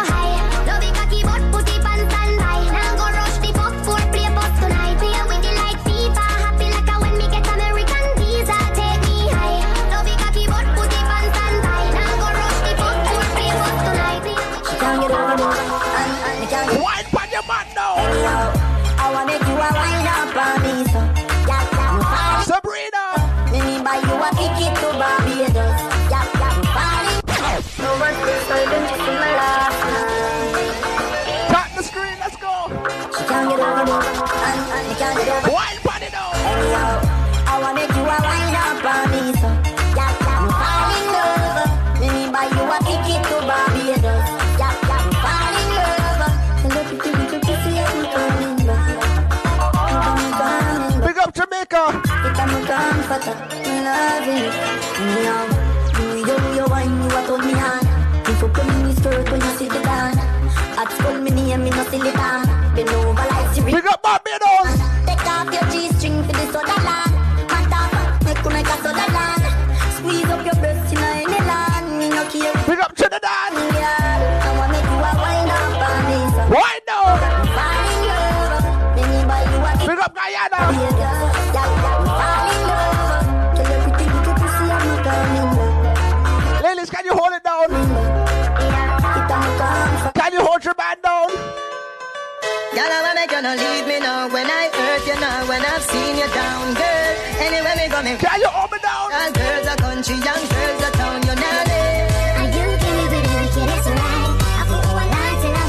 [56.29, 57.81] make you wine, you a turn me on.
[58.27, 60.38] If you pull me skirt when you sit it down.
[60.79, 62.45] At school me name me no silly down.
[62.73, 63.73] Bend over like Siri.
[63.73, 64.79] Big up Barbados.
[65.03, 67.11] Take off your G-string for the soda land.
[67.51, 69.43] Matter make you make a soda land.
[69.99, 71.99] Squeeze up your breast in any land.
[71.99, 72.55] Me no care.
[72.63, 73.51] Big up Trinidad.
[73.51, 76.19] Girl, I wanna make you a wine up on me.
[76.31, 76.47] so.
[76.47, 77.03] Wine now.
[77.59, 78.95] Love.
[78.95, 81.38] Me me buy you a Big up Guyana.
[91.09, 91.29] Down?
[92.75, 95.61] Girl, I wanna make you not leave me now when I hurt you now when
[95.71, 97.13] I've seen you down, girl.
[97.45, 99.07] Anywhere me go, me Can you hold me down?
[99.17, 102.05] All girls are country, young girls are town, you know it.
[102.41, 104.29] I do feel we're gonna kid it's a lie
[104.59, 105.59] I put one eyes and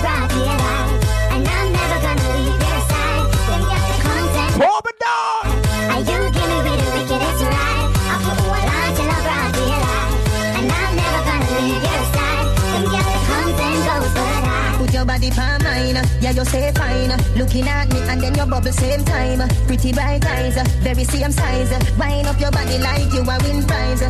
[15.30, 17.12] Put your mine, yeah you say fine.
[17.36, 19.48] Looking at me and then your bubble same time.
[19.66, 21.70] Pretty bright eyes, very same size.
[21.98, 24.02] Wind up your body like you a win prize.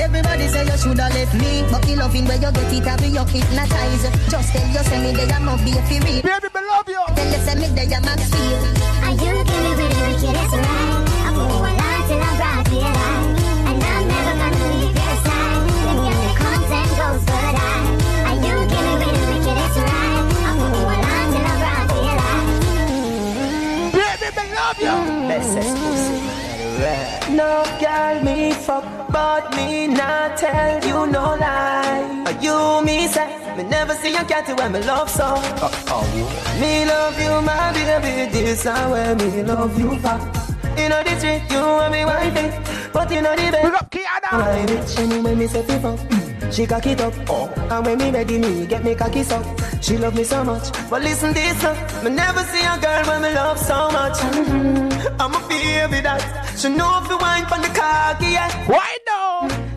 [0.00, 3.08] Everybody say you shoulda left me, but the loving where you get it, I be
[3.08, 4.04] you hypnotize.
[4.30, 6.22] Just tell you say me there, I must be a free.
[6.22, 7.02] Baby, me love you.
[7.14, 8.62] Tell you say me there, I max feel.
[9.04, 10.79] And you give me with the wickedest
[24.78, 26.20] Baby, me love
[27.28, 27.36] you.
[27.36, 32.24] No girl me fuck, But me not tell you no lie.
[32.26, 35.24] Are you me say me never see a cat when me love so.
[35.24, 38.30] Uh, oh, me love you, my baby.
[38.30, 40.18] This is where me love you for.
[40.80, 43.64] You know the street, you and me wife But you know the bed.
[43.64, 44.38] Pick up Kiana.
[44.38, 46.19] Ride it, she know when me.
[46.50, 47.48] She cock it up, oh.
[47.70, 49.44] and when me ready, me get me cocky up.
[49.80, 52.04] She love me so much, but listen this up.
[52.04, 54.18] Me never see a girl when me love so much.
[54.18, 55.20] Mm-hmm.
[55.20, 56.20] I'm a baby that
[56.58, 58.50] she know if you wine from the cocky, yeah.
[58.66, 59.00] Why?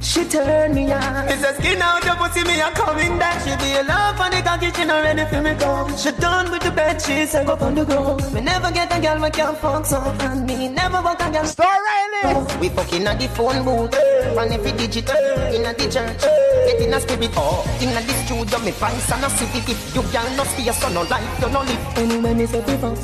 [0.04, 1.30] She turn me on.
[1.30, 3.40] It's a skin out your pussy, me a coming back.
[3.40, 5.88] She be a love on the cocky, she not ready for me go.
[5.96, 8.22] She done with the bed, she say go on the ground.
[8.34, 11.46] Me never get a girl we can fuck so, and me never walk a girl.
[11.46, 12.46] Star Riley.
[12.60, 15.16] We fucking at the phone booth, if it digital,
[15.56, 16.22] in at the church.
[16.68, 17.64] Get in a spirit, oh.
[17.80, 19.72] In a the studio, me vice and a city.
[19.72, 21.98] If you girl no space, so no life, you no live.
[21.98, 22.96] Anyway, me say people,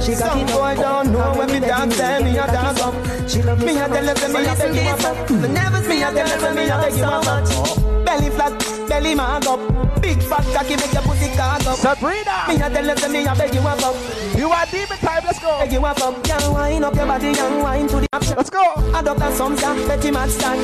[0.00, 2.94] she got it boy don't know when me dance, me a dance up.
[3.28, 5.30] She love me, I tell her, me a you up.
[5.30, 6.12] Me never see a
[6.44, 6.66] when me
[6.98, 7.93] you up.
[8.14, 8.54] Belly flat,
[8.88, 9.58] belly mag up.
[10.00, 11.76] Big fat cocky make your pussy cock up.
[11.76, 13.96] Sabrina, me a tell her, me a beg you up.
[14.38, 15.58] You are demon time, let's go.
[15.58, 18.36] Beg you up, young wine up your body, young wine to the option.
[18.36, 18.62] Let's go.
[18.94, 20.60] Adopt a some stand, Betty Mad stand.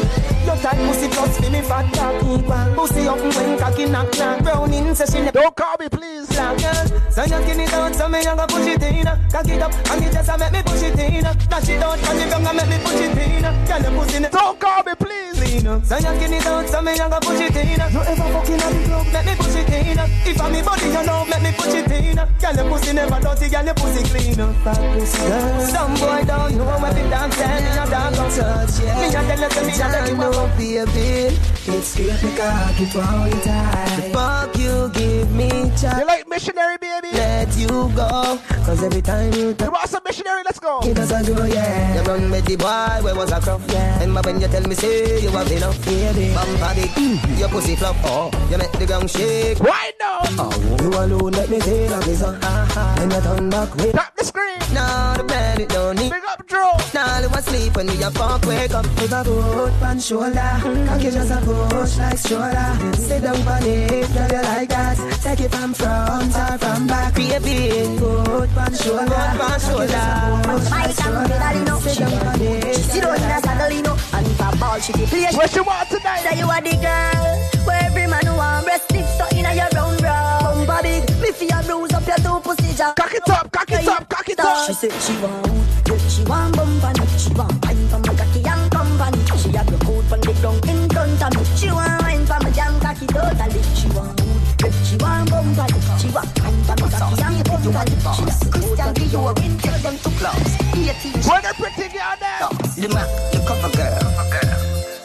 [0.46, 2.86] Your tight pussy plus me, me fat cock equal.
[2.86, 4.44] Pussy up when cocky knock knock.
[4.44, 6.28] Browning say she Don't call me, please.
[6.28, 9.06] Black girl, so you skin it out, so me a go push it in.
[9.32, 11.24] Cock it up, and it just a make me push it in.
[11.50, 13.42] Dash it out, and it and make me push it in.
[13.66, 15.30] Girl, you pussy Don't call me, please.
[15.60, 17.80] So you skin it out, so me a go push it in.
[17.92, 19.98] You ever fucking on the club, let me push it in.
[20.28, 22.16] If I'm me body, you know, let me push it in.
[22.16, 24.34] Girl, your pussy never dirty, girl, your pussy clean.
[24.64, 25.60] Fat pussy girl.
[25.66, 28.30] Some boy don't know when we dance, and me a dance up.
[28.30, 28.80] Touch.
[28.80, 31.36] Me a tell you, me a tell you, know, baby.
[31.66, 34.12] It's straight me cocky for your time.
[34.12, 35.98] Fuck you, give me chance.
[36.00, 37.10] You like missionary, baby?
[37.12, 38.38] Let you go.
[38.64, 40.42] Cause every time you You want some missionary?
[40.44, 40.80] Let's go.
[40.82, 41.94] It doesn't go, yeah.
[41.96, 43.60] You run with the boy, where was I crop?
[43.68, 44.00] Yeah.
[44.00, 45.84] Remember when you tell me, say, you have enough?
[45.84, 46.32] Baby.
[46.34, 47.19] Bumper dick, mm.
[47.38, 47.96] your pussy flop.
[48.04, 49.58] Oh, you make the ground shake.
[49.60, 50.18] Why no?
[50.38, 52.22] Oh, you alone, let me say, like this.
[52.22, 52.96] Uh-huh.
[52.98, 53.92] When you turn back, wait.
[53.92, 54.58] Tap the screen.
[54.74, 56.10] Now the man, it don't need.
[56.10, 56.70] Big up, Drew.
[56.94, 58.84] Now you asleep when you fuck, wake up.
[58.84, 60.50] With a boat, pan shoulder.
[60.86, 62.94] Cocky just a push like stroller.
[62.94, 64.96] Sit down on it, girl, you like that.
[65.22, 67.14] Take it from front or from back.
[67.14, 69.06] Baby, boat, pan shoulder.
[69.06, 70.06] Boat, pan shoulder.
[70.70, 71.80] My tongue, pedalino.
[71.80, 72.74] Sit down on it.
[72.76, 73.92] Sit down in a saddleino.
[74.14, 75.28] And a ball, she play.
[75.32, 76.22] What you want tonight?
[76.24, 77.66] Say you are the girl.
[77.66, 80.40] Where every man want breast stiff, so in a your round bra.
[80.40, 82.94] Bumper big, me feel bruise up your two pussy jaw.
[82.94, 84.66] Cock it up, cock it up, cock it up.
[84.66, 85.46] She said she want,
[85.86, 89.20] yeah, she want bumper, she want wine from my cocky and company.
[89.36, 91.44] She have your coat from the ground in front of me.
[91.56, 93.62] She want wine from my jam cocky totally.
[93.76, 94.20] She want,
[94.60, 95.66] yeah, she want bumper,
[96.00, 98.14] she want wine from my cocky and company.
[98.16, 100.52] She have Christian Dior tell them to close.
[101.26, 102.48] What a pretty girl there.
[102.76, 104.00] The Mac, the cover girl.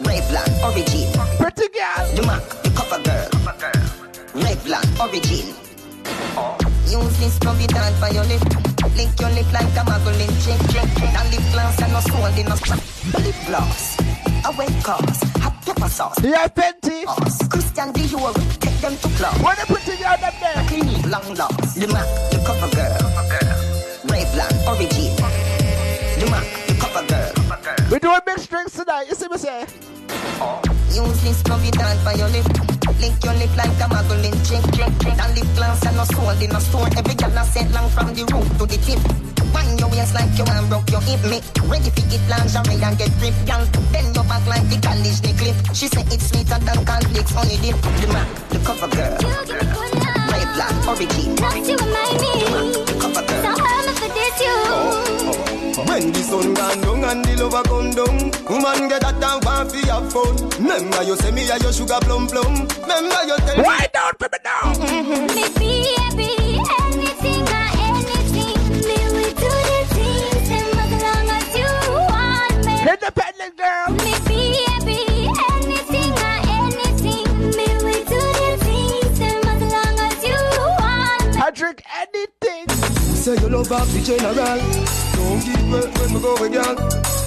[0.01, 1.11] Revlon origin.
[1.37, 2.15] Pretty girl.
[2.15, 3.29] The Mac, the cover girl.
[4.33, 5.47] Revlon origin.
[6.87, 7.57] Use this rub
[8.97, 9.15] it on for your lip.
[9.15, 10.59] Lick your lip like a muggling chick.
[11.03, 13.97] And lip gloss and no soul in a lip gloss.
[14.45, 16.23] A wet cause, hot pepper sauce.
[16.23, 17.05] Yeah, Fenty.
[17.49, 19.41] Christian Dior, take them to club.
[19.41, 20.65] What a pretty girl up there.
[20.67, 21.73] Clean long locks.
[21.73, 22.97] The Mac, the cover girl.
[24.05, 25.15] Revlon origin.
[26.19, 27.91] The Mac, the cover girl.
[27.91, 29.07] We doing big strings tonight.
[29.09, 29.65] You see me say?
[30.91, 32.74] Use this rub it for your lip.
[32.99, 34.63] Lick your lip like a muggling chick.
[35.05, 36.87] And lip gloss and no soul in a store.
[36.97, 38.99] Every girl a set long from the root to the tip.
[39.53, 41.39] Wind your waist like you want broke your hip me.
[41.67, 43.63] Ready for get lingerie and get grip, girl.
[43.91, 45.55] Bend your back like the college they clip.
[45.75, 47.77] She say it's sweeter than cornflakes honey dip.
[47.79, 49.17] The Mac, the cover girl.
[50.31, 51.35] Revlon origin.
[51.35, 52.31] Not to remind me.
[52.39, 53.43] The Mac, the cover girl.
[53.43, 54.55] So I'm for this you.
[54.71, 55.04] Oh.
[55.95, 58.17] When the sun gone down and the lover come down.
[58.51, 60.35] Woman get that and want fi have fun.
[60.59, 62.67] Remember you say me a your sugar plum plum.
[62.83, 64.75] Remember you tell Why don't put me down?
[65.31, 68.59] Me baby, anything or anything.
[68.83, 70.35] Me will do the things
[83.25, 84.35] Say you love her, the general
[85.17, 86.77] Don't give way when we go again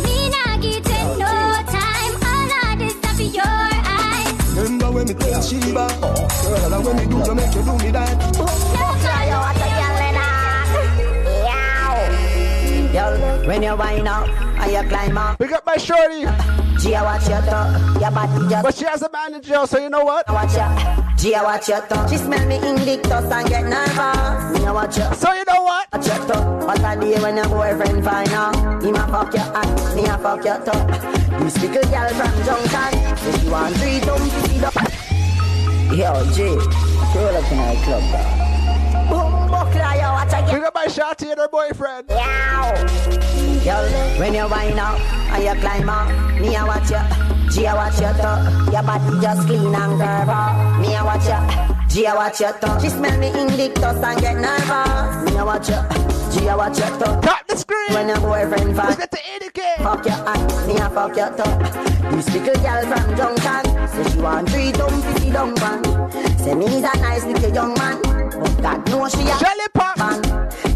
[0.06, 1.26] Me not get it no
[1.66, 2.14] time.
[2.22, 4.30] All of this stuff in your eyes.
[4.54, 7.90] Remember when me tell Sheba Girl, and when me do you make you do me
[7.90, 8.14] that
[12.92, 15.36] Girl, when you wind up and you climb up.
[15.40, 16.26] Pick up my shorty.
[16.78, 18.00] Gia, watch your tongue.
[18.00, 18.62] Your body just.
[18.62, 20.28] But she has a manager, so you know what?
[20.28, 20.54] Watch
[21.22, 21.30] ya.
[21.30, 22.08] Gia, watch your tongue.
[22.08, 24.58] She smell me invictus and get nervous.
[24.58, 25.12] Me a watch ya.
[25.12, 25.88] So you know what?
[25.92, 26.66] Watch your tongue.
[26.66, 28.82] What a day when your boyfriend find out.
[28.82, 30.86] Him a fuck your hand, me a fuck your tongue.
[31.42, 34.94] This little girl from Junction, so she want three dumb fifty dollars.
[35.90, 36.44] Yo, G,
[37.14, 39.08] roll up in our club, dog.
[39.08, 40.50] Boom, buckler, yo, watch again.
[40.50, 42.10] Bring up my shotty and her boyfriend.
[42.10, 42.74] Yow.
[43.64, 45.00] Girl, when you wind up
[45.32, 46.08] and you climb up,
[46.40, 47.37] me I watch you.
[47.50, 48.72] G a watch you too.
[48.72, 50.80] Your body just clean and curve up.
[50.80, 51.40] Me a watch you.
[51.88, 52.80] G a watch you too.
[52.80, 55.30] She smell me Invictus and get nervous.
[55.30, 55.80] Me a watch you.
[56.32, 57.20] G a watch you too.
[57.22, 57.92] Tap the screen.
[57.94, 58.86] When your boyfriend fall.
[58.86, 59.78] Let's get to indicate.
[59.78, 62.16] Fuck your aunt, me a fuck your too.
[62.16, 65.82] This little girl from Junction, say she want three dumb fifty dumb man.
[66.38, 69.98] Say me is a nice little young man, but God knows she a Jelly pop
[69.98, 70.20] man.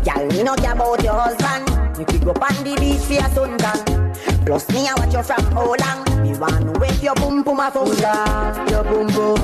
[0.05, 1.99] Girl, me no care about your husband.
[1.99, 4.02] You could go on the beach for your suntan.
[4.45, 6.23] Plus me I watch you from how long.
[6.23, 8.69] Me want if your boom boom a function.
[8.69, 9.37] Your boom boom.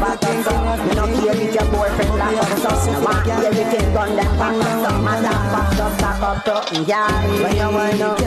[0.00, 0.78] Back and up.
[0.86, 2.92] Me no care if your boyfriend lock up so.
[2.92, 5.02] Me want everything done them back up so.
[5.02, 6.82] Man that back up, back up to.
[6.82, 8.20] Yeah, when you wind up.
[8.20, 8.24] I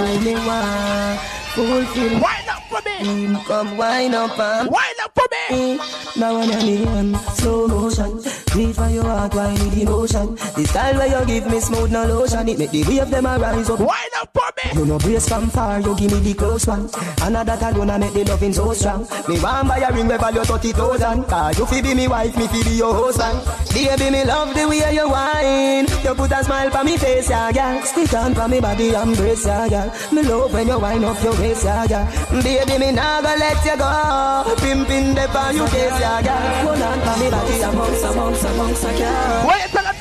[0.00, 1.20] really want
[1.66, 2.12] fulfill.
[2.20, 3.36] Wind up for me.
[3.46, 5.38] Come wind up and wind up for me.
[5.50, 5.78] Eh,
[6.16, 8.12] now when you're me on slow motion,
[8.54, 10.34] reach for your heart, why need emotion?
[10.34, 13.38] The style where you give me smooth no lotion, it make the wave them a
[13.38, 13.80] rise up.
[13.80, 14.80] Wind up for me.
[14.80, 16.88] You know brace from far, you give me the close one.
[17.22, 19.06] And that alone I make the loving so strong.
[19.28, 21.24] Me want buy a ring where value thirty thousand.
[21.24, 23.40] Cause you fi be me wife, me fi be your husband.
[23.72, 25.86] Baby, me love the way you whine.
[26.04, 27.82] You put a smile for me face, yeah, girl.
[27.82, 29.92] Stick on for me body, embrace, yeah, girl.
[30.12, 32.42] Me love when you wind up your waist, yeah, girl.
[32.42, 34.54] Baby, me nah gonna let you go.
[34.56, 36.74] Pimpin' the for you face, yeah, girl.
[36.74, 39.58] Hold on me body, amongst, amongst, amongst, a girl.
[39.60, 39.99] You tell?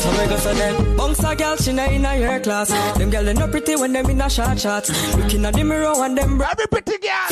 [0.00, 2.70] So we go so then Bunks a girl, she not in a your class.
[2.96, 5.92] Them girl they no pretty when them in a short shots Looking at the mirror
[5.96, 7.30] and them bra Every pretty girl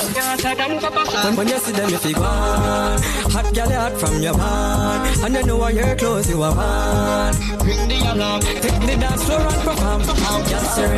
[1.24, 3.01] when, when you see them you feel gone
[3.32, 6.55] Hot girl you hot from your man And you know what your clothes you are
[6.55, 10.01] man Bring the alarm Take the dance floor and perform.
[10.49, 10.89] Yes sir.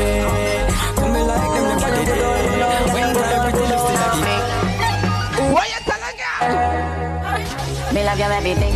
[0.97, 5.80] Come me like them everybody there When the pretty lips still a give Why you
[5.86, 7.94] tell her girl?
[7.94, 8.74] Me love you everything.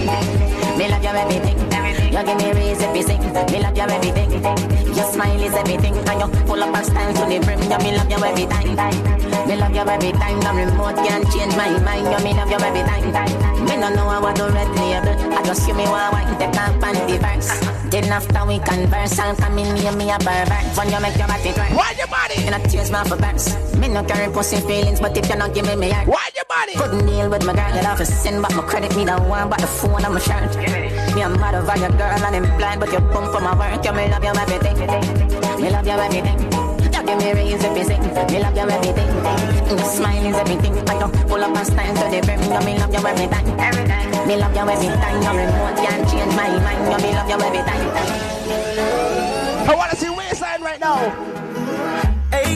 [0.79, 1.74] Me love you everything.
[2.15, 3.19] You give me reason to sing.
[3.51, 4.31] Me love you everything.
[4.95, 7.59] Your smile is everything, and you full up of style to the brim.
[7.59, 9.49] You me love you every time.
[9.49, 10.39] Me love you every time.
[10.39, 12.07] The remote can't change my mind.
[12.07, 13.65] You me love you every time.
[13.67, 15.35] Me no know what to red label.
[15.35, 17.51] I just give me one wine, take up and the verse.
[17.91, 20.65] Then after we converse, I'll come in near me a pervert.
[20.79, 21.71] When you make your body cry.
[21.75, 22.39] Why your body?
[22.45, 23.51] Me not tears my for burns.
[23.75, 26.07] Me no carry pussy feelings, but if you not give me me heart.
[26.07, 26.75] Why your body?
[26.75, 29.51] Couldn't deal with my girl, get off a sin, but my credit me the one,
[29.51, 30.55] but the phone on my shirt.
[30.57, 33.85] Me a mad over your girl and I'm blind, but you pump for my work.
[33.85, 34.77] You me love you everything.
[35.61, 36.39] Me love you everything.
[36.83, 38.03] You give me to sing.
[38.33, 39.09] Me love you everything.
[39.69, 40.75] Your smile is everything.
[40.89, 42.43] I don't pull up my style to the brim.
[42.43, 43.47] You me love you every time.
[43.61, 44.29] Every time.
[44.29, 45.23] Me love you every time.
[45.23, 46.83] Your remote can't change my mind.
[46.91, 47.89] You me love you every time.
[49.69, 50.99] I wanna see waistline right now.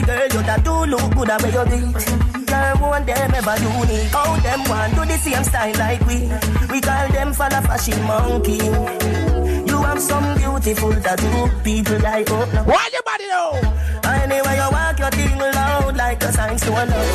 [0.09, 2.47] Girl, you that do look good at where you beat.
[2.49, 4.09] Girl, one them ever unique.
[4.09, 6.25] How them want do the same style like we.
[6.73, 8.57] We call them for the fashion monkey.
[9.69, 11.51] You have some beautiful tattoo.
[11.61, 12.63] People like oh no.
[12.65, 13.61] Why your body though?
[14.09, 17.11] Anyway you walk your thing loud like a sign to a love.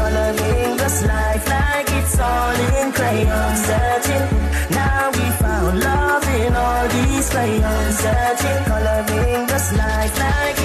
[0.00, 4.26] Coloring this life like it's all in crayon searching.
[4.72, 8.60] Now we found love in all these crayons searching.
[8.64, 10.57] Coloring this life like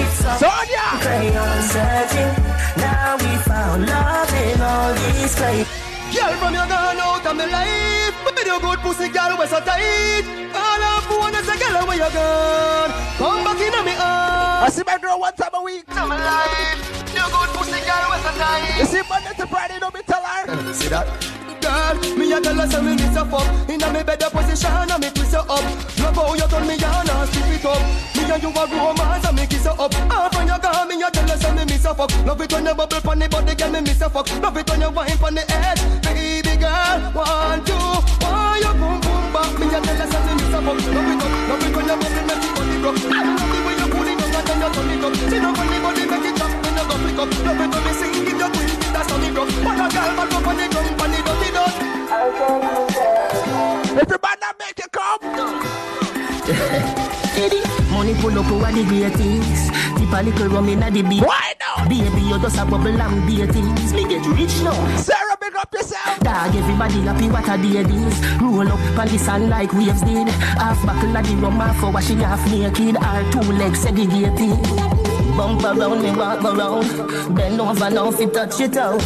[1.24, 1.30] Sonia!
[1.30, 2.44] in crayon searching.
[2.76, 5.68] Now we found love in all these crayons.
[6.12, 9.58] Girl from your gone out of my life With your good pussy girl was so
[9.58, 10.22] tight
[10.54, 14.84] All I want is a girl where you gone Come back in me I see
[14.86, 15.88] my girl one time a week.
[15.88, 16.78] Of my life
[17.12, 20.22] Your good pussy girl was so tight You see Monday to Friday, don't be tell
[20.22, 20.72] her.
[20.72, 21.08] See that?
[21.64, 25.08] Girl, me a her say me miss a fuck Inna me better position and me
[25.16, 25.64] twist you up.
[25.96, 27.80] Love how you turn me on and strip it up.
[28.12, 29.94] Me and you a romance and me kiss you up.
[30.12, 32.66] Half on your girl, me a her say me miss a fuck Love it when
[32.68, 35.16] you bubble pon the body, girl me miss a fuck Love it when you wine
[35.16, 35.80] pon the head.
[36.04, 37.72] Baby girl, one, two
[38.20, 41.24] Why you boom boom back Me a her say me miss a fuck Love it
[41.24, 44.04] up, love it when you bubble make it body rock Love it when you pull
[44.04, 45.14] it down and then you turn it up.
[45.16, 47.30] See no funny body make it drop when you go flick up.
[47.40, 49.86] Love it when me sing it you twist it that's on the rock What a
[49.88, 51.03] girl back up on the drum
[52.32, 55.64] pon the dirty dust If your man not make you come.
[57.36, 59.72] Eddie, money pull up over the greatest.
[59.98, 61.22] Tip a little rum inna the beat.
[61.22, 61.88] Why now?
[61.88, 63.92] Baby, you just a bubble and beatings.
[63.92, 64.96] Me get rich now.
[64.96, 66.20] Sarah, big up yourself.
[66.20, 68.40] Dog, everybody happy what a day this.
[68.40, 70.28] Roll up on the sun like waves did.
[70.28, 72.96] Half buckle of the rum, half for washing half naked.
[72.96, 75.13] Our two legs segregated.
[75.36, 77.34] Bump around me, walk around.
[77.34, 79.00] Bend over now if you touch it out.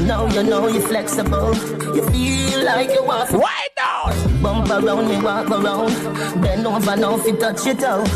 [0.00, 1.54] Now you know you're flexible.
[1.94, 3.30] You feel like you want.
[3.30, 4.42] Why now?
[4.42, 6.42] Bump around me, walk around.
[6.42, 8.08] Bend over now, if you touch it out.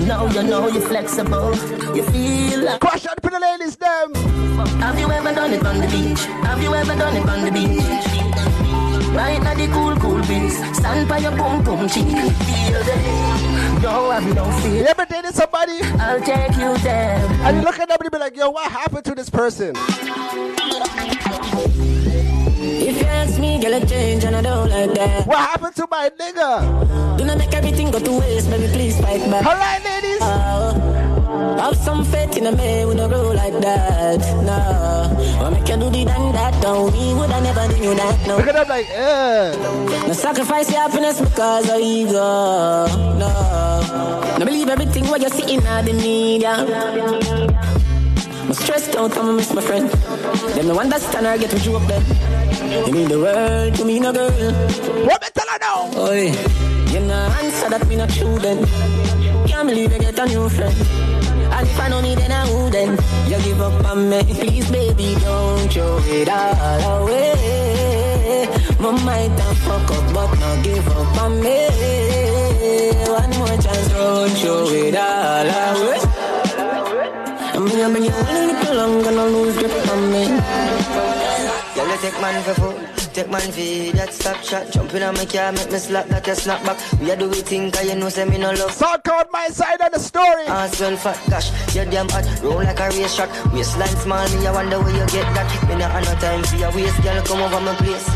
[0.00, 1.54] Now you know you're flexible.
[1.96, 2.80] You feel like.
[2.80, 4.14] Crush out for the ladies, them.
[4.80, 6.24] Have you ever done it on the beach?
[6.44, 8.29] Have you ever done it on the beach?
[9.14, 10.56] Right now the cool, cool breeze.
[10.76, 12.06] Stand by your boom, boom cheek.
[12.06, 14.74] Feel the Yo, have no fear.
[14.74, 15.80] You ever dated somebody?
[15.98, 17.16] I'll take you there.
[17.42, 19.74] And you look at them and be like, yo, what happened to this person?
[22.90, 25.24] If you ask me, girl, I change and I don't like that.
[25.24, 27.16] What happened to my nigga?
[27.18, 29.46] Do not make everything go to waste, baby, please fight back.
[29.46, 30.20] Alright, ladies.
[30.20, 30.74] Uh,
[31.62, 34.18] have some faith in a man, we don't grow like that.
[34.42, 35.38] No.
[35.38, 36.90] What make you do the done that, though?
[36.90, 38.38] We would have never do you that, no.
[38.38, 40.06] Look at them like, eh.
[40.08, 42.86] No sacrifice your happiness because of ego.
[43.22, 44.36] No.
[44.36, 46.66] No believe everything what you're seeing in the media.
[48.50, 49.88] I'm stressed out, I'ma miss my friend.
[50.58, 52.49] Them no understand or get you up them.
[52.70, 54.30] You mean the world to me, no girl.
[54.30, 55.90] What me tell her now?
[55.92, 56.92] Oh, yeah.
[56.92, 58.64] You know answer that me not true then.
[59.48, 60.76] Can't believe you get a new friend.
[61.50, 63.00] And if I know me, then I wouldn't.
[63.28, 68.46] You give up on me, please, baby, don't throw it all away.
[68.78, 71.68] My might have fuck up, but not give up on me.
[73.10, 76.00] One more chance, don't throw it all away.
[77.52, 80.39] I'm gonna bring you a little longer, gonna lose grip on me.
[81.80, 82.76] Girl, you take man for food,
[83.14, 84.70] take man for that stop shot.
[84.70, 86.76] Jumping on my car, make me slap that you snap back.
[87.00, 88.76] We are do we think, cause you know, say me no love.
[88.76, 90.44] Talk out my side of the story.
[90.44, 93.30] Ass well fat, gosh, you damn hot, roll like a race shot.
[93.54, 95.48] Waistline small, me, I wonder where you get that.
[95.70, 98.08] Me not have no time for your waist, girl, come over my place.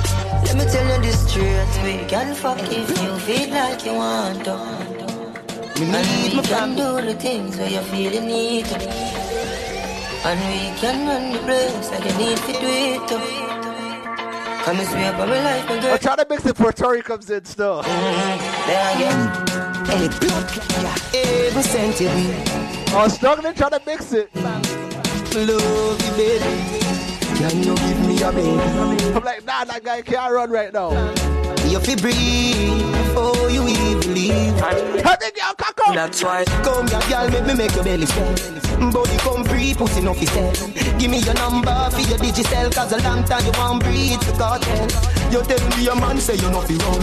[0.45, 4.45] Let me tell you this straight, we can fuck if you feel like you want
[4.45, 4.57] to.
[5.81, 9.64] Me and need we my can do the things where you feel you need to.
[10.27, 13.19] And we can run the place like you need to do it too.
[14.65, 15.93] Come and sweep up my life, my girl.
[15.93, 17.83] I'm trying to mix it before Tori comes in still.
[17.83, 19.21] Mm, there again.
[19.85, 22.33] Hey, blood, yeah, ever sent you me.
[22.95, 24.35] I was struggling trying to mix it.
[24.35, 26.85] Love you, baby.
[27.37, 29.13] Can you give me a baby?
[29.13, 30.89] I'm like, nah, that guy can't run right now.
[31.71, 34.55] You feel breathe before you even leave.
[34.61, 35.95] Girl, cock up.
[35.95, 36.45] That's why.
[36.63, 38.35] Come here, girl, make me make your belly swell.
[38.93, 40.53] Body come free, pussy no fi sell.
[40.99, 44.33] Give me your number for your digicel, cause a long time you won't breathe the
[44.39, 44.87] cartel.
[45.35, 47.03] You tell me your man say you no fi run.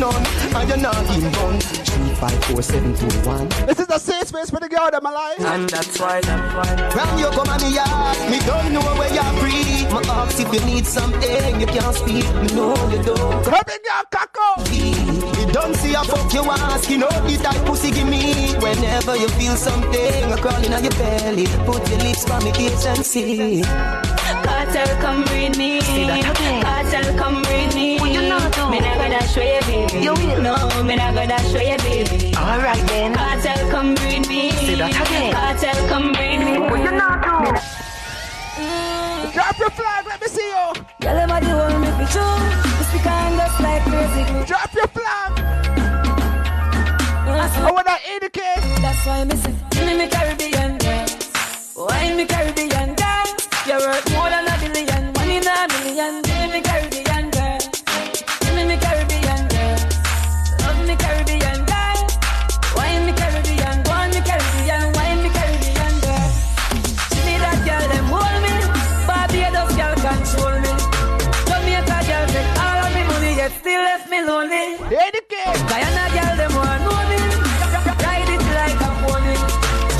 [0.00, 0.26] None,
[0.58, 1.60] and you're not in run.
[1.60, 3.48] Three, five, four, seven, two, one.
[3.64, 5.38] This is a safe space for the girl that my life.
[5.38, 6.66] And that's why, that's why.
[6.98, 9.86] When you come on me yard, me don't know where you're free.
[9.94, 12.26] My ask if you need something, you can't speak.
[12.42, 13.46] Me know you don't.
[13.46, 14.66] Happy girl, cock up.
[14.66, 18.50] You don't see a fuck you ask, you know the type pussy give me.
[18.58, 22.84] Whenever you feel something, a crawling on your belly, put your lips on me kiss
[22.86, 23.62] and see.
[24.42, 25.80] Kartel, come breed me.
[25.80, 27.59] Kartel, come breed me.
[28.00, 28.70] What you not do?
[28.70, 30.04] Me not gonna show you, baby.
[30.04, 30.40] You will.
[30.42, 32.34] No, me not gonna show you, baby.
[32.36, 33.14] Alright then.
[33.14, 34.50] Kartel, come breed me.
[34.52, 35.32] Say that again.
[35.34, 36.58] Kartel, come breed me.
[36.58, 36.96] What you do?
[39.32, 40.72] Drop your flag, let me see you.
[41.00, 42.38] Girl, everybody want me for true.
[42.78, 44.44] The speaker and just like crazy glue.
[44.44, 45.50] Drop your flag.
[47.62, 48.62] I want that indicate.
[48.80, 51.06] That's why me say, give me me Caribbean girl.
[51.76, 53.28] Why me Caribbean girl?
[53.66, 54.39] You're worth more than
[74.48, 74.78] me lonely.
[75.68, 77.18] Guyana girl them want know me.
[78.00, 79.34] Ride it like a pony.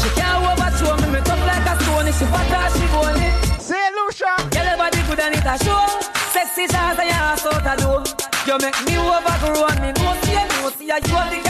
[0.00, 1.06] She can't overthrow me.
[1.14, 2.06] Me tough like a stone.
[2.06, 3.28] She fat as she bony.
[3.58, 3.94] St.
[3.96, 4.32] Lucia.
[4.50, 5.86] Girl, your body good and it a show.
[6.32, 8.04] Sexy shots and your ass out a door.
[8.46, 10.96] You make me overgrow and me know see you know see you.
[10.96, 11.49] You have the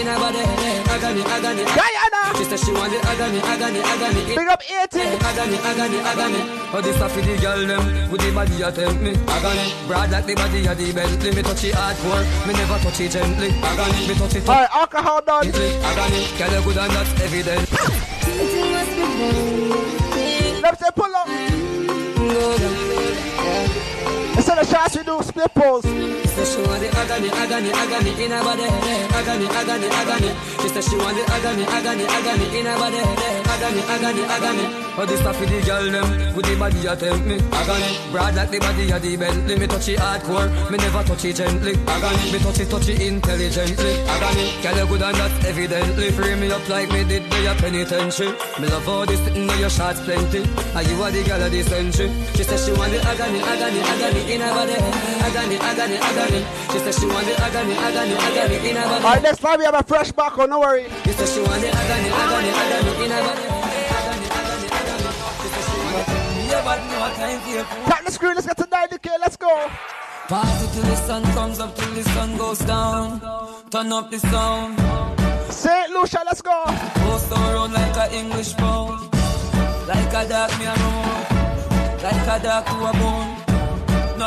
[0.00, 0.38] in her body.
[0.92, 1.64] Agony, agony.
[1.64, 2.20] Guyana.
[2.36, 4.22] She said she want the agony, agony, agony.
[4.34, 5.00] Big up 80.
[5.00, 6.40] Agony, agony, agony.
[6.72, 9.12] Oh, this a for the girl them with the body you tempt me.
[9.28, 9.72] Agony.
[9.86, 11.30] Broad like the body of the Bentley.
[11.34, 12.24] Me touch it hardcore.
[12.46, 13.50] Me never touch it gently.
[13.62, 14.08] Agony.
[14.08, 14.48] Me touch it.
[14.48, 15.48] Alright, alcohol done.
[15.48, 16.20] Agony.
[16.36, 17.66] Girl, you good and that's evident.
[20.62, 21.28] Let me say pull up.
[24.36, 26.25] Instead of shots, we do split pulls.
[26.46, 28.64] She want the agony, agony, agony in her body.
[28.64, 30.30] Agony, agony, agony.
[30.62, 32.98] She said she want the agony, agony, agony in her body.
[32.98, 34.66] Agony, agony, agony.
[34.98, 37.36] Oh, this stuff for the girl them, with the body you tempt me.
[37.52, 39.58] Agony, broad like the body of the Bentley.
[39.58, 41.74] Me touch it hardcore, me never touch it gently.
[41.86, 43.92] Agony, me touch it, touch it intelligently.
[44.08, 46.10] Agony, girl you good and that's evidently.
[46.12, 48.32] Free me up like me did by your penitentiary.
[48.60, 50.40] Me love all this sitting on your shots plenty.
[50.72, 52.08] And you are the girl of the century.
[52.34, 54.76] She said she want the agony, agony, agony in her body.
[55.28, 56.35] Agony, agony, agony.
[56.72, 59.04] She said she want the agony, agony, agony in her body.
[59.04, 60.84] Alright, next time we have a fresh back on, no worry.
[61.04, 63.56] She said she want the agony, agony, agony in her body.
[67.86, 69.70] Tap the screen, let's get to 90k, let's go.
[70.28, 73.20] Party till the sun comes up, till the sun goes down.
[73.70, 74.78] Turn up the sound.
[75.52, 75.90] St.
[75.90, 76.64] Lucia, let's go.
[76.66, 79.12] Post around like a English pound.
[79.86, 80.74] Like a dog me a.
[82.02, 83.45] Like a dog to a bone.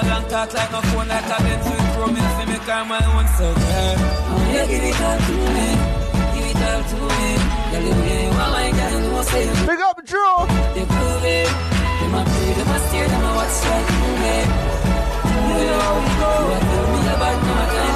[0.01, 2.13] No long talk like no phone, like a Benz with chrome.
[2.13, 2.57] Me fi me
[2.88, 3.95] my own so girl.
[4.31, 5.67] Oh, you give it all to me.
[6.35, 7.35] Give it all to me.
[8.39, 8.71] My.
[9.67, 10.47] Big up, Drew.
[10.73, 11.51] They prove it.
[11.99, 12.07] We
[16.19, 16.31] go.
[16.39, 16.59] You a
[16.93, 17.89] me about no time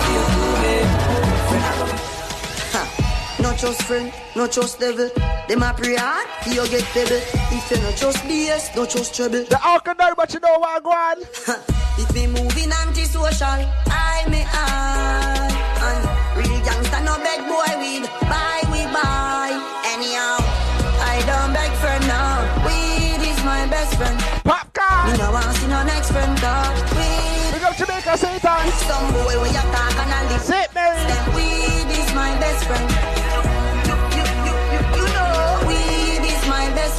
[3.54, 5.10] No trust friend, no trust devil.
[5.48, 7.22] Them a pray hard, you get pebble.
[7.54, 9.46] If you no trust BS, no trust trouble.
[9.46, 11.22] The alkaline, but you know what, I go on.
[12.02, 13.62] if me moving antisocial,
[13.94, 15.54] I me I.
[15.86, 16.02] And
[16.34, 19.54] real gangsta no beg boy weed, buy we buy.
[19.86, 20.42] Anyhow,
[21.06, 22.42] I don't beg friend now.
[22.66, 24.18] Weed is my best friend.
[24.50, 25.14] Popcorn.
[25.14, 26.74] Me no want to see no next friend dog.
[26.98, 27.54] Weed.
[27.54, 28.66] Big up Jamaica, Satan.
[28.90, 30.58] Some boy you talk and I listen.
[30.58, 30.98] Sit, Mary.
[31.06, 33.23] Them weed is my best friend.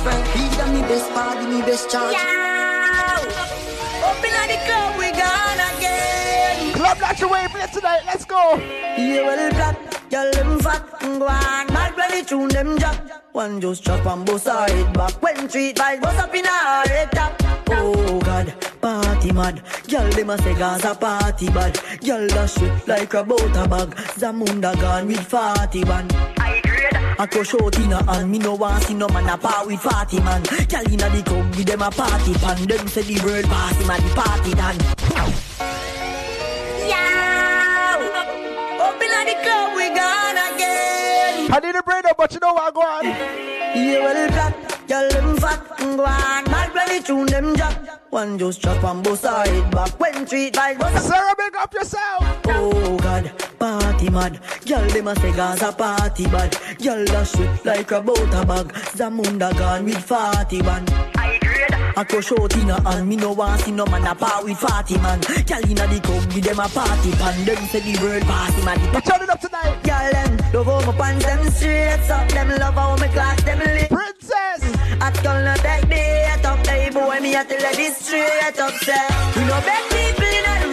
[0.05, 0.23] Friend.
[0.35, 2.13] Weed are me best party, me best charge.
[2.13, 3.19] Yeah.
[4.09, 6.75] Up in the club, we gone again.
[6.75, 8.57] Club not your way, play tonight, let's go.
[8.99, 11.67] Yeah, well, black, girl, them fat, go on.
[11.73, 12.99] Mad when they tune them jack.
[13.33, 15.21] One just chop and bust her head back.
[15.23, 17.33] When treat vibes bust up in her head top.
[17.71, 19.63] Oh God, party mad.
[19.89, 21.81] Girl, them a say Gaza party bad.
[22.05, 23.91] Girl, dash it like a butter bag.
[24.21, 26.09] Zamunda gone with 40 man.
[27.25, 27.47] I grade.
[27.47, 28.31] I crush out in a hand.
[28.31, 30.43] Me no want see no man a part with 40 man.
[30.43, 32.67] Girl inna the club with them a party pan.
[32.67, 34.79] Them say the world pass him a the party done.
[36.87, 37.97] Yeah.
[38.81, 41.53] Up inna the club we gone again.
[41.53, 43.05] I need a brain up, but you know what, go on.
[43.05, 46.45] Yeah, well, black, girl, them fat, go on.
[46.45, 47.94] Mad when they tune them jack.
[48.15, 49.99] One just chop and bust her head back.
[49.99, 52.23] When treat like bust Sarah, big up yourself.
[52.47, 54.41] Oh, God, party mad.
[54.65, 56.57] Girl, them a say Gaza party bad.
[56.81, 58.73] Girl, dash it like a butter bag.
[58.95, 60.87] Zamunda gone with 40 man.
[61.17, 61.75] I grade.
[61.97, 63.09] I crush out in a hand.
[63.09, 65.21] Me no want see no man a part with 40 man.
[65.21, 67.45] Girl, inna the club, give them a party pan.
[67.45, 68.79] Them say the world party man.
[68.95, 69.83] We turn it up tonight.
[69.83, 72.29] Girl, them love how my pants them straight up.
[72.29, 73.89] Them love how my class them lit.
[73.91, 74.63] Princess.
[75.01, 75.85] At call no back
[77.15, 78.73] boy, me a tell you this straight up.
[78.83, 80.64] Say we no beg people in a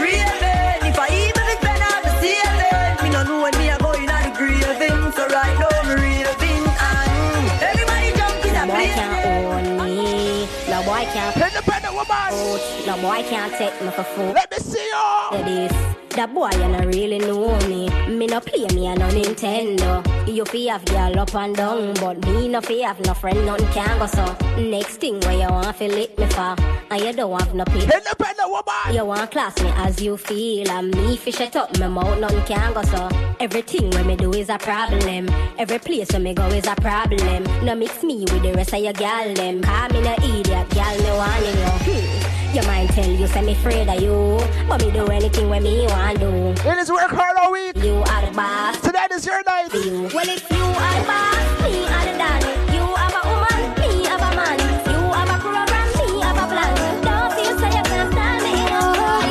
[12.91, 14.34] No boy can't take me for fool.
[14.34, 15.43] Let me see you.
[15.45, 15.72] This.
[16.18, 17.88] That boy you not really know me.
[18.09, 20.03] Me no play me a no Nintendo.
[20.27, 23.68] You fi have girl up and down, but me no fi have no friend nothing
[23.68, 24.26] can go so.
[24.61, 26.53] Next thing where you want fi lick me for,
[26.91, 27.81] and you don't have no pay.
[27.81, 28.93] Independent woman.
[28.93, 32.43] You want class me as you feel, and me fi shut up my mouth nothing
[32.43, 33.07] can go so.
[33.39, 35.30] Everything when me do is a problem.
[35.57, 37.45] Every place where me go is a problem.
[37.63, 39.61] No mix me with the rest of your gal them.
[39.61, 42.01] Call me no idiot, gal me warning you.
[42.01, 42.20] Hmm.
[42.53, 44.38] Your mind tell you say me afraid of you,
[44.68, 46.28] but me do anything when me want do.
[46.69, 47.78] It is work hard all week.
[47.78, 48.78] You are the boss.
[48.82, 49.73] Tonight is your night.
[49.73, 50.10] You.
[50.14, 52.52] Well, if you are the boss, me are the daddy.
[52.76, 54.60] You have a woman, me have a man.
[54.91, 56.72] You have a program, me have a plan.
[57.07, 58.52] Don't you say you can't stand me.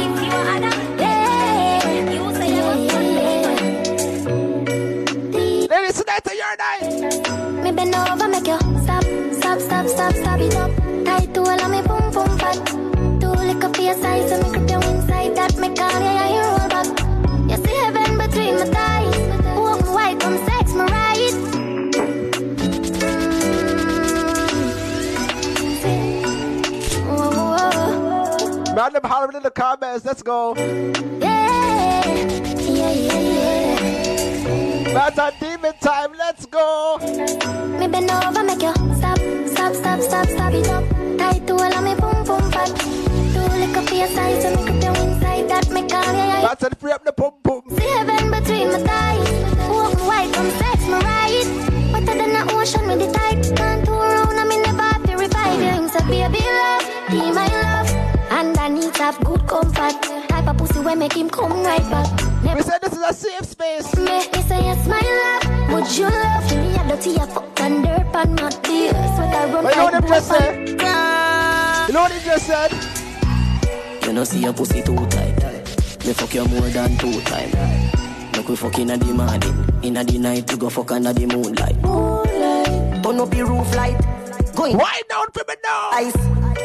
[0.01, 0.73] If you are the
[1.05, 2.81] yeah, you say you want
[5.45, 5.69] me.
[5.69, 6.89] Ladies, tonight is your night.
[7.63, 10.71] Me bend over, make you stop, stop, stop, stop, stop it up.
[11.05, 12.59] Tight to all of me boom, boom, fat.
[13.51, 15.35] Lick up your size, so me grip you inside.
[15.35, 16.87] That call you, yeah, you roll back.
[17.51, 19.19] You see heaven between my thighs.
[19.59, 21.35] Walk me white, come sex me right.
[21.59, 21.91] Mm.
[27.09, 27.31] Whoa,
[28.73, 28.91] whoa.
[28.93, 30.05] Them hollering in the comments.
[30.05, 30.55] Let's go.
[30.55, 33.21] Yeah, yeah, yeah,
[34.93, 35.27] yeah.
[35.27, 36.13] A demon time.
[36.17, 36.99] Let's go.
[37.81, 39.19] Me bend over, make you stop,
[39.49, 40.85] stop, stop, stop, stop it up.
[41.19, 43.20] Tight to all of me boom, boom, fat.
[43.33, 45.49] Two lick up your size, so me grip you inside.
[45.49, 47.63] That me call can't That's it, free up the pum pum.
[47.71, 49.31] See heaven between my thighs.
[49.69, 51.47] Walk me white, come sex me right.
[51.93, 53.43] Wetter than the ocean with the tide.
[53.57, 55.89] Can't turn around, I'm in the bar to revive you.
[55.89, 57.89] Say, baby love, be my love.
[58.31, 60.03] And I need to have good comfort.
[60.29, 62.09] Type of pussy when make him come right back.
[62.57, 63.97] We said this is a safe space.
[63.97, 65.73] Make me say yes, my love.
[65.73, 66.75] Would you love me?
[66.77, 68.93] A dirty, a fuck and dirt and my tears.
[68.93, 70.69] Sweat I run you know what them just said?
[70.69, 73.00] You know what he just said?
[74.03, 75.37] You know see your pussy too tight.
[76.07, 77.55] Me fuck you more than two times.
[78.37, 81.77] Look we fuck inna the morning, inna the night we go fuck under the moonlight.
[81.83, 83.03] Moonlight.
[83.03, 83.99] Turn up the roof light.
[84.57, 84.77] Going.
[84.77, 85.91] Why don't people know?
[85.93, 86.17] Ice.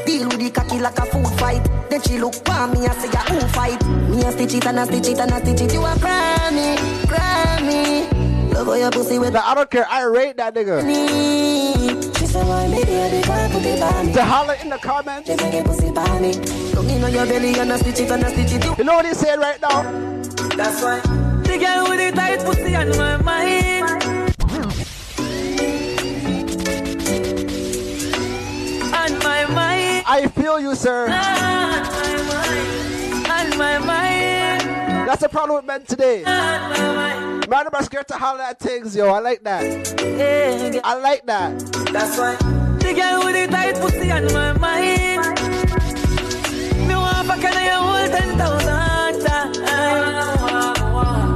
[0.06, 1.68] Deal with the cocky like a food fight.
[1.90, 4.80] Then she look for me and say, "Yeah, who fight?" Me a stitch it and
[4.80, 5.74] a stitch it and a stitch it.
[5.74, 8.54] You a Grammy, Grammy.
[8.54, 9.36] Love how your pussy with.
[9.36, 9.86] I don't care.
[9.90, 10.82] I rate that nigga.
[10.82, 15.30] She said, "Why me baby can't put it on me?" To holler in the comments.
[15.30, 16.34] She make pussy by me.
[16.74, 18.76] Look on your belly and a stitch it and a.
[18.78, 19.84] You know what he's saying right now?
[20.56, 21.00] That's why.
[21.44, 23.86] The girl with the tight pussy on my mind.
[28.94, 30.04] On my mind.
[30.08, 31.06] I feel you, sir.
[31.06, 33.28] On my mind.
[33.32, 34.15] On my mind.
[35.06, 36.24] That's the problem with men today.
[36.24, 37.48] On my mind.
[37.48, 39.08] Man, I'm scared to holler at things, yo.
[39.10, 39.64] I like that.
[40.84, 41.60] I like that.
[41.94, 42.36] That's why.
[42.80, 45.22] The girl with the tight pussy on my mind.
[46.88, 49.58] Me want back in your whole ten thousand times.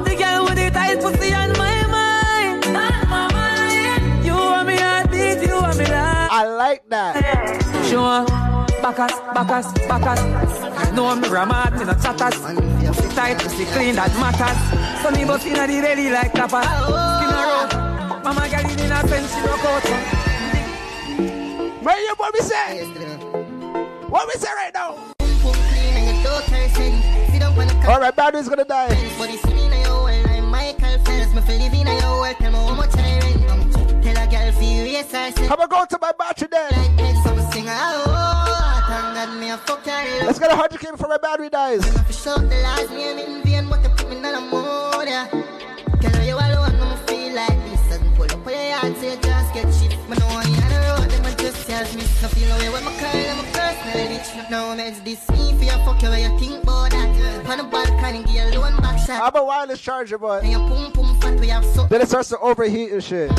[0.04, 2.66] The girl with the tight pussy on my mind.
[2.66, 2.74] On
[3.10, 4.26] my mind.
[4.26, 6.30] You want me heartbeat, you want me life.
[6.32, 7.16] I like that.
[7.88, 8.26] Sure.
[8.82, 10.22] Backus, backus, backus.
[10.94, 12.36] No, me ramad, me no chatters.
[13.00, 14.60] Pussy tight, pussy clean, that matters.
[15.02, 16.68] So me bust inna the belly like tapas.
[16.68, 17.68] Skin a roll.
[18.24, 19.86] Mama girl in a sense, she rock out.
[21.82, 22.84] Where you what we say?
[24.10, 24.98] What we say right now?
[27.88, 28.96] All right, battery's gonna die.
[35.48, 38.49] Come on, go to my battery then.
[40.26, 41.84] Let's get a hundred k before my battery dies.
[59.22, 63.32] I'm a wireless charger, but then it starts to overheat and shit.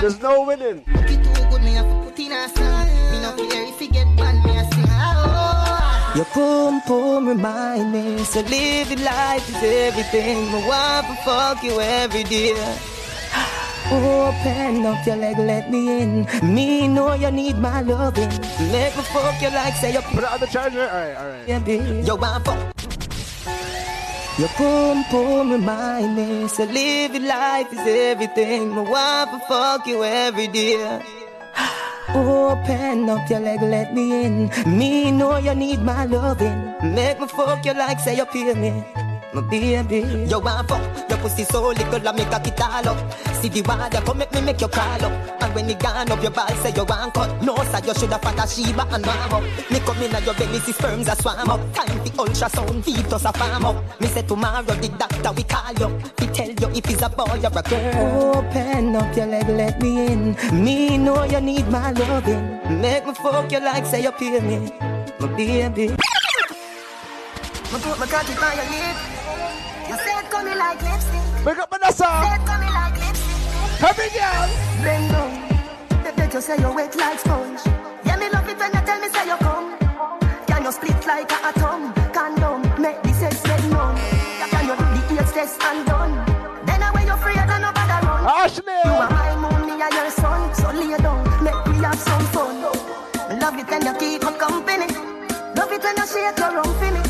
[0.00, 0.84] There's no winning.
[6.14, 10.46] Your boom boom remind me, so living life is everything.
[10.52, 12.52] My wife will fuck you every day.
[13.90, 16.26] Open up your leg, let me in.
[16.42, 18.28] Me know you need my loving.
[18.70, 20.82] Make me fuck you like say you put it the charger.
[20.82, 21.48] All right, all right.
[21.48, 22.06] Yeah, baby.
[22.06, 22.60] Yo, want fuck.
[24.38, 28.68] Your boom boom remind me, so living life is everything.
[28.68, 31.02] My wife will fuck you every day.
[32.08, 34.50] Open up your leg, let me in.
[34.66, 36.74] Me know you need my loving.
[36.82, 38.84] Make me fuck you like say you pay me.
[39.32, 40.26] My baby.
[40.28, 42.98] You want fuck, pussy so little, I make a it all up.
[43.40, 45.42] See the water, come make me make you crawl up.
[45.42, 47.42] And when you gone up, your ball say you want cut.
[47.42, 49.70] No, sir, you shoulda found a Sheba and warm up.
[49.70, 51.60] Me come in and your belly, see sperms a swam up.
[51.74, 54.00] Time the ultrasound, fetus a farm up.
[54.00, 55.88] Me say tomorrow the doctor we call you.
[56.18, 58.36] We tell you if it's a boy or a girl.
[58.36, 60.36] Open up your leg, let me in.
[60.52, 62.80] Me know you need my loving.
[62.80, 64.72] Make me fuck you like say you pay me.
[65.20, 65.88] My baby.
[65.88, 69.11] Me put my cocky by your lip.
[69.92, 71.44] You said coming like lipstick.
[71.44, 72.08] Wake up, Vanessa.
[72.24, 73.36] Said coming like lipstick.
[73.76, 74.48] Happy girl.
[74.80, 76.02] Bend down.
[76.02, 77.60] They bet you say you're wet like sponge.
[78.06, 79.76] Yeah, me love it when you tell me say you come.
[80.46, 81.92] Can you split like a atom?
[82.16, 83.96] Condom, make the sex get numb.
[84.48, 86.12] Can you do the AIDS test and done?
[86.64, 88.24] Then away you're afraid and nobody run.
[88.32, 88.80] Ashley.
[88.86, 90.54] You are my moon, me and your son.
[90.54, 92.62] So lay down, make we have some fun.
[92.62, 94.88] Love it when you keep me company.
[95.52, 97.02] Love it when you shake your rump for me.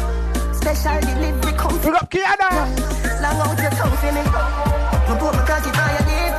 [0.53, 1.42] Special delivery
[1.83, 2.49] come for up Kiana.
[3.23, 4.23] Long out your tongue for me.
[5.09, 6.35] You put my cocky by your lip.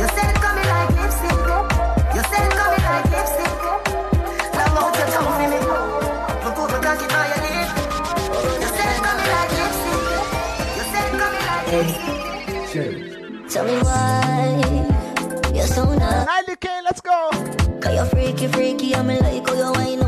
[0.00, 1.38] You said coming like lipstick.
[2.16, 3.52] You said coming like lipstick.
[4.56, 5.58] Long out your tongue for me.
[6.44, 7.68] You put my cocky by your lip.
[8.62, 10.02] You said coming like lipstick.
[10.76, 11.66] You said coming like
[12.48, 13.50] lipstick.
[13.52, 14.04] Tell me why
[15.54, 16.26] you're so nice.
[16.26, 17.30] 90k, let's go.
[17.80, 18.94] Cause you're freaky, freaky.
[18.94, 20.05] I'm like, oh, you wine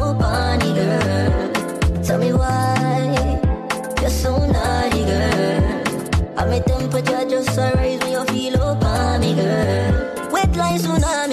[7.02, 10.30] temperature just a rise when you feel up on me, girl.
[10.30, 11.27] Wet like tsunami,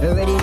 [0.00, 0.39] Ready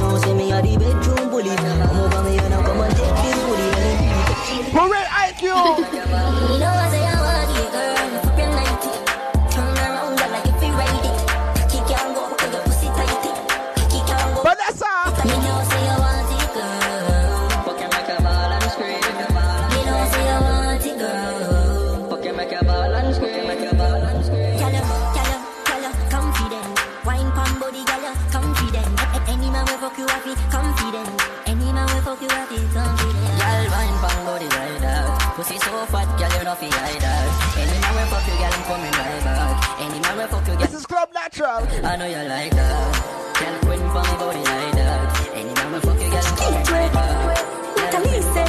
[36.60, 37.24] fi hide her.
[37.62, 39.80] Any man will fuck you, girl, I'm coming right back.
[39.80, 40.62] Any man will fuck you, girl.
[40.62, 41.62] This is Club Natural.
[41.86, 43.38] I know you like that.
[43.38, 45.00] Girl, quit for me body like that.
[45.36, 47.78] Any man will fuck you, girl, I'm coming right back.
[47.78, 48.48] Like Elise, he said,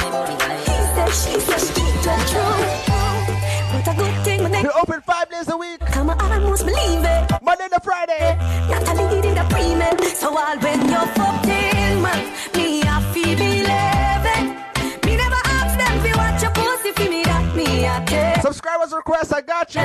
[1.21, 2.99] she said, she said,
[3.89, 5.79] a good thing when they You're open five days a week.
[5.79, 7.31] Come on, I almost believe it.
[7.41, 8.37] Monday to Friday.
[8.69, 9.97] Not a lead in the premium.
[10.15, 11.78] So I'll win your fuck day.
[18.79, 19.81] was request, I got you.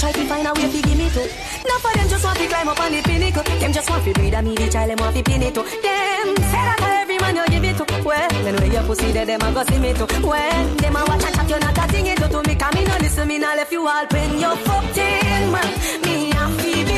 [0.00, 1.20] Try to find a way to give me to.
[1.68, 3.42] Now for them just want to climb up on the pinnacle.
[3.42, 4.88] Them just want to a me the child.
[4.88, 5.60] Them want to pin it to.
[5.62, 6.99] Them say that I
[8.44, 10.06] then when your pussy there, them a go see me too.
[10.06, 12.54] When them a watch and chat, you not a thing it do to me.
[12.54, 15.68] Cause me no listen, me no left you all when you're 14, man.
[16.04, 16.89] Me a feed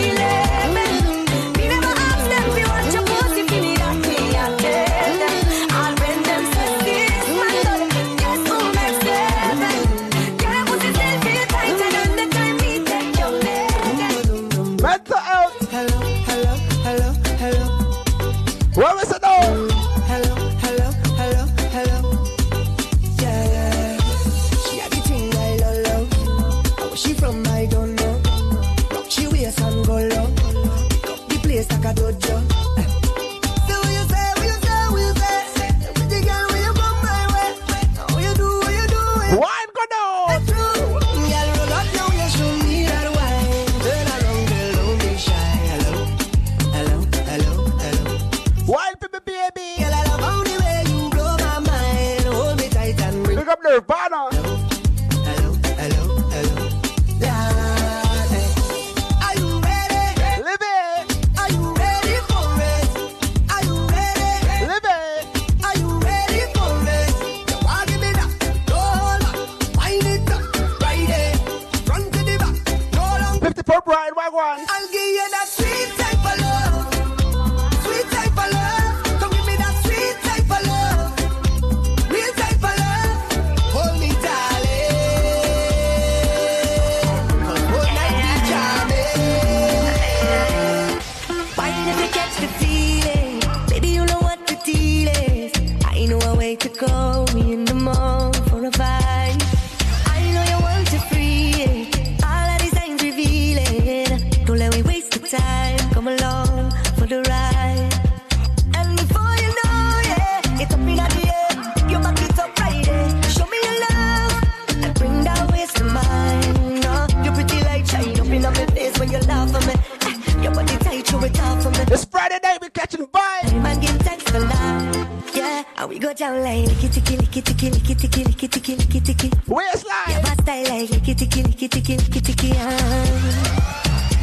[126.13, 129.31] go down like licky ticky licky ticky licky ticky licky ticky licky ticky.
[129.47, 130.09] Waistline.
[130.09, 132.49] Yeah, my style like licky ticky licky ticky licky ticky.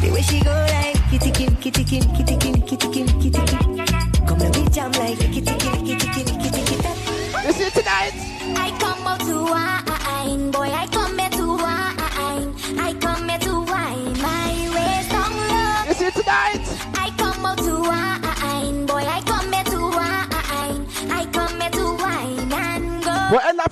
[0.02, 3.58] The way she go like licky ticky licky ticky licky ticky licky ticky licky ticky.
[4.28, 7.48] Come let me jam like licky ticky licky ticky licky ticky.
[7.48, 8.14] You see tonight?
[8.56, 10.70] I come out to wine, boy.
[10.70, 11.09] I come.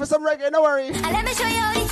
[0.07, 0.89] some reggae, no worry.
[0.89, 1.86] Let me show you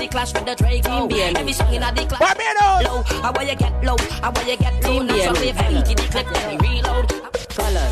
[0.00, 1.38] the clash with the Drake oh, Draco.
[1.38, 2.84] Every song in the clash.
[2.84, 3.02] Low.
[3.22, 3.96] How will you get low?
[4.22, 5.02] How will you get low?
[5.02, 7.08] Natural wave, empty the clip, then we reload.
[7.54, 7.88] Color.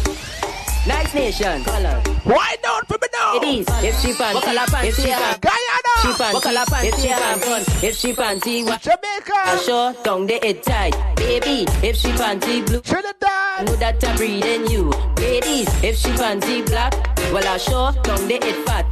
[0.86, 1.64] Nice nation.
[1.64, 2.00] Color.
[2.24, 3.36] Why don't for me now?
[3.36, 3.66] It is.
[3.84, 5.18] If she fancy, Color fancy, if she yeah.
[5.18, 5.92] fancy, Guyana.
[6.00, 7.34] she fancy, Color fancy, if she yeah.
[7.36, 8.80] fancy, if she fancy, what?
[8.80, 9.34] Jamaica.
[9.34, 11.66] I sure down the head tight, baby.
[11.86, 13.66] If she fancy blue, Trinidad.
[13.66, 14.90] know that I'm breathing you.
[15.18, 16.94] Ladies, if she fancy black,
[17.32, 18.87] well I sure down the head fat.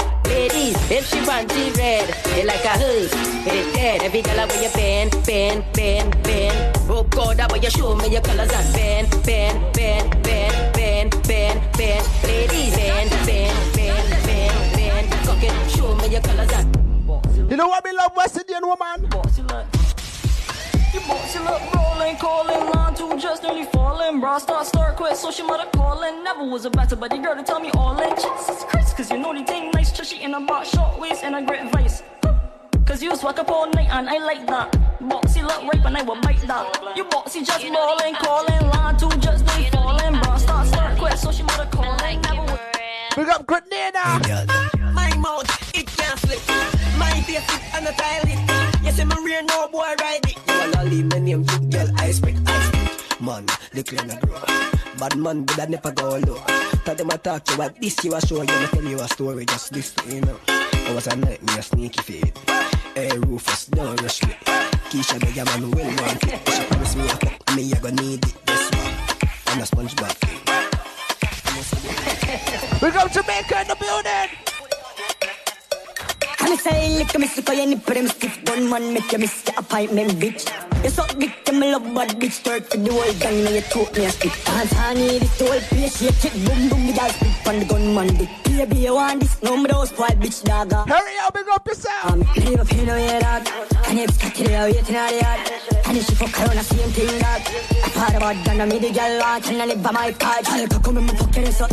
[0.47, 3.11] Ladies, if she fancy red, they like a hood,
[3.43, 4.03] hit it dead.
[4.05, 6.77] Every color where you bend, bend, bend, bend.
[6.89, 11.11] Oh God, that way you show me your colors and bend, bend, bend, bend, bend,
[11.27, 12.07] bend, bend.
[12.23, 15.11] Ladies, bend, bend, bend, bend, bend.
[15.27, 17.51] Cock it, show me your colors and.
[17.51, 19.03] You know what we love West Indian woman?
[19.03, 24.21] You bossy look rolling, calling, line two just nearly falling.
[24.21, 26.23] Bra start, start, quit, so she mother calling.
[26.23, 28.15] Never was a better buddy girl to tell me all in.
[28.15, 28.76] Jesus Christ,
[29.07, 31.71] cause you know the thing nice, trashy in a box, short waist and a great
[31.71, 32.03] vice.
[32.85, 34.73] Cause you swag up all night and I like that.
[35.01, 36.97] Boxy look rape and I will bite that.
[36.97, 40.21] You boxy just balling, calling, line two just nearly falling.
[40.21, 42.21] Bra start, start, quit, so she mother calling.
[42.23, 42.61] Never was
[43.15, 44.05] Big up Grenada.
[44.93, 46.41] My mouth, it can't flip.
[46.99, 48.83] My face it and a tile it.
[48.83, 50.37] Yes, I'm a real no boy ride it.
[50.49, 53.21] You wanna leave my name, you girl, I spit, I spit.
[53.21, 54.46] Man, little and a grow.
[54.99, 56.43] Bad man, but I never go low.
[56.85, 58.99] Tell them I talk to you about this, you a show you, I tell you
[58.99, 60.39] a story, just this, you know.
[60.49, 62.33] I was a night, me a sneaky feed.
[62.95, 64.35] Hey, Rufus, don't rush me.
[64.89, 66.49] Keisha, the man, will want it.
[66.49, 68.47] She promise me a cup, me, I gonna need it.
[68.47, 70.19] This one, and a sponge bath.
[72.81, 74.46] Big up Jamaica in the building.
[76.47, 79.45] And I say, at me, sick of nipple, them stiff gun man, make you miss
[79.49, 80.47] your appointment, bitch.
[80.85, 83.97] You suck dick, me love bad bitch, twerk for the whole gang, now you choke
[83.97, 84.31] me a stick.
[84.45, 87.59] Dance, I need it, the whole place, shake it, boom, boom, the gal spit on
[87.59, 88.29] the gunman dick.
[88.45, 90.71] Baby, you want this, no, me those spoiled bitch, dog.
[90.89, 92.13] Hurry up, big up yourself.
[92.13, 93.49] Um, leave up in the way, dog.
[93.89, 95.41] And if cut it, out, waiting out the yard.
[95.87, 97.43] And if she fuck around, I see him thing, dog.
[97.43, 100.47] I thought about that, I made the gal want, and I live by my card.
[100.47, 101.67] I'll come in my pocket, so.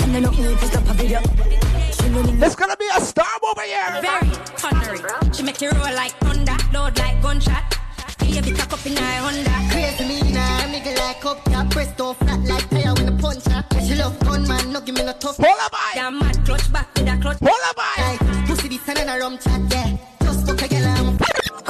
[0.00, 1.20] And I don't need to stop a video.
[2.38, 4.00] There's gonna be a storm over here.
[4.00, 5.34] Very thundery.
[5.34, 7.76] She make you roll like thunder, load like gunshot.
[8.18, 9.50] Baby, cock up in her Honda.
[9.70, 13.66] Crazy me now, nigga like up top, presto flat like tire when the punch up.
[13.82, 15.36] She love gun man, no give me no tough.
[15.36, 15.78] Hold up, boy.
[15.94, 17.38] Damn mad clutch back with a clutch.
[17.38, 18.02] Hold up, boy.
[18.02, 19.96] Like pussy this and then a rum chat, yeah.
[20.22, 20.99] Just fuck a girl and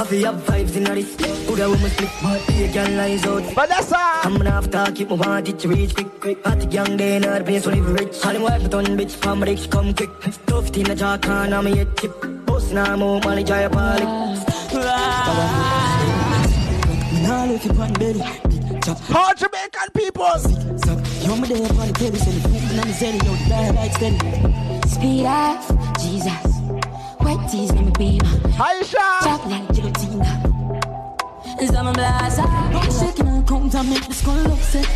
[0.01, 1.15] Have you have vibes in this?
[1.47, 3.43] Good a woman split, but be a girl lies out.
[3.53, 3.99] Vanessa!
[4.25, 6.43] I'm gonna have to keep my want it to reach quick, quick.
[6.47, 8.25] Hot young day, not the place where live rich.
[8.25, 10.09] All them wife done bitch, from rich come quick.
[10.33, 12.15] Stuffed in a jar, can I'm a chip.
[12.47, 14.05] Boss now, more money, try a party.
[14.05, 14.37] Now
[17.45, 18.23] look at one belly.
[19.15, 20.41] All Jamaican people.
[21.25, 23.75] Yo, me there on the belly, so the food and the zelly, yo, the bad
[23.75, 24.17] like steady.
[24.89, 25.61] Speed up,
[26.01, 26.47] Jesus.
[27.21, 29.21] Wet tees, let me be my Aisha.
[29.23, 29.45] Chop
[31.61, 32.47] Is that my blazer?
[32.73, 34.89] Don't shaking and count and make the skull look sick.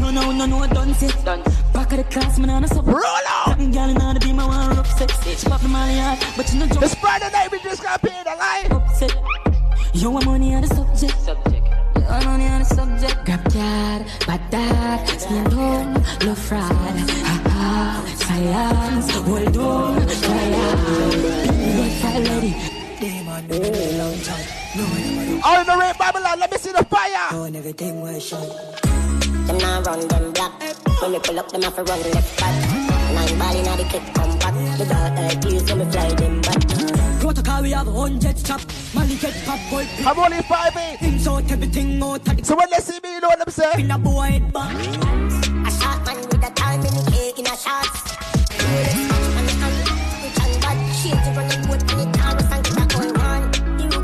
[0.00, 1.14] No, no, no, no, done sit.
[1.24, 2.86] Back of the class, man, on a sub.
[2.86, 3.58] Roll out.
[3.58, 5.12] Young girl in the beam, I want rough sex.
[5.24, 6.80] She pop the money hard, but you know jump.
[6.80, 8.72] This Friday night we just got paid a line.
[8.72, 9.14] Upset.
[9.94, 11.18] You want money on the subject.
[11.20, 11.66] Subject.
[11.96, 13.24] You want money on the subject.
[13.24, 15.94] Grab card, bad dad, skin down,
[16.26, 16.70] love fraud.
[16.70, 20.76] Ha ha, silence, hold on, fire.
[21.76, 22.85] Big fire ready.
[23.42, 24.46] Demon, do me long time.
[24.76, 27.30] No, never All in the red Babylon, let me see the fire.
[27.30, 28.48] Doing everything where shine.
[29.46, 30.52] Them now run them black.
[31.02, 32.54] When we pull up, them have to run left back.
[33.14, 34.78] Nine ball inna the clip, come back.
[34.78, 37.20] The dark eye please, when we fly them back.
[37.20, 38.60] Protocol, we have hundred chop.
[38.94, 39.86] Money get pop, boy.
[40.06, 40.98] I'm only five eight.
[41.00, 42.26] Things out, everything out.
[42.26, 43.80] of the- So when they see me, you know what I'm saying?
[43.80, 44.74] In a boy head back.
[44.74, 48.16] A shot man with a time in the cake in a shots.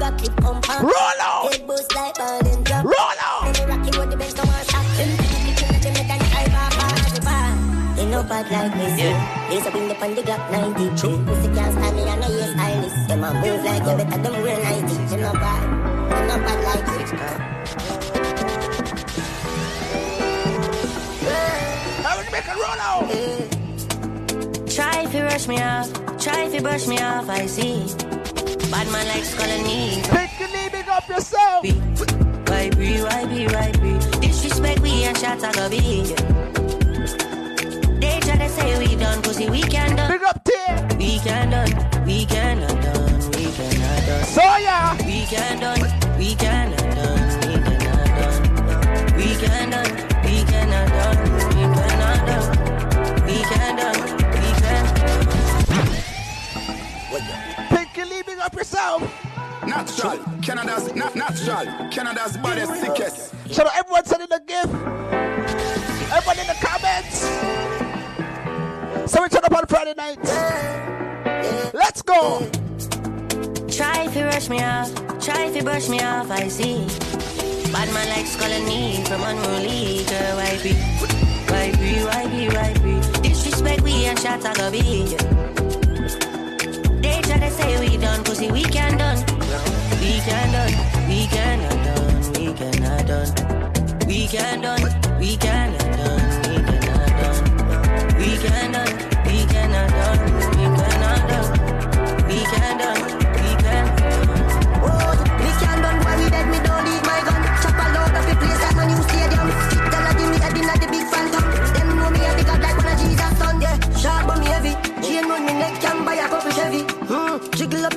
[0.03, 0.11] Roll
[1.21, 1.53] out.
[1.53, 2.85] Head boost like ball and drop.
[2.85, 3.45] Roll out.
[3.45, 4.85] Then the rocky with the best of our shot.
[4.97, 5.17] Them
[8.29, 8.99] bad like this.
[9.01, 9.49] Yeah.
[9.51, 10.97] Lace up in the pan the Glock 90.
[11.01, 11.25] True.
[11.25, 13.09] Pussy can't stand me and I hear stylist.
[13.09, 14.95] Them a move like you better them wear 90.
[15.15, 15.63] You know bad.
[16.11, 17.11] You know bad like this.
[22.03, 23.05] How would you make a roll out?
[24.69, 27.87] Try if you rush me off, try if you brush me off, I see.
[28.73, 30.01] Bad man like skull and knee.
[30.05, 31.63] Pick your leaving up yourself.
[32.49, 33.99] Why be, why be, why be?
[34.27, 36.03] Disrespect we and shots I go be.
[38.01, 40.11] They try to say we done, pussy we can done.
[40.11, 40.89] Big up tear.
[40.99, 44.25] We can done, we cannot done, we cannot done.
[44.25, 44.97] So yeah.
[45.05, 45.81] We can done,
[46.17, 49.17] we cannot done, we cannot done.
[49.19, 50.12] We can done,
[58.03, 58.09] can.
[58.09, 59.03] Pick your leaving up yourself.
[59.67, 63.35] Natural, Canada's not natural, Canada's baddest sickest.
[63.53, 64.75] Shout out everyone sending a gift.
[66.13, 67.21] Everyone in the comments.
[69.11, 70.19] So we turn up on Friday night.
[71.75, 72.49] Let's go.
[73.69, 76.87] Try if you rush me off, try if you brush me off, I see.
[77.73, 80.75] Bad man like skull and knee from unruly uh, girl, why be?
[81.49, 83.29] Why be, why be, why be?
[83.29, 85.17] Disrespect we and shots I go be.
[85.17, 85.72] They
[87.23, 89.19] try to say we done, pussy we can done.
[90.01, 90.75] We can done,
[91.09, 94.07] we cannot done, we cannot done.
[94.07, 94.83] We can done,
[95.19, 98.19] we cannot done, we cannot done.
[98.19, 99.12] We can done,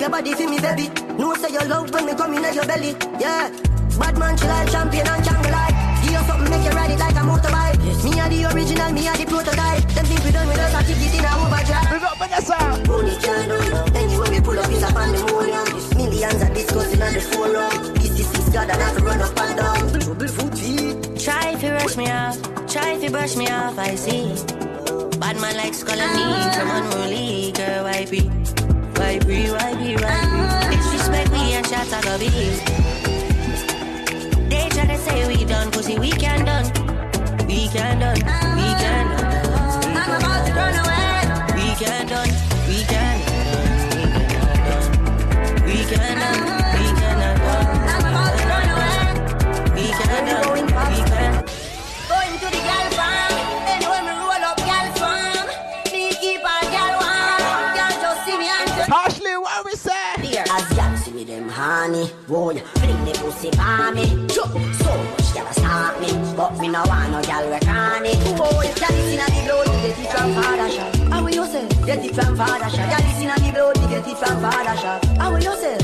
[0.05, 0.87] your body for me baby.
[1.17, 2.93] No say you love when me come in your belly.
[3.17, 3.49] Yeah,
[3.97, 5.73] bad man chill like champion and jungle like.
[6.03, 7.79] Give you something make you ride it like a motorbike.
[8.05, 9.81] Me are the original, me are the prototype.
[9.97, 11.89] Them think we done with us, I keep it in a overdrive.
[11.89, 12.57] Big up Vanessa.
[12.85, 15.65] Money can't do Anyway we pull up, it's up on the morning.
[15.97, 17.93] Millions are discussing on the forum.
[17.95, 19.99] This is this God and I have to run up and down.
[20.01, 21.19] Trouble foot feet.
[21.19, 22.37] Try if you rush me off,
[22.69, 24.29] try if you brush me off, I see.
[25.17, 28.44] Bad man like skull and knee from unruly girl, why be?
[29.05, 30.75] Why be, why be, why be?
[30.75, 32.27] Disrespect we and shots I go be.
[34.49, 36.65] They try to say we done, pussy we can done.
[37.45, 38.17] We can done,
[38.57, 39.95] we can done.
[39.95, 41.21] I'm about to run away.
[41.53, 42.44] We can done,
[62.27, 64.05] Boy, bring the pussy for me.
[64.29, 66.09] So much gal a stop me.
[66.35, 68.17] But me no want no gal we can it.
[68.37, 69.67] Boy, gal is inna the blood.
[69.81, 70.95] Get it from father shop.
[71.11, 71.67] How will you say?
[71.85, 72.89] Get it from father shop.
[72.89, 73.75] Gal is inna the blood.
[73.89, 75.05] Get it from father shop.
[75.17, 75.77] How will you say?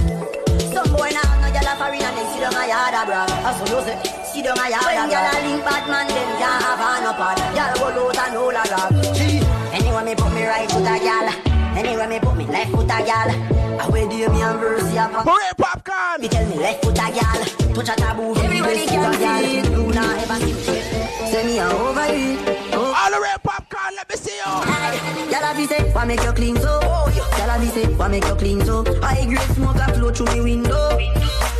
[0.74, 3.30] Some boy now no gal a foreign and they sit down a yard a brag.
[3.45, 3.98] How so you say?
[4.25, 4.98] Sit down a yard a brag.
[4.98, 7.38] When gal a link bad man, them can't have up on.
[7.53, 8.90] Gal go out and all a rap.
[9.74, 11.51] Anyway me put me right foot a gal.
[11.77, 13.30] Anyway me put me left foot a gal.
[13.82, 15.25] I wear the me and Versi a pop.
[15.27, 16.22] Hooray, popcorn!
[16.22, 17.41] Me tell me left foot a gal.
[17.74, 18.35] Touch a taboo.
[18.35, 19.72] Everybody can see it.
[19.72, 20.61] You nah ever see me.
[21.32, 22.74] Say me a over it.
[22.74, 22.93] Oh.
[22.95, 25.32] All the way popcorn, let me see you.
[25.32, 26.80] Y'all have say, why make you clean so?
[26.82, 28.83] Y'all have say, why make you clean so?
[29.01, 30.98] I grade smoke a flow through me window.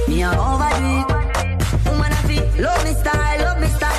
[0.07, 1.85] Me a overdo it.
[1.85, 3.91] Woman a fit, love me style, love me style.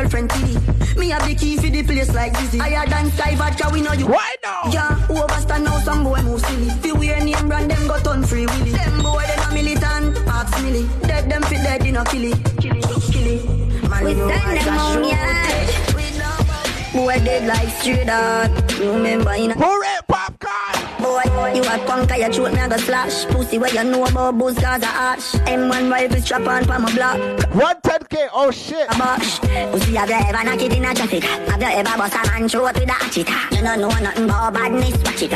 [0.00, 0.54] Girlfriend titty.
[0.98, 2.56] Me have the key for the place like Dizzy.
[2.56, 4.06] Higher than Skyy Vodka, we know you.
[4.06, 4.62] Why now?
[4.72, 6.70] Yeah, who overstand now some boy move silly.
[6.80, 8.70] Fi wear name brand, them got on free willy.
[8.70, 10.88] Them boy, they no militant, ask milly.
[11.02, 12.32] Dead them fit dead, you know killy.
[12.56, 12.80] Killy,
[13.12, 13.46] killy.
[13.90, 15.48] Man, We you know send I them just home, shoot yeah.
[15.60, 16.92] it.
[16.94, 18.78] Boy dead like straight out.
[18.80, 20.79] Remember in a Hooray, popcorn!
[21.10, 23.24] Boy, you a punk, I throat me a go slash.
[23.26, 25.32] Pussy where you know about booze cause a ash.
[25.50, 27.18] M1 rifle strap on for my block.
[27.50, 28.86] 110k, oh shit.
[28.86, 29.40] A bash.
[29.40, 31.24] Pussy have you ever knock it in a traffic?
[31.24, 33.28] Have you ever bust a man throat with a hatchet?
[33.50, 35.32] You don't know nothing about badness, watch it.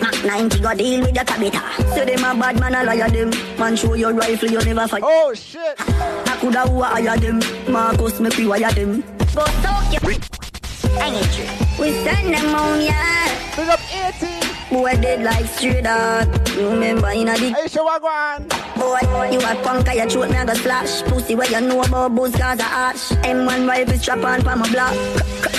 [0.00, 1.94] Mac 90 go deal with the cabita.
[1.94, 3.30] Say them a bad man, a liar them.
[3.58, 5.02] Man show your rifle, you never fight.
[5.04, 5.74] Oh shit.
[5.78, 7.40] I coulda who hire them.
[7.70, 9.02] Marcus make we wire them.
[9.34, 10.47] Go talk you.
[10.96, 11.46] I need you.
[11.78, 13.28] We send them on, yeah.
[13.56, 14.48] Big up 18.
[14.70, 16.28] Boy dead like straight up.
[16.56, 17.52] Remember in a the.
[17.52, 18.46] Hey, show one.
[18.76, 21.02] Boy, you a punk, I shoot me a go slash.
[21.02, 23.08] Pussy where you know about booze, cause I ash.
[23.24, 24.94] M1 rifle strap on for my block.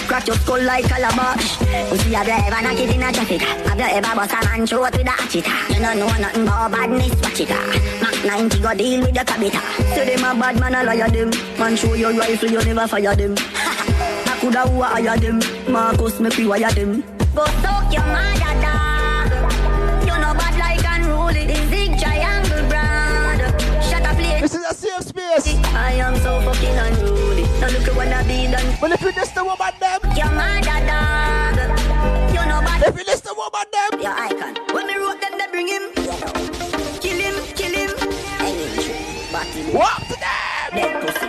[0.08, 1.58] Crack your skull like calabash.
[1.90, 3.41] Pussy, have you ever knocked it in a traffic?
[3.41, 5.48] Have you ever bust a man throat with a hatchet?
[5.69, 7.49] You don't know nothing about badness, watch it.
[7.49, 9.61] Mac 90 go deal with the cabita.
[9.95, 11.32] Say them a bad man, I liar them.
[11.58, 13.35] Man show your rifle, you never fire them.
[14.40, 15.40] I coulda who hire them.
[15.69, 17.01] Marcus, me pre-wire them.
[17.35, 19.32] Go talk your mother, dog.
[20.08, 21.45] You know bad like unruly.
[21.45, 23.42] The zig triangle brand.
[23.84, 24.40] Shut up, please.
[24.40, 25.56] This is a safe space.
[25.76, 27.43] I am so fucking unruly.
[27.59, 28.77] Now look at what I be done.
[28.80, 31.59] But if you listen to woman them, your mother, dog.
[32.32, 32.84] You know bad.
[32.88, 34.56] If you listen to woman them, your icon.
[34.74, 35.92] When me wrote them, they bring him.
[37.03, 37.92] Kill him, kill him.
[39.34, 39.76] Batty.
[39.76, 40.72] Walk to them.
[40.72, 41.28] Dead pussy.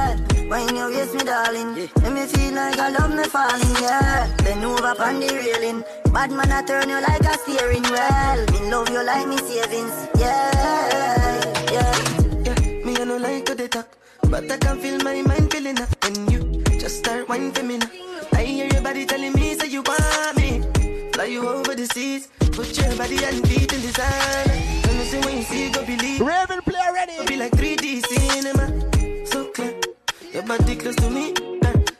[0.51, 4.27] When you raise me, darling, let me feel like I love me falling, yeah.
[4.43, 5.81] Bend over on the railing.
[6.11, 8.39] Bad man, I turn you like a steering wheel.
[8.51, 12.83] Me love you like me savings, yeah, yeah.
[12.83, 13.87] Me, I don't like how they talk,
[14.29, 17.77] but I can feel my mind feeling up when you just start whining for me
[17.77, 17.89] now.
[18.33, 20.61] I hear your body telling me, say you want me.
[21.13, 24.83] Fly you over the seas, put your body and feet in the sand.
[24.83, 26.19] Tell me, say when you see, go believe.
[26.19, 27.25] Raven, play already.
[27.25, 28.90] Be like 3D cinema, so clear.
[30.33, 31.33] Your body close to me,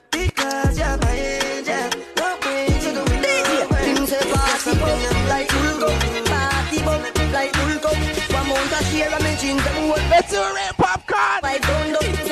[0.09, 1.89] because you're my angel.
[2.15, 3.03] No way to go
[3.83, 5.89] Things party bum, like full.
[6.31, 7.01] Party bum,
[7.33, 7.97] like full cup.
[8.31, 10.09] One month a share drink them whole.
[10.09, 11.41] Let's do rain popcorn.
[11.41, 12.30] Five pound up.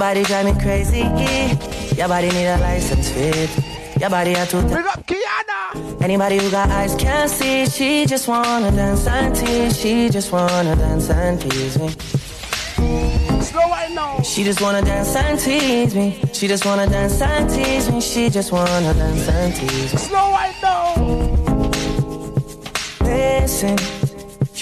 [0.00, 1.02] Body drive me crazy.
[1.94, 3.50] Your body need a license fit.
[4.00, 4.62] Your body a two.
[4.62, 6.02] Bring up Kiana.
[6.02, 7.66] Anybody who got eyes can't see.
[7.66, 9.78] She just wanna dance and tease.
[9.78, 11.90] She just wanna dance and tease me.
[13.42, 14.22] Slow right now.
[14.22, 16.18] She just wanna dance and tease me.
[16.32, 18.00] She just wanna dance and tease me.
[18.00, 19.98] She just wanna dance and tease me.
[19.98, 20.94] Slow right now.
[23.02, 23.76] Listen,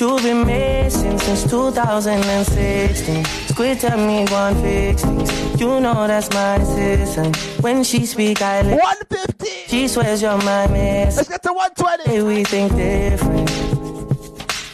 [0.00, 3.24] you've been missing since 2016.
[3.24, 5.60] Squid tell me one fix things.
[5.60, 7.32] You know that's my decision.
[7.60, 8.78] When she speak, I listen.
[8.78, 9.46] 150.
[9.68, 11.16] She swears you're my miss.
[11.16, 12.04] Let's get to 120.
[12.04, 13.50] Hey, we think different.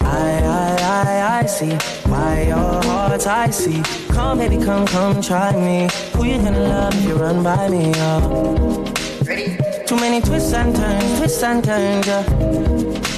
[0.02, 1.74] I, I, I, I see
[2.10, 3.82] why your heart's I see.
[4.12, 5.88] Come, baby, come, come, try me.
[6.14, 7.92] Who you gonna love if you run by me?
[7.96, 8.84] Oh.
[9.24, 9.56] Ready?
[9.86, 13.13] Too many twists and turns, twists and turns, yeah.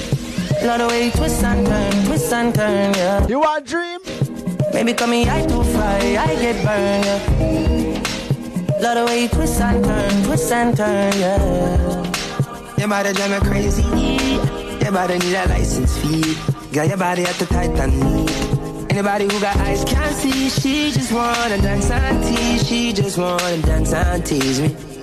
[0.67, 3.25] Love the way you twist and turn, twist and turn, yeah.
[3.29, 4.01] You want dream?
[4.73, 8.81] Baby, come me, I too fry, I get burned, yeah.
[8.81, 12.77] Love the way you twist and turn, twist and turn, yeah.
[12.79, 13.83] Your body drive me crazy.
[14.83, 16.35] Your body need a license fee.
[16.73, 18.91] Got your body at the tight and neat.
[18.91, 20.49] Anybody who got eyes can't see.
[20.49, 22.67] She just wanna dance and tease.
[22.67, 24.96] She just wanna dance and tease me.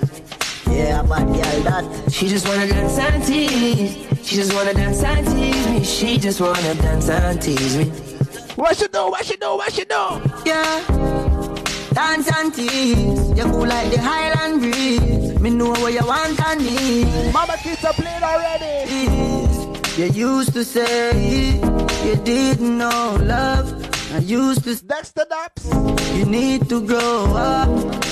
[0.70, 2.12] Yeah, but girl that.
[2.12, 3.96] She just wanna dance and tease.
[4.26, 5.84] She just wanna dance and tease me.
[5.84, 7.84] She just wanna dance and tease me.
[8.56, 9.10] What she do?
[9.10, 9.56] What she do?
[9.56, 10.20] What she do?
[10.46, 10.80] Yeah.
[11.92, 13.30] Dance and tease.
[13.36, 15.38] You cool like the Highland breeze.
[15.40, 17.32] Me know what you want and need.
[17.32, 19.54] Mama Kiss are playing already.
[19.96, 21.60] You used to say
[22.04, 23.72] you didn't know love.
[24.12, 25.64] I used to Dexta Daps.
[26.16, 27.68] You need to grow up.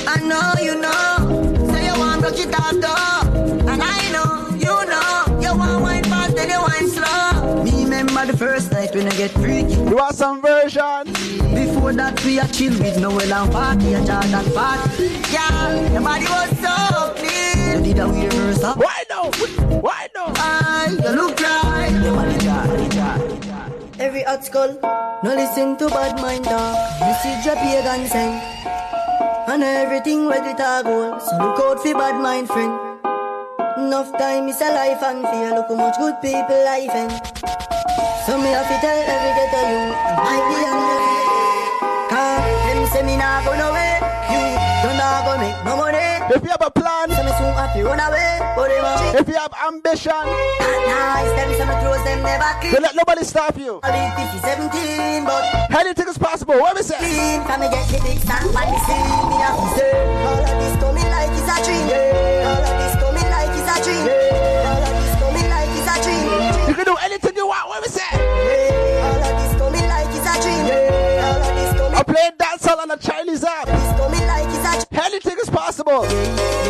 [0.06, 1.61] I know you know.
[1.92, 3.68] Say you want to it off though.
[3.68, 5.40] And I know, you know.
[5.40, 7.62] You want wine fast, then you wine slow.
[7.64, 9.74] Me remember the first night when I get freaky.
[9.74, 11.12] You want some version?
[11.54, 15.04] Before that we a chill with Noel and party, a Jordan party.
[15.32, 17.84] Yeah, your body was so clean.
[17.84, 18.78] You did a weird verse up.
[18.78, 19.30] Why no?
[19.80, 20.32] Why no?
[20.36, 23.70] I, you look like your body jar, body jar.
[23.98, 24.78] Every hot skull,
[25.22, 27.00] no listen to bad mind dog.
[27.00, 28.62] Message a pagan send.
[29.48, 31.18] And everything with it a goal.
[31.20, 32.72] So look out for bad mind friend.
[33.78, 35.50] Enough time is a life and fear.
[35.54, 37.10] Look how much good people life in.
[38.26, 39.82] So me have to tell every ghetto you
[40.32, 40.96] I be on the
[42.10, 43.81] Cause them say me nah go nowhere.
[46.32, 48.40] If you have a plan, so me soon have run away.
[48.56, 51.28] But they want if you have ambition, nice.
[51.36, 52.72] Them say me close them never clean.
[52.72, 53.80] don't let nobody stop you.
[53.82, 55.44] I live 50, 17, but
[55.76, 56.56] anything is possible.
[56.56, 56.96] What we say?
[56.96, 59.28] Clean, can me get the big stand by the scene.
[59.28, 59.92] Me have to say
[60.24, 61.84] all of this coming like it's a dream.
[61.92, 62.48] Yeah.
[62.48, 64.04] All of this coming like it's a dream.
[64.08, 64.72] Yeah.
[64.72, 66.24] All of this coming like it's a dream.
[66.64, 67.68] You can do anything you want.
[67.68, 68.08] What we say?
[68.08, 69.04] Yeah.
[69.04, 70.64] All of this coming like it's a dream.
[70.64, 71.28] Yeah.
[71.28, 71.92] All of this coming.
[72.00, 73.68] I'm playing dancehall on a Chinese app.
[73.68, 75.04] This coming like it's a dream.
[75.12, 75.36] Anything
[76.00, 76.61] is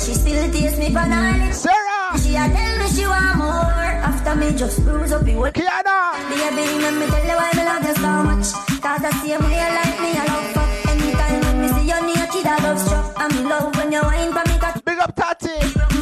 [0.00, 1.58] she a say she still taste me lips.
[1.58, 2.18] Sarah.
[2.18, 3.90] She a tell me she want more.
[4.04, 5.96] After me just bruise up your Kiana.
[6.28, 8.46] Baby, let me tell you why me love you so much.
[8.82, 10.68] Cause the same way you like me, I love fuck.
[10.90, 13.20] Anytime when me see you naked, I love struck.
[13.20, 15.56] And me love when you wine for me, got Big up Tati.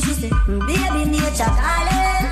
[0.05, 2.25] She say, mm, baby, nature calling.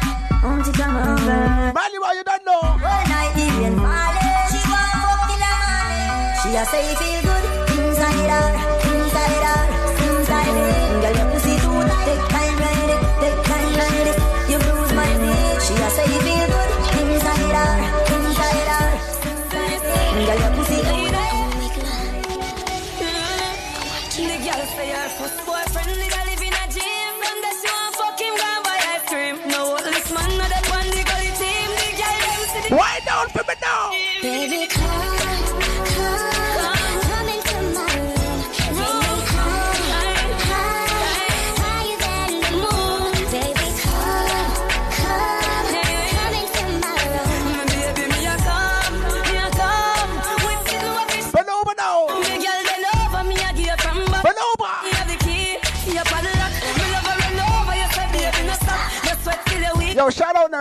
[0.43, 1.73] Won't you come over?
[1.75, 2.63] Mali, why you don't know?
[2.83, 4.47] Night, the rain falling.
[4.51, 6.11] She want fuck till the morning.
[6.43, 7.32] She a say feel good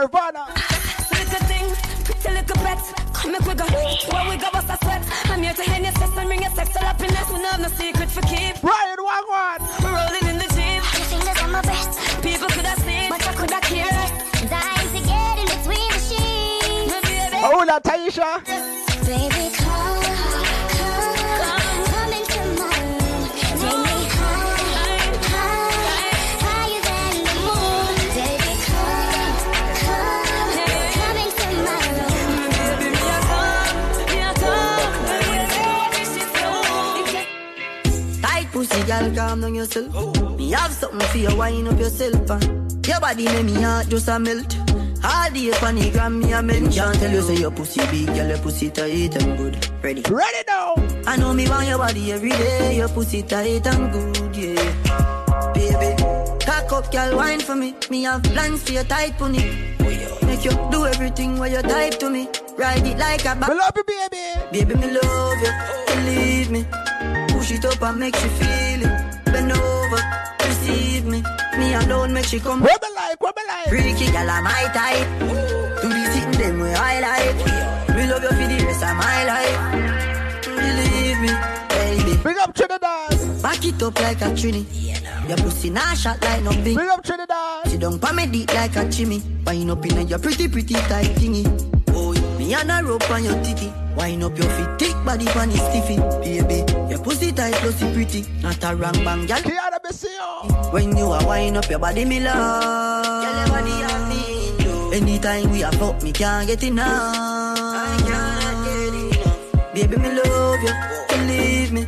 [0.02, 0.48] Nirvana.
[1.14, 1.68] Little thing,
[2.06, 2.82] pretty little pet.
[3.14, 5.06] Come make we where we go bust a sweat.
[5.26, 7.30] I'm here to hand your sex and bring your sexual happiness.
[7.30, 8.60] We don't have no secret for keep.
[8.62, 9.60] Brian Wagwan.
[9.84, 10.82] We're rolling in the jeep.
[10.98, 13.94] Your fingers on my breast, People could have seen, but I could not care.
[14.50, 16.90] Dying to get in between the sheets.
[16.90, 17.38] My baby.
[17.46, 18.71] Hola, Taisha.
[39.02, 40.38] Girl, calm down yourself.
[40.38, 42.30] Me have something for you, wind up yourself.
[42.32, 42.40] Uh.
[42.88, 44.58] Your body make me heart just a melt.
[45.04, 46.94] All day on the gram, me a mention.
[46.94, 49.68] Tell you say your pussy big, girl, your pussy tight and good.
[49.84, 50.02] Ready?
[50.10, 50.76] Ready now.
[51.08, 52.78] I know me want your body every day.
[52.78, 55.54] Your pussy tight and good, yeah.
[55.54, 55.96] Baby,
[56.46, 57.76] cock up, girl, wine for me.
[57.90, 59.40] Me have plans for your tight pony.
[60.26, 62.28] Make you do everything while you type to me.
[62.58, 64.42] Ride it like a I love you, baby.
[64.52, 65.96] Baby, me love you.
[65.96, 66.91] Believe me.
[67.42, 69.26] Push it up and make you feel it.
[69.26, 70.02] Bend over,
[70.46, 71.24] receive me.
[71.58, 72.62] Me alone make she come.
[72.62, 73.68] What me like, what me like.
[73.68, 75.10] Freaky girl, I'm my type.
[75.82, 77.96] Do the thing them way I like.
[77.98, 79.58] Me love you for the rest of my life.
[80.46, 81.34] Believe me,
[81.70, 82.24] baby.
[82.24, 83.42] Big up Trinidad.
[83.42, 85.28] Back it up like a trini.
[85.28, 86.76] Your pussy nah shot like no big.
[86.76, 87.66] Bring up Trinidad.
[87.66, 89.20] Sit down pa me deep like a chimney.
[89.48, 91.44] Wind up in your pretty pretty tight thingy.
[91.88, 93.81] Oh, me and a rope on your titty.
[93.96, 95.98] Wind up your feet, take body pan is stiffy.
[96.22, 98.26] Baby, your pussy tight, pussy pretty.
[98.42, 99.42] Not a wrong bang, girl.
[100.72, 103.04] When you are wind up your body, me love.
[103.24, 103.92] Girl, your body a.
[104.94, 107.16] Anytime we are fuck, me can't get enough.
[107.16, 109.74] I can't get enough.
[109.74, 110.74] Baby, me love you.
[111.10, 111.86] Believe me.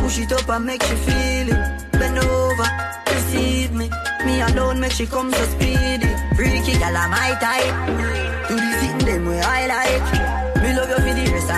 [0.00, 1.92] Push it up and make you feel it.
[1.92, 2.68] Bend over,
[3.08, 3.90] receive me.
[4.26, 6.08] Me alone make she come so speedy.
[6.36, 8.48] Freaky gal, I'm my type.
[8.48, 10.35] Do the thing them way I like.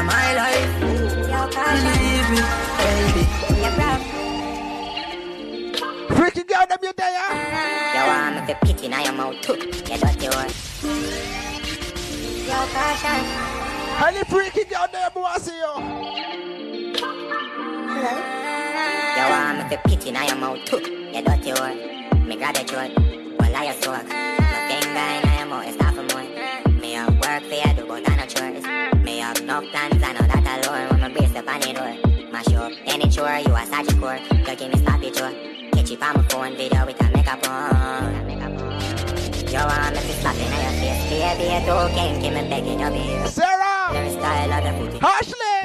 [0.09, 0.73] My life.
[0.81, 2.41] Believe me,
[2.79, 3.23] baby.
[6.17, 7.33] Freaky girl, them you there?
[7.95, 9.55] You want me to pick in your mouth too?
[9.55, 10.53] You dirty one.
[12.49, 13.21] Yo, caution.
[14.07, 15.75] Any freaky girl there, boy, I see you.
[19.17, 20.81] You want me to pick in your mouth too?
[21.15, 21.79] You dirty one.
[22.27, 22.93] Me grab the throat.
[23.39, 24.09] Well, I a soak.
[24.09, 26.38] My finger in your mouth is half a more.
[27.39, 28.65] Me have work for you, do but I no chores.
[29.05, 30.89] Me have no plans, I know that alone.
[30.89, 31.95] When me brace up on the door.
[32.33, 34.17] Mash up, any chore, you a sergeant core.
[34.17, 35.31] You give me stop it, chore.
[35.73, 38.29] Catch it on my phone, video with a makeup on.
[39.49, 42.91] You want me to slap in your face, baby, it's okay, keep me begging you,
[42.91, 43.29] baby.
[43.29, 43.95] Sarah!
[43.95, 44.99] Your style of the booty.
[45.01, 45.59] Ashley!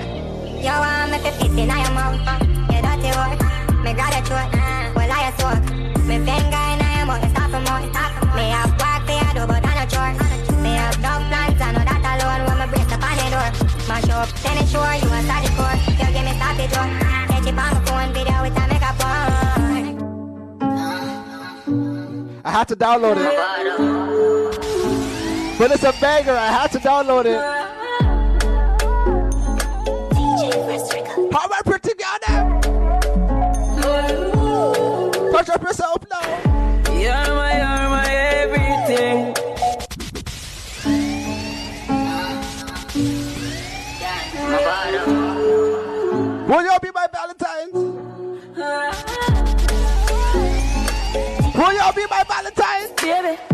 [0.62, 2.22] You want me to piss in your mouth,
[2.70, 3.36] you dirty whore.
[3.84, 4.50] Me grab your throat,
[4.96, 5.66] well I a soak.
[6.06, 7.82] Me finger in your mouth, stop for more.
[8.38, 8.93] Me have work for you,
[14.02, 15.78] door, mash then it's sure you a solid core.
[15.92, 16.88] You give me stop it, door.
[17.30, 19.14] Catch it on my phone, video with a makeup on.
[22.46, 23.24] I had to download it.
[25.58, 26.32] But it's a banger.
[26.32, 27.40] I had to download it.
[31.32, 32.60] How about pretty girl now?
[35.32, 36.28] Touch up yourself now.
[36.92, 39.43] You're my, you're my everything.
[46.48, 47.76] Will you be my Valentine's?
[48.58, 48.94] Uh-huh.
[51.56, 52.92] Will you be my Valentine's?
[53.02, 53.53] Baby.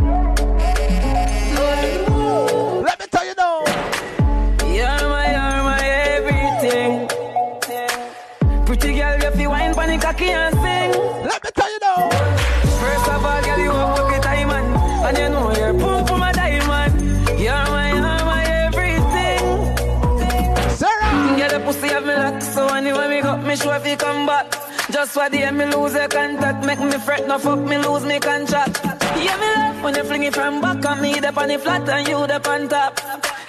[23.50, 24.46] Me sure if you come back.
[24.92, 28.20] Just for the me lose your contact, make me fret, no fuck me lose me
[28.20, 28.80] contract.
[28.84, 31.90] Yeah, me love when you fling it from back on me, the on the flat
[31.90, 33.00] and you the on top.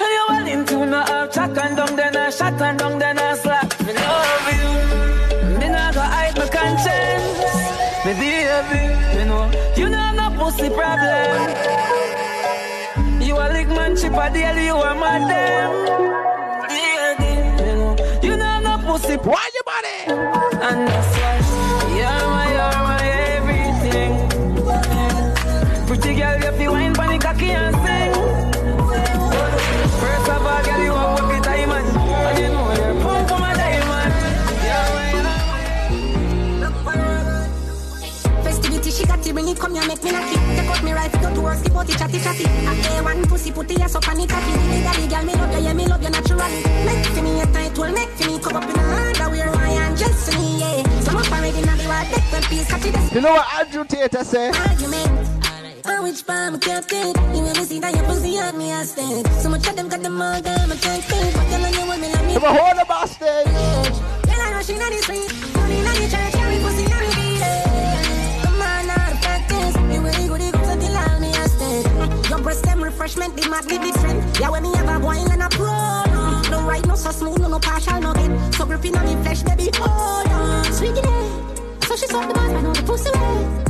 [0.01, 3.19] And you all into no half chat and down then I shot and down then
[3.19, 3.69] I slap.
[3.87, 7.55] Me love you, me not go hide my conscience.
[8.07, 8.83] Me baby,
[9.19, 9.45] you know,
[9.77, 11.41] you know I'm no pussy problem.
[13.21, 16.11] You a lick man chip a deal, you a madam.
[19.01, 19.17] Pussy.
[19.17, 19.99] Why you money?
[20.63, 21.37] And that's why
[21.97, 23.03] you're my, you're my
[23.37, 24.13] everything.
[25.87, 28.13] Pretty girl, you feel wine pon cocky and sing.
[30.01, 33.39] First of all, girl, you a work it diamond, and you know you're pump for
[33.39, 34.15] my diamond.
[36.61, 36.99] You're my,
[38.43, 40.40] Festivity, she got to bring it, come here, make me knock
[41.61, 42.45] right, go to work, skip out it, chatty chatty.
[42.47, 44.53] I one pussy, put the ass up on it, cocky.
[44.53, 46.63] Dilly dally, girl, me love you, yeah, me love you naturally.
[46.85, 49.97] Make for me a tight make for me come up in a underwear, why and
[49.97, 51.01] just me, yeah.
[51.01, 53.15] Some up already in the world, take one piece, catch it.
[53.15, 54.49] You know what Andrew Tate say?
[54.51, 55.29] Argument.
[55.87, 58.85] On which palm I kept it You really see that your pussy on me I
[58.85, 61.89] stand So much of them got them all them I can't stand But I know
[61.89, 65.97] women like me on, hold the bastard Girl, I she not the street Money not
[65.97, 66.30] the church
[73.01, 76.63] refreshment They madly different Yeah, when me have a wine and a pro uh, No
[76.67, 79.69] right, no so smooth No, no partial, no get So gripping on me flesh, baby
[79.77, 83.61] Hold on Sweet it So she suck the boys I know the pussy way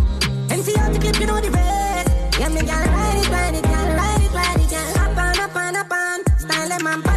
[0.50, 2.40] Empty out the clip, you know the rest.
[2.40, 5.38] Yeah, me gal ride it, ride it, gal ride it, ride it, gal up on,
[5.38, 6.38] up on, up on.
[6.38, 7.09] Style them on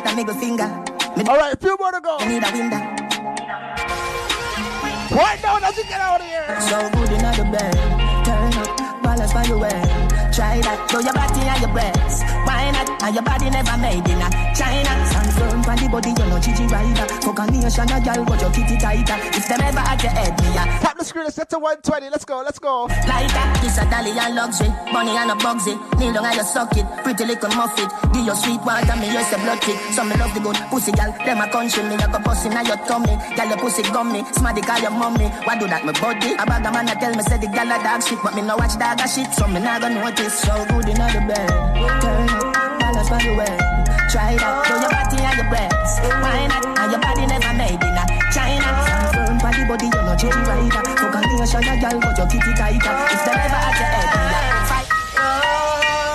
[0.00, 0.64] like that middle finger.
[1.30, 2.16] All right, few more to go.
[2.18, 2.80] I need a window.
[5.12, 6.60] Right now, as you get out of here.
[6.60, 7.74] So good in the bed,
[8.24, 9.82] turn up, balance by your way.
[10.32, 12.22] Try that, show your body and your breasts.
[12.46, 13.02] Why not?
[13.02, 15.29] And your body never made in a China.
[15.60, 17.06] Firm on the body, you know Gigi rider.
[17.20, 19.16] Fuck a nation, a girl, but your kitty tighter.
[19.36, 21.30] If them ever at your head, me a tap the screen.
[21.30, 22.08] Set to 120.
[22.08, 22.40] Let's go.
[22.40, 22.88] Let's go.
[23.04, 25.76] Like that, this a dolly and luxury, money and a bugsy.
[25.98, 27.90] Kneel down and you suck it, pretty little muffet.
[28.12, 29.76] Give your sweet water, me use the blood tick.
[29.92, 31.12] Some me love the good pussy, gal.
[31.12, 33.14] Them a country, me a go pussy in your tummy.
[33.36, 35.28] Gal, your pussy gummy, smarty call your mommy.
[35.44, 36.34] Why do that, my body?
[36.40, 38.42] A bag of man a tell me say the gal a dog shit, but me
[38.42, 40.40] no watch dog a shit, so me not gonna notice.
[40.40, 41.52] So good in the bed,
[42.00, 43.56] turn up, balance for the way.
[44.10, 46.00] Try that, show your body and your breasts.
[46.02, 46.64] Why not?
[46.66, 48.66] And your body never made in a China.
[48.82, 50.82] Stand firm for the body, you know Gigi rider.
[50.98, 52.94] Fuck a nation, a gal, but your kitty tighter.
[53.14, 54.88] If them ever at your head, me a fight.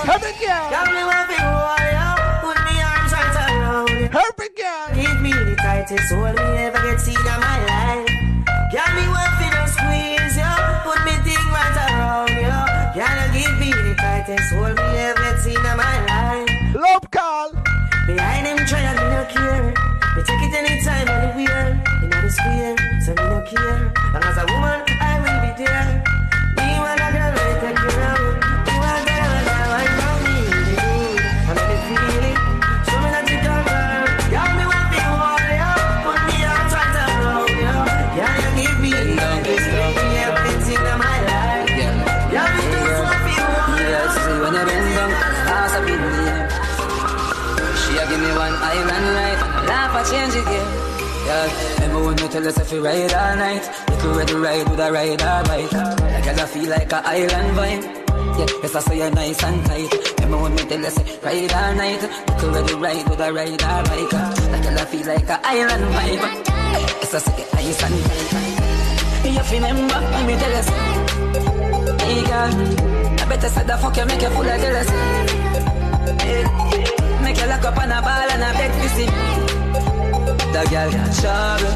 [0.05, 0.65] Help me, girl.
[0.69, 2.11] Got me loving warrior.
[2.43, 4.07] Put me arms right around you.
[4.11, 4.87] Help girl.
[4.95, 8.09] Give me the tightest hold me ever get seen in my life.
[8.73, 10.51] Got me one for the squeeze, yo.
[10.83, 12.55] Put me thing right around you.
[12.95, 16.75] Can you give me the tightest hold me ever get seen in my life?
[16.75, 17.51] Love call.
[18.05, 18.54] Behind them try me
[19.25, 19.73] no care.
[20.15, 21.83] Me take it anytime, anywhere.
[22.03, 23.91] In the square, so me no care.
[24.13, 24.94] And as a woman,
[51.35, 54.79] Yeah, remember when me tell us if you ride all night, little red ride with
[54.79, 55.73] a ride or bike.
[56.15, 57.83] Like I feel like a island vibe.
[58.39, 59.91] Yeah, yes I say you're nice and tight.
[60.15, 63.83] Remember when me tell us ride all night, little red ride with a ride or
[63.83, 64.13] bike.
[64.53, 66.23] Like I feel like a island vibe.
[67.03, 67.99] Yes I say you're nice and
[68.31, 68.55] tight.
[69.35, 70.69] You remember when me tell us,
[71.99, 72.51] hey girl,
[73.19, 74.95] I better say the fuck you make you full of jealousy.
[77.23, 79.64] Make you lock up on a ball and a beg to
[80.55, 81.75] The girl trouble.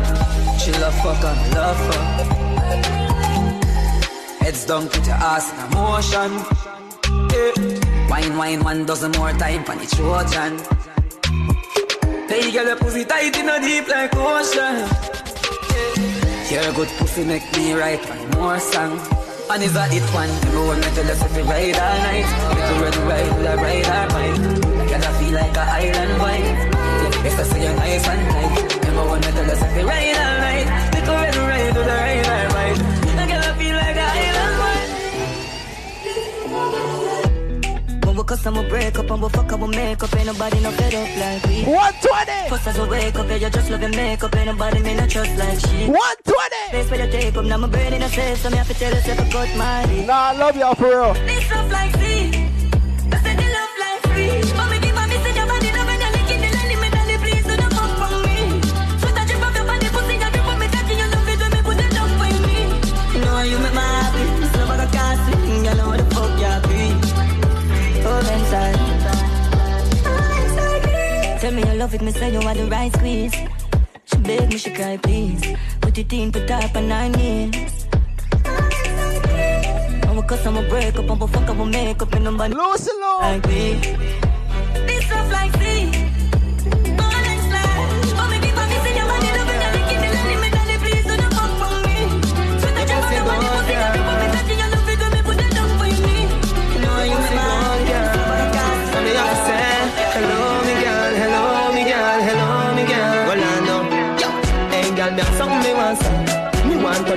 [0.58, 2.16] She love fuck and love fuck.
[4.40, 6.32] Heads down, put your ass in a motion.
[7.34, 7.52] Yeah.
[8.10, 10.60] Wine, wine, one dozen more time for the Trojan.
[12.30, 14.88] Hey, girl, your pussy tight in a deep like ocean.
[16.50, 16.64] Yeah.
[16.64, 18.98] Your good pussy make me write one more song.
[19.50, 20.32] And is that it one?
[20.54, 22.28] You want me to let if you ride all night.
[22.56, 24.38] Little red ride with a ride all night.
[24.90, 26.79] Like I feel like a island vibe.
[27.26, 28.86] If I say you're nice and tight.
[28.86, 30.68] You want me to let if you ride all night.
[30.94, 32.78] Little red ride with a ride all night.
[33.18, 34.90] Like I feel like a island vibe.
[38.06, 40.26] When we cuss and we break up and we fuck and we make up Ain't
[40.28, 43.70] nobody no fed up like we 120 Fuss as we wake up, yeah, you just
[43.70, 47.36] love your makeup Ain't nobody me not trust like she 120 Face where you take
[47.38, 49.56] up, now my brain in a safe So me have to tell yourself I got
[49.58, 52.49] my Nah, I love y'all for real This love like sea
[72.70, 73.36] right squeeze.
[74.06, 75.56] She beg me, she cry, please.
[75.82, 77.88] Put it in, put up on nine years.
[80.08, 83.18] I'ma cuss, I'ma break up, I'ma fuck, I'ma make up, and nobody Lucy Lou.
[83.20, 84.19] like me.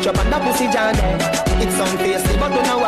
[0.02, 0.90] On that pussy jar.
[1.62, 2.81] It's some tasty, but don't know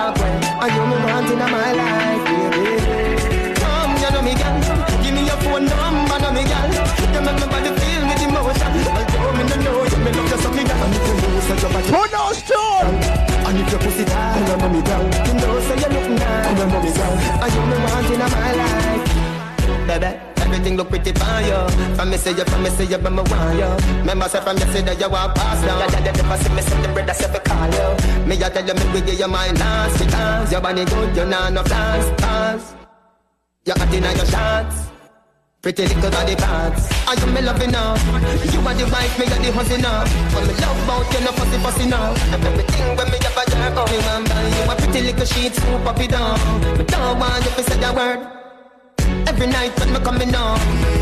[20.75, 21.69] Everything look pretty fine, yo.
[21.95, 23.99] From me say you, from me say you, but me want you.
[24.01, 25.79] Remember say from yesterday you walk past down.
[25.79, 28.27] Yeah, yeah, never see me send the bread, I say call you.
[28.27, 31.25] Me I tell you, me we give you my last because your body good, you
[31.27, 32.75] nah no flaws, flaws.
[33.67, 34.91] You acting on your shots.
[35.63, 37.95] Pretty little body parts Are you me loving now?
[38.53, 40.05] You are the wife, me are the husband now
[40.37, 43.51] When me love about you, no fussy fussy now And everything when me have a
[43.51, 46.37] jerk oh, Remember you a pretty little sheet, so pop it down
[46.77, 48.34] Me don't want you to say a word
[49.27, 50.59] Every night when me coming on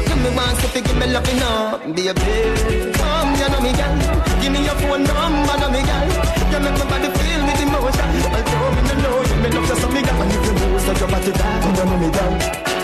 [0.07, 3.95] Give me one sip, give me love, loving on Baby, come, you know me girl
[4.41, 6.07] Give me your phone number, know me girl
[6.53, 9.77] You make my body feel with emotion Although me no know you me love you
[9.77, 10.23] so me girl.
[10.23, 12.33] And if you know that your body tight, you know me down.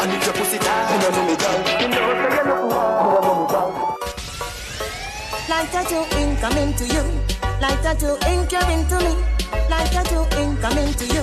[0.01, 1.59] And if your pussy tight, you know me down.
[1.83, 3.97] You know say you know you know.
[5.49, 7.05] Like tattoo ink coming to you.
[7.61, 9.15] Like tattoo ink you're into me.
[9.71, 11.23] Like tattoo ink coming to you.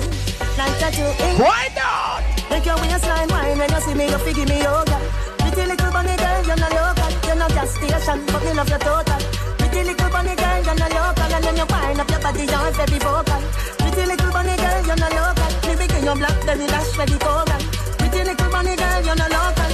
[0.58, 1.38] Like tattoo ink.
[1.38, 2.15] Why not?
[2.50, 4.98] Make your waistline wine when you see me, you figure me yoga.
[5.38, 7.10] Pretty little bunny girl, you're not local.
[7.26, 9.20] You're not gas station, but me love your total.
[9.58, 11.34] Pretty little bunny girl, you're not local.
[11.34, 13.40] And then you wind up your body, you're very vocal.
[13.78, 15.50] Pretty little bunny girl, you're not local.
[15.68, 17.60] Me begin your blackberry lash, ready coral.
[17.98, 19.70] Pretty little bunny girl, you're not local.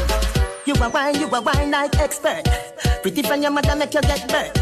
[0.65, 2.45] You a wine, you a wine like expert.
[3.03, 4.55] Pretty from your mother make you get burnt.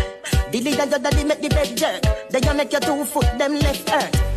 [0.51, 2.03] Dilly that your daddy make the bed jerk.
[2.31, 4.30] Then you make your two foot them left hurt.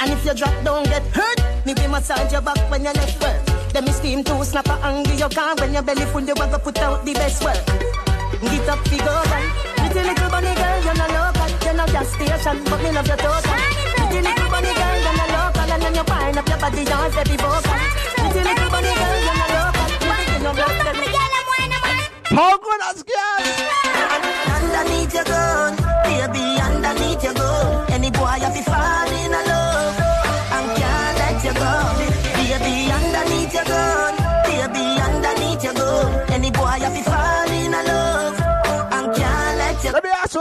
[0.00, 1.38] And if you drop, don't get hurt.
[1.66, 3.40] Me we massage your back when you left work.
[3.72, 6.22] Then me steam to snap a angle your car when your belly full.
[6.22, 7.64] You want to put out the best work.
[8.44, 9.50] Get up, figure right.
[9.76, 11.48] Pretty little bunny girl, you're not local.
[11.64, 13.40] You're not gas station, but me love your total.
[13.96, 15.72] Pretty little bunny girl, you're not local.
[15.72, 17.78] And then you wind up your body, you're very vocal.
[18.18, 19.86] Pretty little bunny girl, you're not local.
[20.04, 21.14] You begin your black belly.
[22.34, 23.48] How good as girls?
[24.54, 27.90] Underneath your gun, baby, underneath your gun.
[27.92, 29.23] Any boy you be fall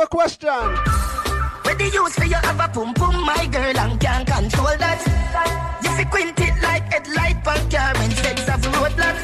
[0.03, 0.49] a question.
[1.63, 4.99] Where the use for you have a pum pum, my girl, and can't control that.
[5.83, 9.23] You fi quint it like headlight on car when sex of roadblocks.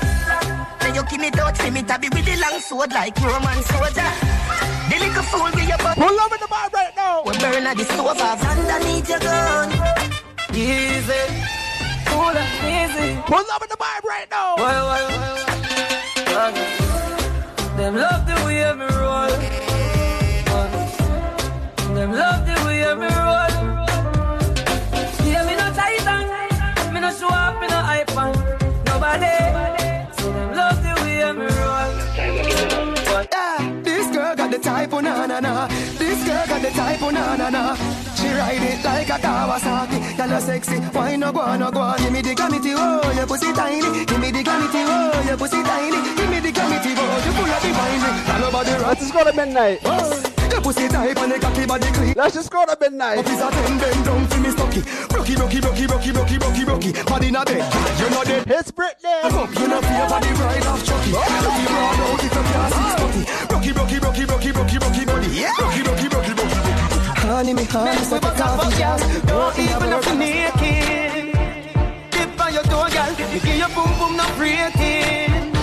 [0.79, 4.11] Then you give me doubt, see me tabby with the long sword like Roman soldier.
[4.89, 5.95] The little fool with your butt.
[5.97, 7.23] Pull up in the bar right now.
[7.25, 9.67] We burn at the stove off underneath your gun.
[10.55, 11.23] Easy.
[12.07, 13.21] Cool and easy.
[13.27, 14.55] Pull up in the bar right now.
[14.55, 15.31] Why, why, why,
[16.33, 16.51] why?
[17.77, 19.68] Them love the way me roll.
[21.99, 22.07] Okay.
[22.07, 23.51] Them love the way me roll.
[25.27, 26.93] Yeah, me no titan.
[26.93, 28.31] Me no show up, me no hype on.
[28.87, 29.35] Nobody.
[30.15, 31.91] So them love the way me roll.
[33.27, 35.67] Yeah, this girl got the type of na na na.
[35.97, 37.75] This girl got the type of na na na.
[38.15, 40.15] She ride it like a Kawasaki.
[40.15, 40.77] Girl, you sexy.
[40.95, 41.97] Why no go on, no go on?
[41.97, 44.05] Give me the gravity, oh, your pussy tiny.
[44.05, 45.99] Give me the gravity, oh, your pussy tiny.
[46.15, 48.41] Give me the gravity, oh, you full of the wine.
[48.41, 48.87] All over the road.
[48.87, 49.79] Let's just go to midnight.
[49.83, 52.13] Oh, your pussy tight and the cocky body clean.
[52.15, 53.19] Let's just go to midnight.
[53.19, 54.81] Up is a ten bend down for me stocky.
[55.09, 56.91] Brocky, brocky, brocky, brocky, brocky, brocky, brocky.
[57.03, 57.63] Body in a bed,
[57.99, 58.43] you know dead.
[58.47, 59.23] It's Britney.
[59.23, 61.11] Up, you know feel body ride off Chucky.
[61.11, 63.23] Brocky, broad out if you can't see Scotty.
[63.47, 65.29] Brocky, brocky, brocky, brocky, brocky, brocky body.
[65.55, 65.89] Brocky.
[67.29, 69.01] Honey, me honey, so the coffee jazz.
[69.23, 71.31] Don't even have to naked.
[72.11, 73.11] Dip on your toe, girl.
[73.31, 75.53] You give your boom boom no breaking.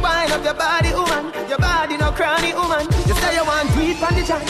[0.00, 1.32] Wind up your body, woman.
[1.48, 2.93] Your body no cranny, woman.
[3.24, 4.42] Say you want deep on the jam.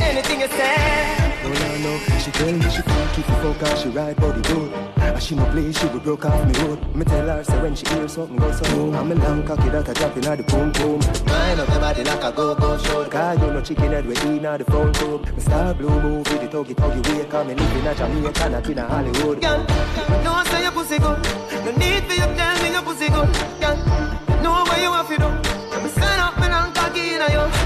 [0.00, 1.32] Anything you say.
[1.42, 1.98] No, no, no.
[2.22, 4.72] She tell me she fuck if you fuck her, she ride body good.
[4.96, 6.94] And she no play, she would broke off me road.
[6.94, 8.94] Me tell her, say when she hear something go so boom.
[8.94, 11.00] I'm a long cocky that a drop in the boom boom.
[11.26, 13.04] Wind up your body like a go-go show.
[13.08, 15.26] Cause you no chicken head we eat now the phone tube.
[15.34, 17.24] Me star blue move with the tuggy tuggy way.
[17.24, 19.40] Cause me live in a Jamaica, not in a Hollywood.
[19.40, 19.58] Girl,
[20.22, 21.18] no I say your pussy good.
[21.64, 23.28] No need for you tell me your pussy good.
[23.60, 23.76] Girl,
[24.42, 25.28] know what you have to do.
[25.82, 27.42] Me stand up, me long cocky in you.
[27.42, 27.61] Wine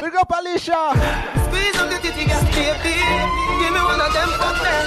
[0.00, 0.10] quality.
[0.10, 0.92] Big up Alicia.
[1.44, 2.94] Squeeze up the titty, girl, baby.
[3.60, 4.86] Give me one of them fuck them.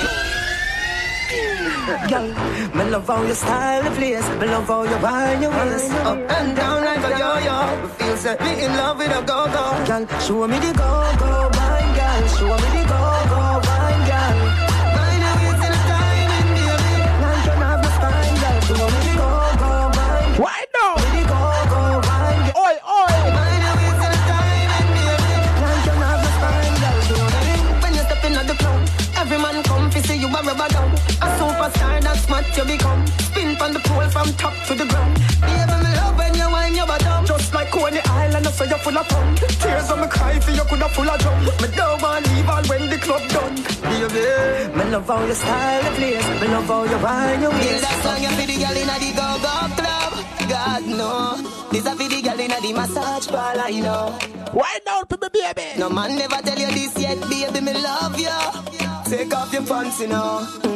[2.09, 2.27] Girl,
[2.75, 4.29] me love how you style the place.
[4.39, 7.57] Me love how you wind your waist Up and down like a yo-yo.
[7.81, 9.85] Me feel set me in love with a go-go.
[9.85, 12.27] Girl, show me the go-go wine, girl.
[12.35, 12.92] Show me the go-go
[53.27, 54.17] parlor, you know.
[54.51, 55.79] Why not me, baby?
[55.79, 57.61] No man never tell you this yet, baby.
[57.61, 58.29] Me love you.
[59.05, 60.72] Take off your pants, you know.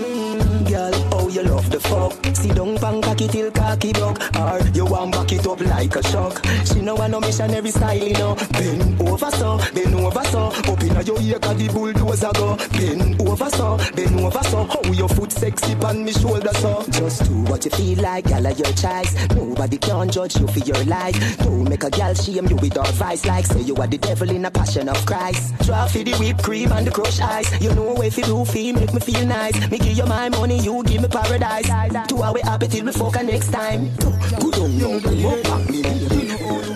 [0.78, 2.14] Girl, oh you love the fuck.
[2.36, 4.20] See don't bang cocky till cocky broke.
[4.38, 6.46] Or you want back it up like a shock.
[6.66, 8.36] She know want no missionary style, you know.
[8.52, 10.42] Bend over so, bend over so.
[10.72, 12.56] Up inna your ear 'cause the bulldozer go.
[12.78, 14.60] Bend over so, bend over so.
[14.66, 16.86] How your foot sexy on me shoulder so.
[16.92, 19.16] Just do what you feel like, of your choice.
[19.36, 21.18] Nobody can judge you for your life.
[21.40, 24.46] Don't make a girl shame you with advice like say you are the devil in
[24.46, 25.56] a passion of Christ.
[25.66, 27.50] Try for the whipped cream and the crushed ice.
[27.60, 29.56] You know if you two feel make me feel nice.
[29.72, 32.08] Me give you my money, you give me paradise.
[32.08, 33.90] Two hour happy till we fuck next time.
[33.96, 35.82] Good on you, you back me.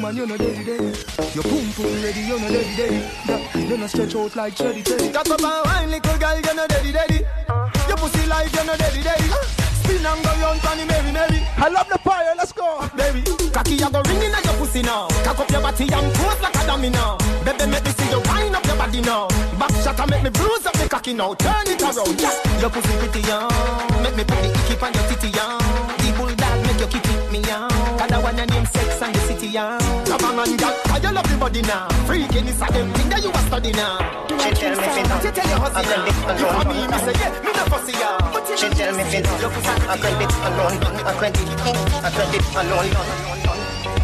[0.01, 1.35] Man, you're not dead, dead.
[1.35, 2.77] Your boom boom ready, you're not dead,
[3.27, 3.69] dead.
[3.69, 5.09] You're not stretch out like cherry, cherry.
[5.11, 7.27] Cock up and wine, little girl, you're not dead, dead.
[7.87, 9.60] Your pussy like you're not dead, dead.
[9.83, 11.39] Spin and go round, Fanny Mary, Mary.
[11.57, 12.87] I love the fire, let's go.
[12.95, 15.07] Baby, cocky, you go ringing at your pussy now.
[15.23, 17.17] Cock up your body and pose like a dummy now.
[17.45, 19.27] Baby, make me see you wind up your body now.
[19.59, 21.33] Back shot and make me bruise up the cocky now.
[21.33, 22.61] Turn it around, yeah.
[22.61, 23.49] Your pussy pretty young.
[24.03, 26.00] Make me put the icky on your titty young.
[26.81, 27.69] The bulldog make you kick it me young.
[27.69, 29.79] Cause I want your name sex and the city young.
[30.05, 31.87] Come on, man, girl, cause you love the body now.
[32.09, 34.25] Freaking is a them thing that you a study now.
[34.41, 36.05] She tell me fit She tell you hustle now.
[36.41, 38.17] You for me, me say yeah, me no fussy ya.
[38.57, 41.49] She tell me fit I credit alone, I credit,
[42.01, 43.40] I credit alone.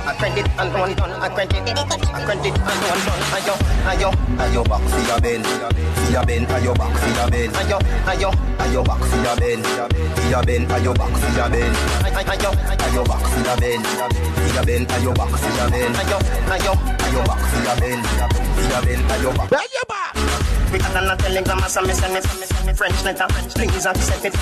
[0.07, 3.23] I credit alone, I credit, I credit alone.
[3.35, 3.53] Ayo,
[3.91, 7.51] ayo, ayo back for your bend, for your bend, ayo back for your bend.
[7.59, 7.77] Ayo,
[8.07, 8.29] ayo,
[8.63, 11.75] ayo back for your bend, for your bend, ayo back for your bend.
[12.07, 15.95] Ayo, ayo back for your bend, for your bend, ayo back for your bend.
[15.99, 16.17] Ayo,
[16.55, 19.49] ayo, ayo back for your bend, for your bend, ayo back.
[19.51, 20.56] Bend your back.
[20.71, 23.27] We got a telegram, so me send me, send me, French letter.
[23.55, 24.33] Please accept it,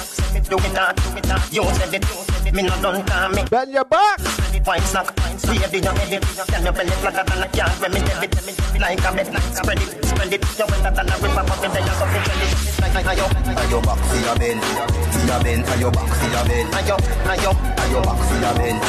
[0.50, 1.54] do it not, do it uh, not.
[1.54, 3.44] You said it, me not done call me.
[3.50, 4.20] Bend your back.
[4.66, 5.14] Snack,
[5.46, 6.24] you head it.
[6.24, 8.34] Tell belly flatter than a cat when me debit.
[8.82, 10.42] Like a bed, spread it, spread it.
[10.58, 12.66] You wetter than a river, but then you go fi tell it.
[12.96, 13.28] Ayo,
[13.60, 16.72] ayo back for your bend, for your bend, ayo back for your bend.
[16.72, 16.88] Back
[18.26, 18.80] for your bend,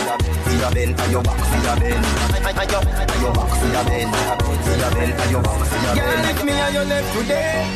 [0.47, 2.05] for your bend, ayo back for your bend.
[2.47, 6.23] Ayo, ayo back for your bend, for your bend, ayo back for your Girl, bend.
[6.27, 7.67] lift me on your left today.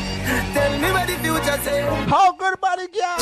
[0.54, 1.82] Tell me what the future say.
[2.06, 3.18] How good body, girl?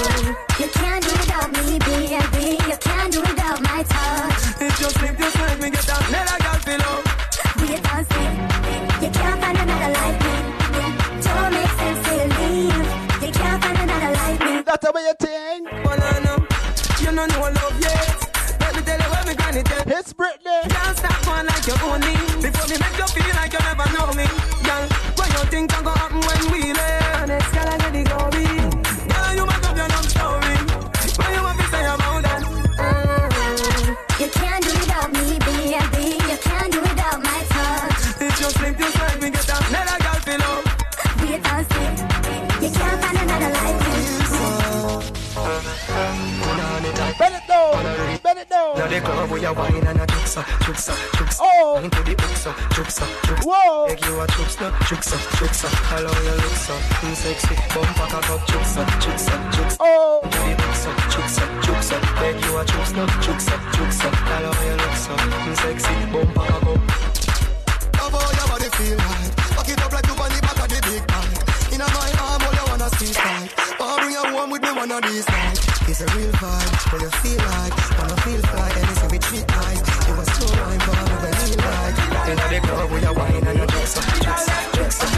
[0.60, 2.60] You can't do without me, baby.
[2.68, 4.60] You can't do without my touch.
[4.60, 7.02] It just slip, just let me get that another girl feel up.
[7.60, 8.28] Wait and see.
[9.05, 10.36] You can't find another like me.
[11.24, 12.89] Don't make sense to leave.
[13.24, 14.62] You can't find another like me.
[14.68, 15.65] That's the way you think.
[15.84, 16.32] Banana,
[17.00, 18.18] you don't know love yet.
[18.60, 19.84] Let me tell you what me granny tell.
[19.97, 20.60] It's Britney.
[20.68, 22.12] Can't stop one like you own me.
[22.42, 24.26] Before me make you feel like you never know me.
[24.66, 24.88] Girl,
[25.58, 27.07] think can go happen when we land?
[48.39, 48.78] Bend it down.
[48.78, 51.47] Now the club where you wine and a jukes up, jukes up, jukes up.
[51.50, 51.81] Oh.
[51.83, 53.47] Into the hooks up, jukes up, jukes up.
[53.47, 53.86] Whoa.
[53.89, 55.73] Make you a jukes up, jukes up, jukes up.
[55.91, 57.55] Hello, you look so mm, sexy.
[57.75, 59.81] Bumper cock up, jukes up, jukes up, jukes up.
[59.81, 60.20] Oh.
[60.23, 62.02] Into the hooks up, jukes up, jukes up.
[62.23, 64.15] Make you a jukes up, jukes up, jukes up.
[64.31, 65.94] Hello, you look so mm, sexy.
[66.15, 66.81] Bumper cock up.
[67.99, 69.31] Love how your body feel right.
[69.58, 71.75] Back it up like you on the back of the big bike.
[71.75, 73.50] In a my arm, all you wanna see sight.
[73.83, 75.67] Wanna bring you home with me one of these nights.
[75.89, 77.73] It's a real vibe, what you feel like.
[77.99, 79.81] Wanna feel like, and it's a bit treat nice.
[80.07, 82.28] It was too wine, but I'm a real like.
[82.28, 85.17] Into the club where you wine and jukes up, up, up.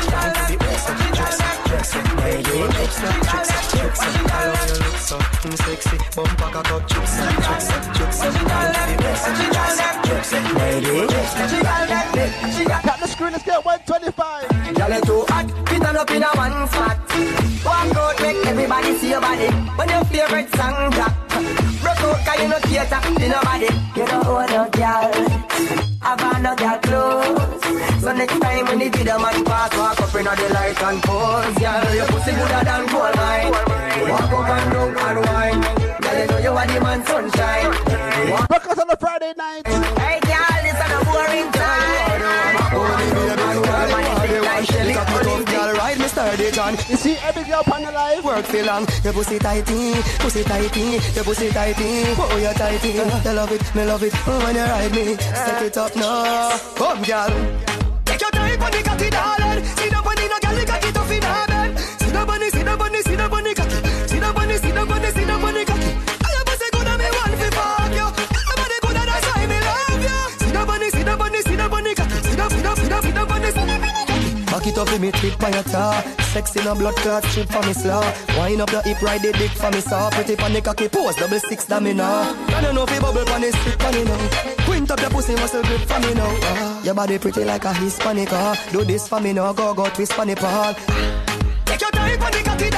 [1.81, 2.17] Up, up.
[2.17, 4.31] Make you a jukes up, jukes up, jukes up.
[4.31, 5.97] Hello, you look so mm, sexy.
[6.15, 8.27] Bumper cock up, jukes up, jukes up, jukes up.
[8.27, 10.43] Into the hooks up, jukes up, jukes up.
[10.55, 12.83] Make you a jukes up.
[12.83, 14.75] Tap the screen, let's get 125.
[14.77, 16.99] Girl, you too hot, fit on up in a one spot.
[17.65, 19.49] Walk out, make everybody see your body.
[19.77, 21.30] When your favorite song drop,
[21.81, 23.69] broke out, cause you no theater, you nobody.
[23.97, 25.13] You don't own no girl,
[26.01, 27.63] have on no girl clothes.
[28.03, 31.55] So next time when the video man pass, walk up in the light and pose.
[31.59, 33.53] Girl, your pussy gooder than gold mine.
[34.09, 35.61] Walk up and down and wine.
[36.01, 38.31] Girl, you know you are the man sunshine.
[38.31, 39.67] Walk Breakfast on a Friday night.
[39.67, 41.60] Hey, girl, this is a boring
[47.01, 48.23] see every girl on the life.
[48.25, 52.05] Work feel long, your pussy tighty, pussy tighty, your pussy tighty.
[52.21, 54.13] Oh, you tighty, you love it, me love it.
[54.27, 56.59] Oh, when you ride me, set it up now.
[56.77, 57.33] Come, girl.
[58.05, 59.65] Take your time on the cocky, darling.
[59.65, 61.50] See the bunny, no girl, you got it off
[74.61, 76.03] Back it up, let me trip by your tar.
[76.35, 78.05] Sexy no blood clot strip for me slaw.
[78.37, 80.11] Wind up your hip, ride the dick for me saw.
[80.11, 82.37] Pretty pan the cocky pose, double six that me now.
[82.49, 84.65] I don't know you bubble pan the stick for me now.
[84.67, 86.29] Quint up your pussy muscle grip for me now.
[86.43, 88.55] Ah, your body pretty like a Hispanic ah.
[88.71, 90.75] Do this for me now, go go twist for the ball.
[91.65, 92.70] Take your time on the cocky,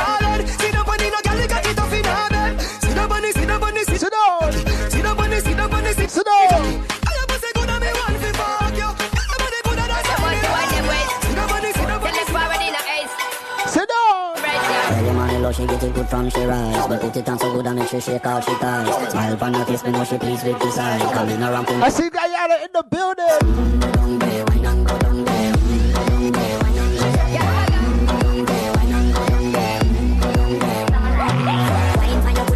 [15.52, 16.86] how she get it good from she rise.
[16.86, 19.10] But put it on so good I make she shake all she ties.
[19.10, 20.98] Smile her face, me know she pleased with this eye.
[21.12, 23.72] Coming around I see Guyana in the building.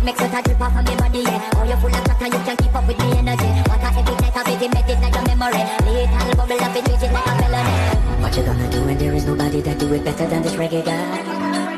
[0.06, 1.50] Make sweat a drip off of me body, yeah.
[1.56, 3.50] Oh, you full of chat and you can keep up with the energy.
[3.66, 5.62] What a every night, I make it meditate like a memory.
[5.82, 8.22] Little bubble up, it treat it like a melody.
[8.22, 10.84] What you gonna do when there is nobody that do it better than this reggae
[10.84, 11.75] guy?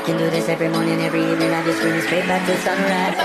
[0.00, 1.52] I can do this every morning, every evening.
[1.52, 3.16] I just scream straight back to sunrise.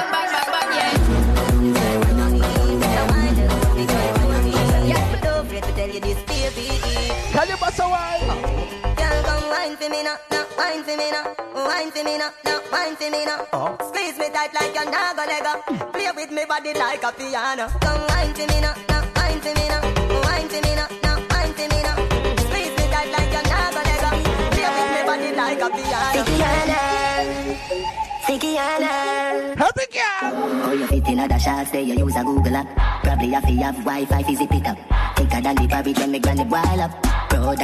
[7.32, 8.28] Can you bust a wine?
[9.00, 11.24] Girl, come wine for me now, now wine for me now,
[11.56, 13.78] wine for me now, now wine for me now.
[13.88, 15.16] Squeeze me tight like you're not.
[15.94, 17.70] Play with me body like a piano.
[17.80, 19.82] Come wine for me now, now wine for me now,
[20.28, 20.88] wine for me now,
[25.46, 25.62] like.
[30.24, 31.20] Oh, you fit in
[31.84, 33.04] you use a Google app.
[33.04, 33.46] Probably have
[36.26, 36.92] when me boil up.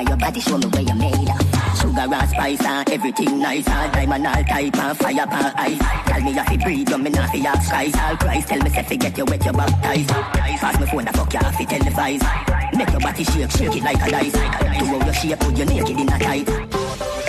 [0.07, 1.41] Your body, show me where you made up.
[1.75, 3.67] Sugar spice and everything nice.
[3.67, 5.79] All diamond, all type and fire and ice.
[6.05, 7.95] Tell me you fi breathe, when me not fi ask skies.
[7.95, 10.09] All price, tell me say fi get you wet, you baptized.
[10.09, 12.77] Pass me phone, the fuck you fi televise.
[12.77, 14.33] Make your body shake, shake it like a dice.
[14.33, 17.20] To how you shape, put you naked in a tight.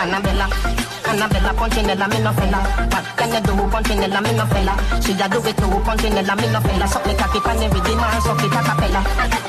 [0.00, 0.48] Annabella,
[1.08, 2.58] Annabella, Punchinella, me no fella.
[2.92, 4.74] What can you do, Punchinella, me no fella?
[5.00, 6.86] She a do it too, Punchinella, me no fella.
[6.86, 9.00] Suck me cocky pan every day, man, suck it a cappella.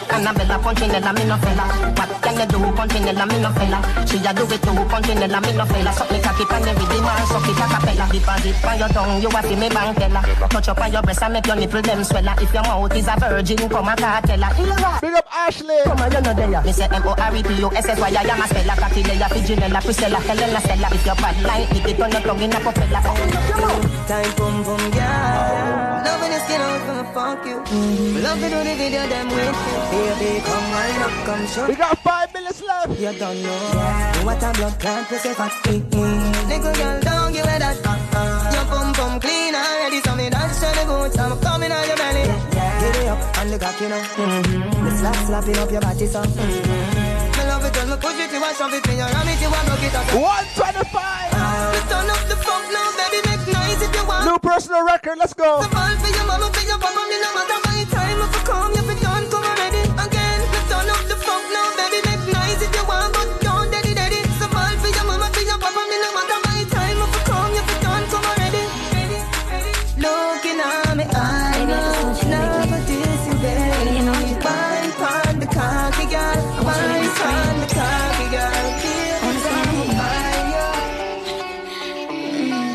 [0.10, 1.64] Annabella, Punchinella, me no fella.
[2.00, 3.80] What can you do, Punchinella, me no fella?
[4.08, 5.92] She a do it too, Punchinella, me no fella.
[5.92, 8.06] Suck me cocky pan every day, man, suck it a cappella.
[8.10, 10.24] Deposit on your tongue, you a fi me bank teller.
[10.48, 12.42] Touch up on your breast and make your nipple them swella.
[12.42, 14.50] If your mouth is a virgin, come a cartella.
[15.02, 15.84] Big up Ashley.
[15.84, 16.62] Come on, you know there.
[16.64, 18.76] Me say M-O-R-E-P-O-S-S-Y, I am a speller.
[18.80, 20.88] Cattilea, Figinella, Priscilla, Helena, Stella.
[20.92, 23.02] If you're bad like me, it on your tongue in a propeller.
[24.10, 27.58] Time pum pum girl Loving your skin out from fuck you.
[28.22, 29.80] Love to do the video them with you.
[29.92, 31.68] Baby come wind up come show.
[31.68, 33.00] We got five minutes left.
[33.00, 33.60] You don't know.
[34.16, 35.52] You what a blood clot you say fat
[36.50, 37.78] Nigga girl don't give it that
[38.54, 41.98] Your pum pum clean already So me dance to the goods I'm coming on your
[41.98, 42.24] belly.
[42.80, 44.02] Get it up and the cock you know.
[44.86, 46.22] The slap slapping up your body so.
[46.22, 47.19] Me love it when
[47.90, 50.06] me push it you shove it when you ram it you a broke it up
[50.14, 55.18] 125 turn up the funk now baby make noise if you want New personal record,
[55.18, 55.62] let's go.
[55.64, 58.20] the ball for your mama, for your papa, me no matter my time.
[58.22, 59.09] If you come, you fi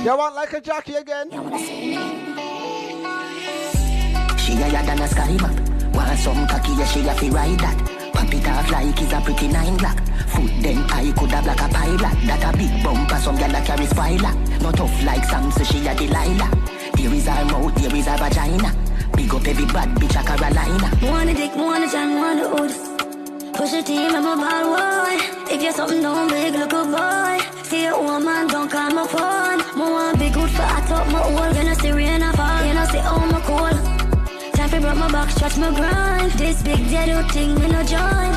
[0.05, 1.31] You want like a jockey again?
[1.31, 1.39] She
[4.53, 5.95] higher than a sky map.
[5.95, 8.13] Want some cocky, yeah, she have to ride that.
[8.13, 9.97] Pop it off like it's a pretty nine black.
[10.29, 12.27] Foot them I could have like a pilot.
[12.27, 14.35] That a big bumper, some gal that carry spoiler.
[14.61, 16.51] Not tough like Sam, so she a Delilah.
[16.97, 18.77] There is her mouth, there is her vagina.
[19.17, 20.91] Big up every bad bitch a Carolina.
[21.01, 23.04] Wanna dick, wanna jam, wanna hood.
[23.57, 25.55] Push the team, I'm a bad boy.
[25.55, 27.63] If you're something don't big, look a boy.
[27.63, 29.79] See a woman, don't call my phone.
[29.79, 31.55] More want be good for I top my hole.
[31.55, 33.77] You know see rain or fall, you know see all my cool.
[34.55, 36.33] Time for broke my back, stretch my grind.
[36.33, 38.33] This big dead thing, me no join.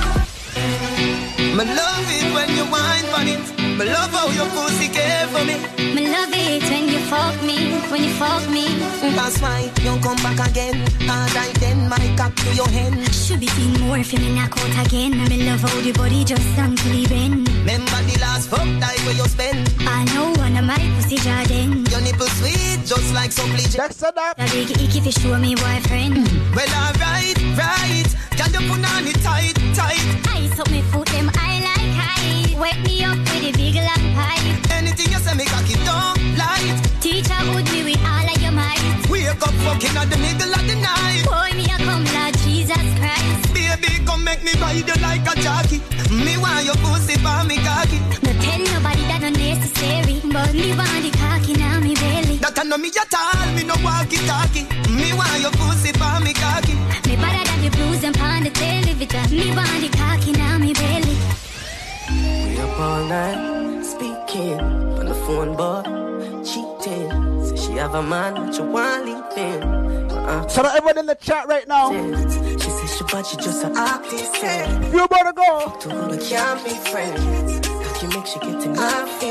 [1.58, 3.67] Me love it when you whine on.
[3.78, 5.56] Me love how your pussy care for me.
[5.94, 8.66] Me love it when you fuck me, when you fuck me.
[9.14, 10.82] That's why you come back again.
[11.08, 12.98] Alright then, my cock to your hand.
[13.14, 15.12] Should be seen more if you knock out again.
[15.30, 17.48] Me love how the body just until bend.
[17.50, 19.70] Remember the last fuck time where you spend.
[19.82, 21.86] I know one of my pussy jardin.
[21.86, 23.78] Your nipple sweet, just like some bleach.
[23.78, 24.18] Next up.
[24.18, 26.26] A big icky if you show me boyfriend.
[26.26, 28.10] Mm, well, alright, right.
[28.38, 30.02] Can you put on it tight, tight?
[30.34, 32.60] I up me foot, them I like high.
[32.60, 33.27] Wake me up
[33.72, 34.72] big pipe.
[34.72, 36.78] Anything you say, me cocky don't light.
[37.02, 38.84] Teacher would be with all of your might.
[39.10, 41.24] Wake up fucking at the middle of the night.
[41.28, 43.54] Boy, me a come Lord Jesus Christ.
[43.54, 45.80] Baby, come make me ride you like a jockey.
[46.12, 48.00] Me want your pussy for me cocky.
[48.24, 50.22] No tell nobody that no necessary.
[50.24, 52.38] But me want the cocky now me belly.
[52.38, 54.66] That I know me at all, me no walkie talkie.
[54.92, 56.76] Me want your pussy for me cocky.
[57.08, 59.28] Me better than the blues and pound the television.
[59.32, 61.47] Me want the cocky now me belly.
[62.80, 65.82] All night, speaking on the phone, boy,
[66.46, 67.10] cheating.
[67.44, 69.64] Say she have a man, but you want leaving.
[70.12, 70.44] Uh-uh.
[70.44, 71.90] Out everyone in the chat right now.
[71.90, 74.36] She says she but she just a artist.
[74.94, 75.76] You better go.
[75.80, 77.68] To who we can't be friends.
[77.68, 78.74] Got you make she get in.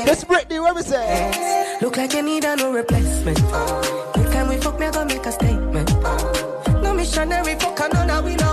[0.05, 1.77] This Britney, what we say?
[1.81, 3.39] Look like you need a no replacement.
[3.39, 5.89] Every time we fuck, me I gonna make a statement.
[6.83, 8.46] No missionary fuck, I know that we know.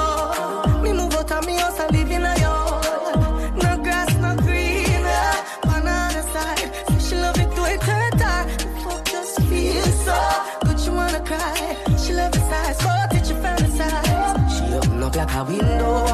[15.45, 16.05] A window.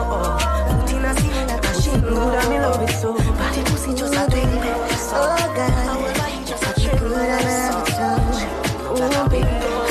[0.81, 2.31] Put in a scene like a shingle.
[2.31, 3.12] And me love it so.
[3.15, 4.89] Body pussy just a twingle.
[5.12, 7.15] Oh God, just a trickle.
[7.15, 8.09] And I love it so.
[8.92, 9.47] Oh baby,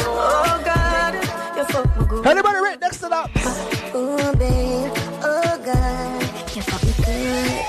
[0.05, 1.13] oh God,
[1.57, 2.27] you fuck me good.
[2.27, 3.29] Anybody right next to that?
[3.93, 4.91] Oh babe,
[5.23, 6.21] oh God,
[6.55, 7.61] you fuck me good.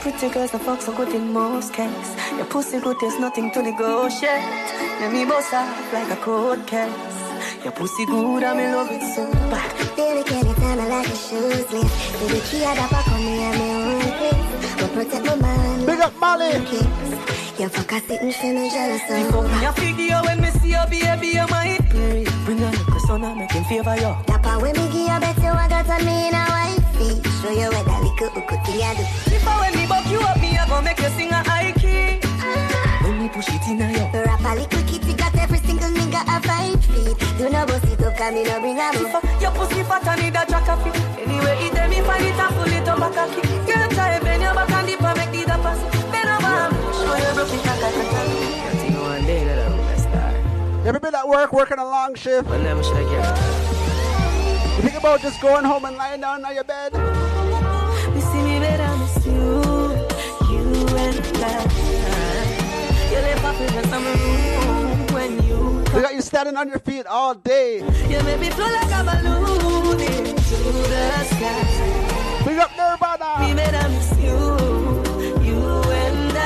[0.00, 2.16] Pretty girls, the fuck so good in most cases.
[2.36, 4.42] Your pussy good, there's nothing to negotiate.
[5.00, 7.11] Let me bust off like a cold case.
[7.62, 9.70] Your pussy good, I'm in love with so bad.
[9.96, 11.94] Baby, can you tell me like a shoes list?
[12.18, 14.74] Baby, key I got on me and me own place.
[14.80, 15.86] Go protect my mind.
[15.86, 16.58] Big up Molly.
[17.58, 19.32] You fuck a sitting feel no jealous You of.
[19.32, 22.32] fuck me a figure when me see you, baby, you might period.
[22.44, 24.10] Bring a little son and make him favor you.
[24.26, 27.22] That part when me give you bet you I got on me in a wifey.
[27.38, 29.06] Show you what that little hook thing I do.
[29.30, 31.70] If I when me buck you up, me I gonna make you sing a high
[31.78, 32.18] key.
[33.06, 34.10] When me push it in a you.
[34.10, 35.11] The rap a little kitty got
[35.42, 37.18] every single nigga a five feet.
[37.36, 39.10] Do no bust it up, come me no bring a move.
[39.42, 40.94] Your pussy fat and need a jack of it.
[41.18, 43.50] Anyway, it them if I need to pull it up back a kick.
[43.66, 45.80] Girl, try bend your back and dip and make the pass.
[46.12, 48.14] Bend over, show you broke it like a
[48.84, 50.32] You know one day that I'm a star.
[50.82, 52.48] You ever been at work working a long shift?
[52.48, 53.24] But never should I get
[54.76, 56.92] You think about just going home and lying down on your bed?
[58.14, 59.42] You see me better, miss you,
[60.52, 60.62] you
[61.02, 61.82] and I.
[63.10, 64.61] You live up in some room
[65.92, 67.78] you They got you standing on your feet all day.
[67.78, 70.56] You make me flow like a balloon into
[70.88, 72.44] the sky.
[72.44, 73.46] Big up Nirvana.
[73.46, 74.38] Me better miss you,
[75.42, 75.60] you
[75.92, 76.40] and I.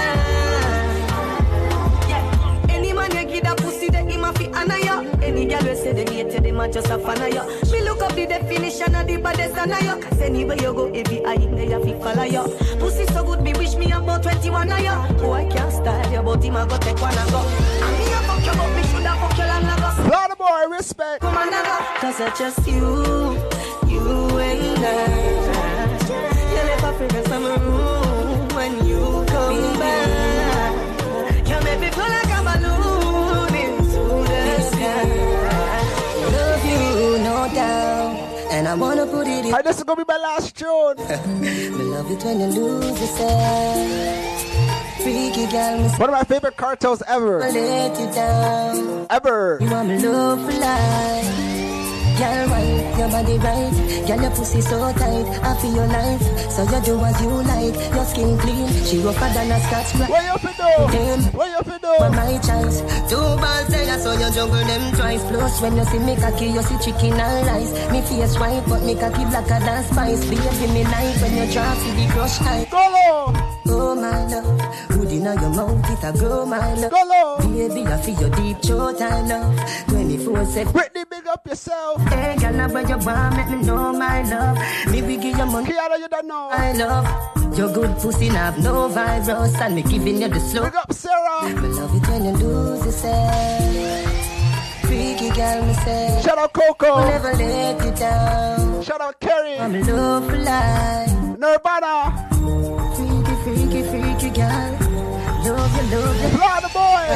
[2.09, 2.67] Yeah.
[2.71, 5.11] Any man you give that pussy, that him a fi honor you.
[5.23, 7.73] Any girl we say them hate you, them a just a fan of you.
[7.73, 10.03] Me look up the definition of the baddest and you.
[10.03, 12.43] Cause anywhere you go, every eye they a fi follow you.
[12.79, 14.91] Pussy so good, me wish me about 21 of you.
[15.25, 17.39] Oh, I can't style you, but him a go take one and go.
[17.39, 18.06] A fuck
[18.47, 20.11] you, but me shoulda fuck you long ago.
[20.11, 21.21] Lot of boy, respect.
[21.23, 21.51] Come on.
[22.01, 22.85] Cause it's just you,
[23.93, 24.97] you and I.
[26.53, 30.73] You never forget some room when you come back.
[31.49, 35.05] You make me feel like a balloon into the sky.
[36.37, 38.13] Love you, no doubt.
[38.53, 39.53] And I wanna put it in.
[39.55, 40.97] Hey, this is gonna be my last tune.
[41.41, 44.76] me love it when you lose yourself.
[45.07, 47.39] Freaky girl, One of my favorite Kartels ever.
[47.39, 49.07] let you down.
[49.09, 49.59] Ever.
[49.63, 51.31] You want me love for life.
[52.19, 53.71] Girl, right, your body right.
[54.03, 55.27] Girl, your pussy so tight.
[55.47, 56.51] I feel your life.
[56.51, 57.79] So you do as you like.
[57.95, 58.67] Your skin clean.
[58.83, 60.11] She rougher than a Scotch-Brite.
[60.11, 60.91] What you fi do?
[60.91, 61.23] Damn.
[61.39, 61.93] What you fi do?
[62.03, 62.81] But my choice.
[63.07, 65.23] Two balls I saw you juggle them twice.
[65.31, 67.71] Plus, when you see me cocky, you see chicken and rice.
[67.93, 70.25] Me face white, but me cocky blacker than spice.
[70.27, 72.41] Baby, me when you drop the crush.
[72.73, 73.56] Go low.
[73.69, 76.91] Oh my love, good inna your mouth, it a grow my love.
[76.91, 77.39] Go low.
[77.39, 79.87] Baby, I feel your deep throat, I love.
[79.89, 80.73] 24 7.
[80.73, 82.01] Britney, big up yourself.
[82.09, 84.59] Hey, girl, now where you want, make me know my love.
[84.91, 86.49] Me we give you money, Kiara, you don't know.
[86.51, 87.59] I love.
[87.59, 90.65] Your good pussy now have no virus, and me giving you the slow.
[90.65, 91.49] Big up Sarah.
[91.49, 94.27] Me love it when you lose yourself.
[94.83, 96.21] Freaky girl, me say.
[96.23, 96.87] Shout out Coco.
[96.87, 98.83] I'll never let you down.
[98.85, 99.59] Shout out Kerry.
[99.59, 101.39] I'm love for life.
[101.39, 102.36] Nirvana.
[105.77, 106.39] You, love you.
[106.77, 107.07] Boy.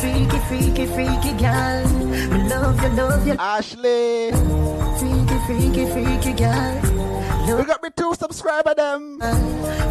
[0.00, 1.88] Freaky, freaky, freaky girl.
[2.32, 3.36] Me love you, love you.
[3.38, 4.32] Ashley.
[4.98, 7.56] Freaky, freaky, freaky girl.
[7.56, 9.18] We got me two subscriber them.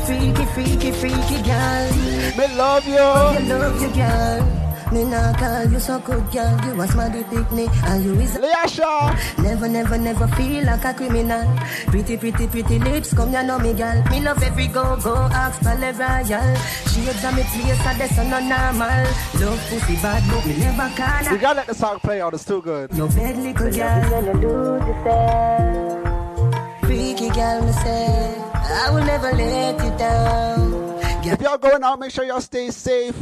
[0.05, 1.91] Freaky, freaky, freaky girl.
[2.37, 2.95] Me love you.
[2.95, 4.70] Love you, love you, girl.
[4.91, 6.51] Me nah call you so good, girl.
[6.65, 9.15] You was my picnic, and you is Leasha.
[9.41, 11.47] Never, never, never feel like a criminal.
[11.87, 14.03] Pretty, pretty, pretty lips, come you know me, girl.
[14.11, 16.55] Me love every go, go, ask for the royal.
[16.91, 19.07] Shades on me place, and that's no normal.
[19.39, 21.31] Love pussy bad, but me never call her.
[21.31, 22.33] We gotta let the song play out.
[22.33, 22.91] It's too good.
[22.91, 26.81] Your bed, little girl, when you lose yourself.
[26.81, 30.99] Freaky girl, me say, I will never let you down.
[31.23, 33.15] If y'all going out, make sure y'all stay safe.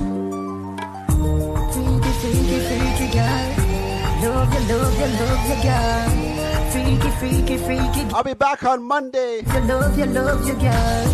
[4.22, 6.72] Love you, love you, love you, girl.
[6.72, 8.14] Freaky, freaky, freaky.
[8.14, 11.08] I'll be back on Monday, You love you, love you, girl.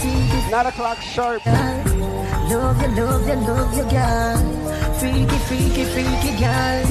[0.00, 1.44] Freaky, 9 o'clock sharp.
[1.44, 1.54] girl.
[2.50, 4.38] Love you, love you, love you, girl.
[4.98, 6.84] Freaky, freaky, freaky girl.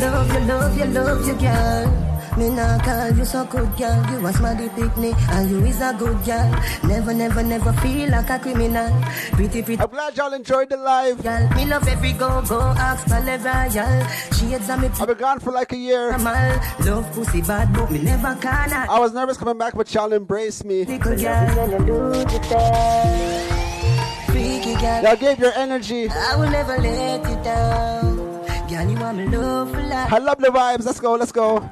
[0.00, 2.21] Love you, love you, love you, girl.
[2.38, 4.06] Me nah call you so good girl.
[4.10, 6.50] You was smarty picnic and you is a good girl.
[6.84, 8.90] Never, never, never feel like a criminal.
[9.32, 9.82] Pretty, pretty.
[9.82, 11.22] I'm glad y'all enjoyed the live.
[11.22, 14.06] Girl, me love every go go ask for the royal.
[14.32, 14.88] Shades on me.
[14.88, 16.16] I've been gone for like a year.
[16.16, 18.72] Love pussy bad, but me never can.
[18.72, 20.86] I was nervous coming back, but y'all embraced me.
[20.86, 21.16] Freaky
[24.74, 25.02] girl.
[25.02, 26.08] Y'all gave your energy.
[26.08, 28.16] I will never let you down.
[28.68, 30.10] Girl, you want me love for life.
[30.10, 30.86] I love the vibes.
[30.86, 31.68] Let's go, let's go.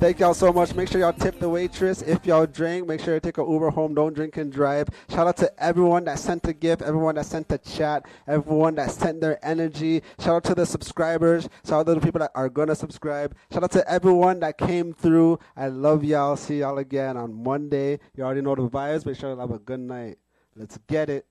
[0.00, 0.74] Thank y'all so much.
[0.74, 2.00] Make sure y'all tip the waitress.
[2.00, 3.92] If y'all drink, make sure you take a Uber home.
[3.92, 4.88] Don't drink and drive.
[5.10, 8.92] Shout out to everyone that sent a gift, everyone that sent a chat, everyone that
[8.92, 10.02] sent their energy.
[10.18, 11.50] Shout out to the subscribers.
[11.66, 13.36] Shout out to the people that are gonna subscribe.
[13.52, 15.38] Shout out to everyone that came through.
[15.54, 16.34] I love y'all.
[16.36, 17.98] See y'all again on Monday.
[18.16, 19.04] You already know the vibes.
[19.04, 20.16] Make sure you have a good night.
[20.56, 21.26] Let's get it.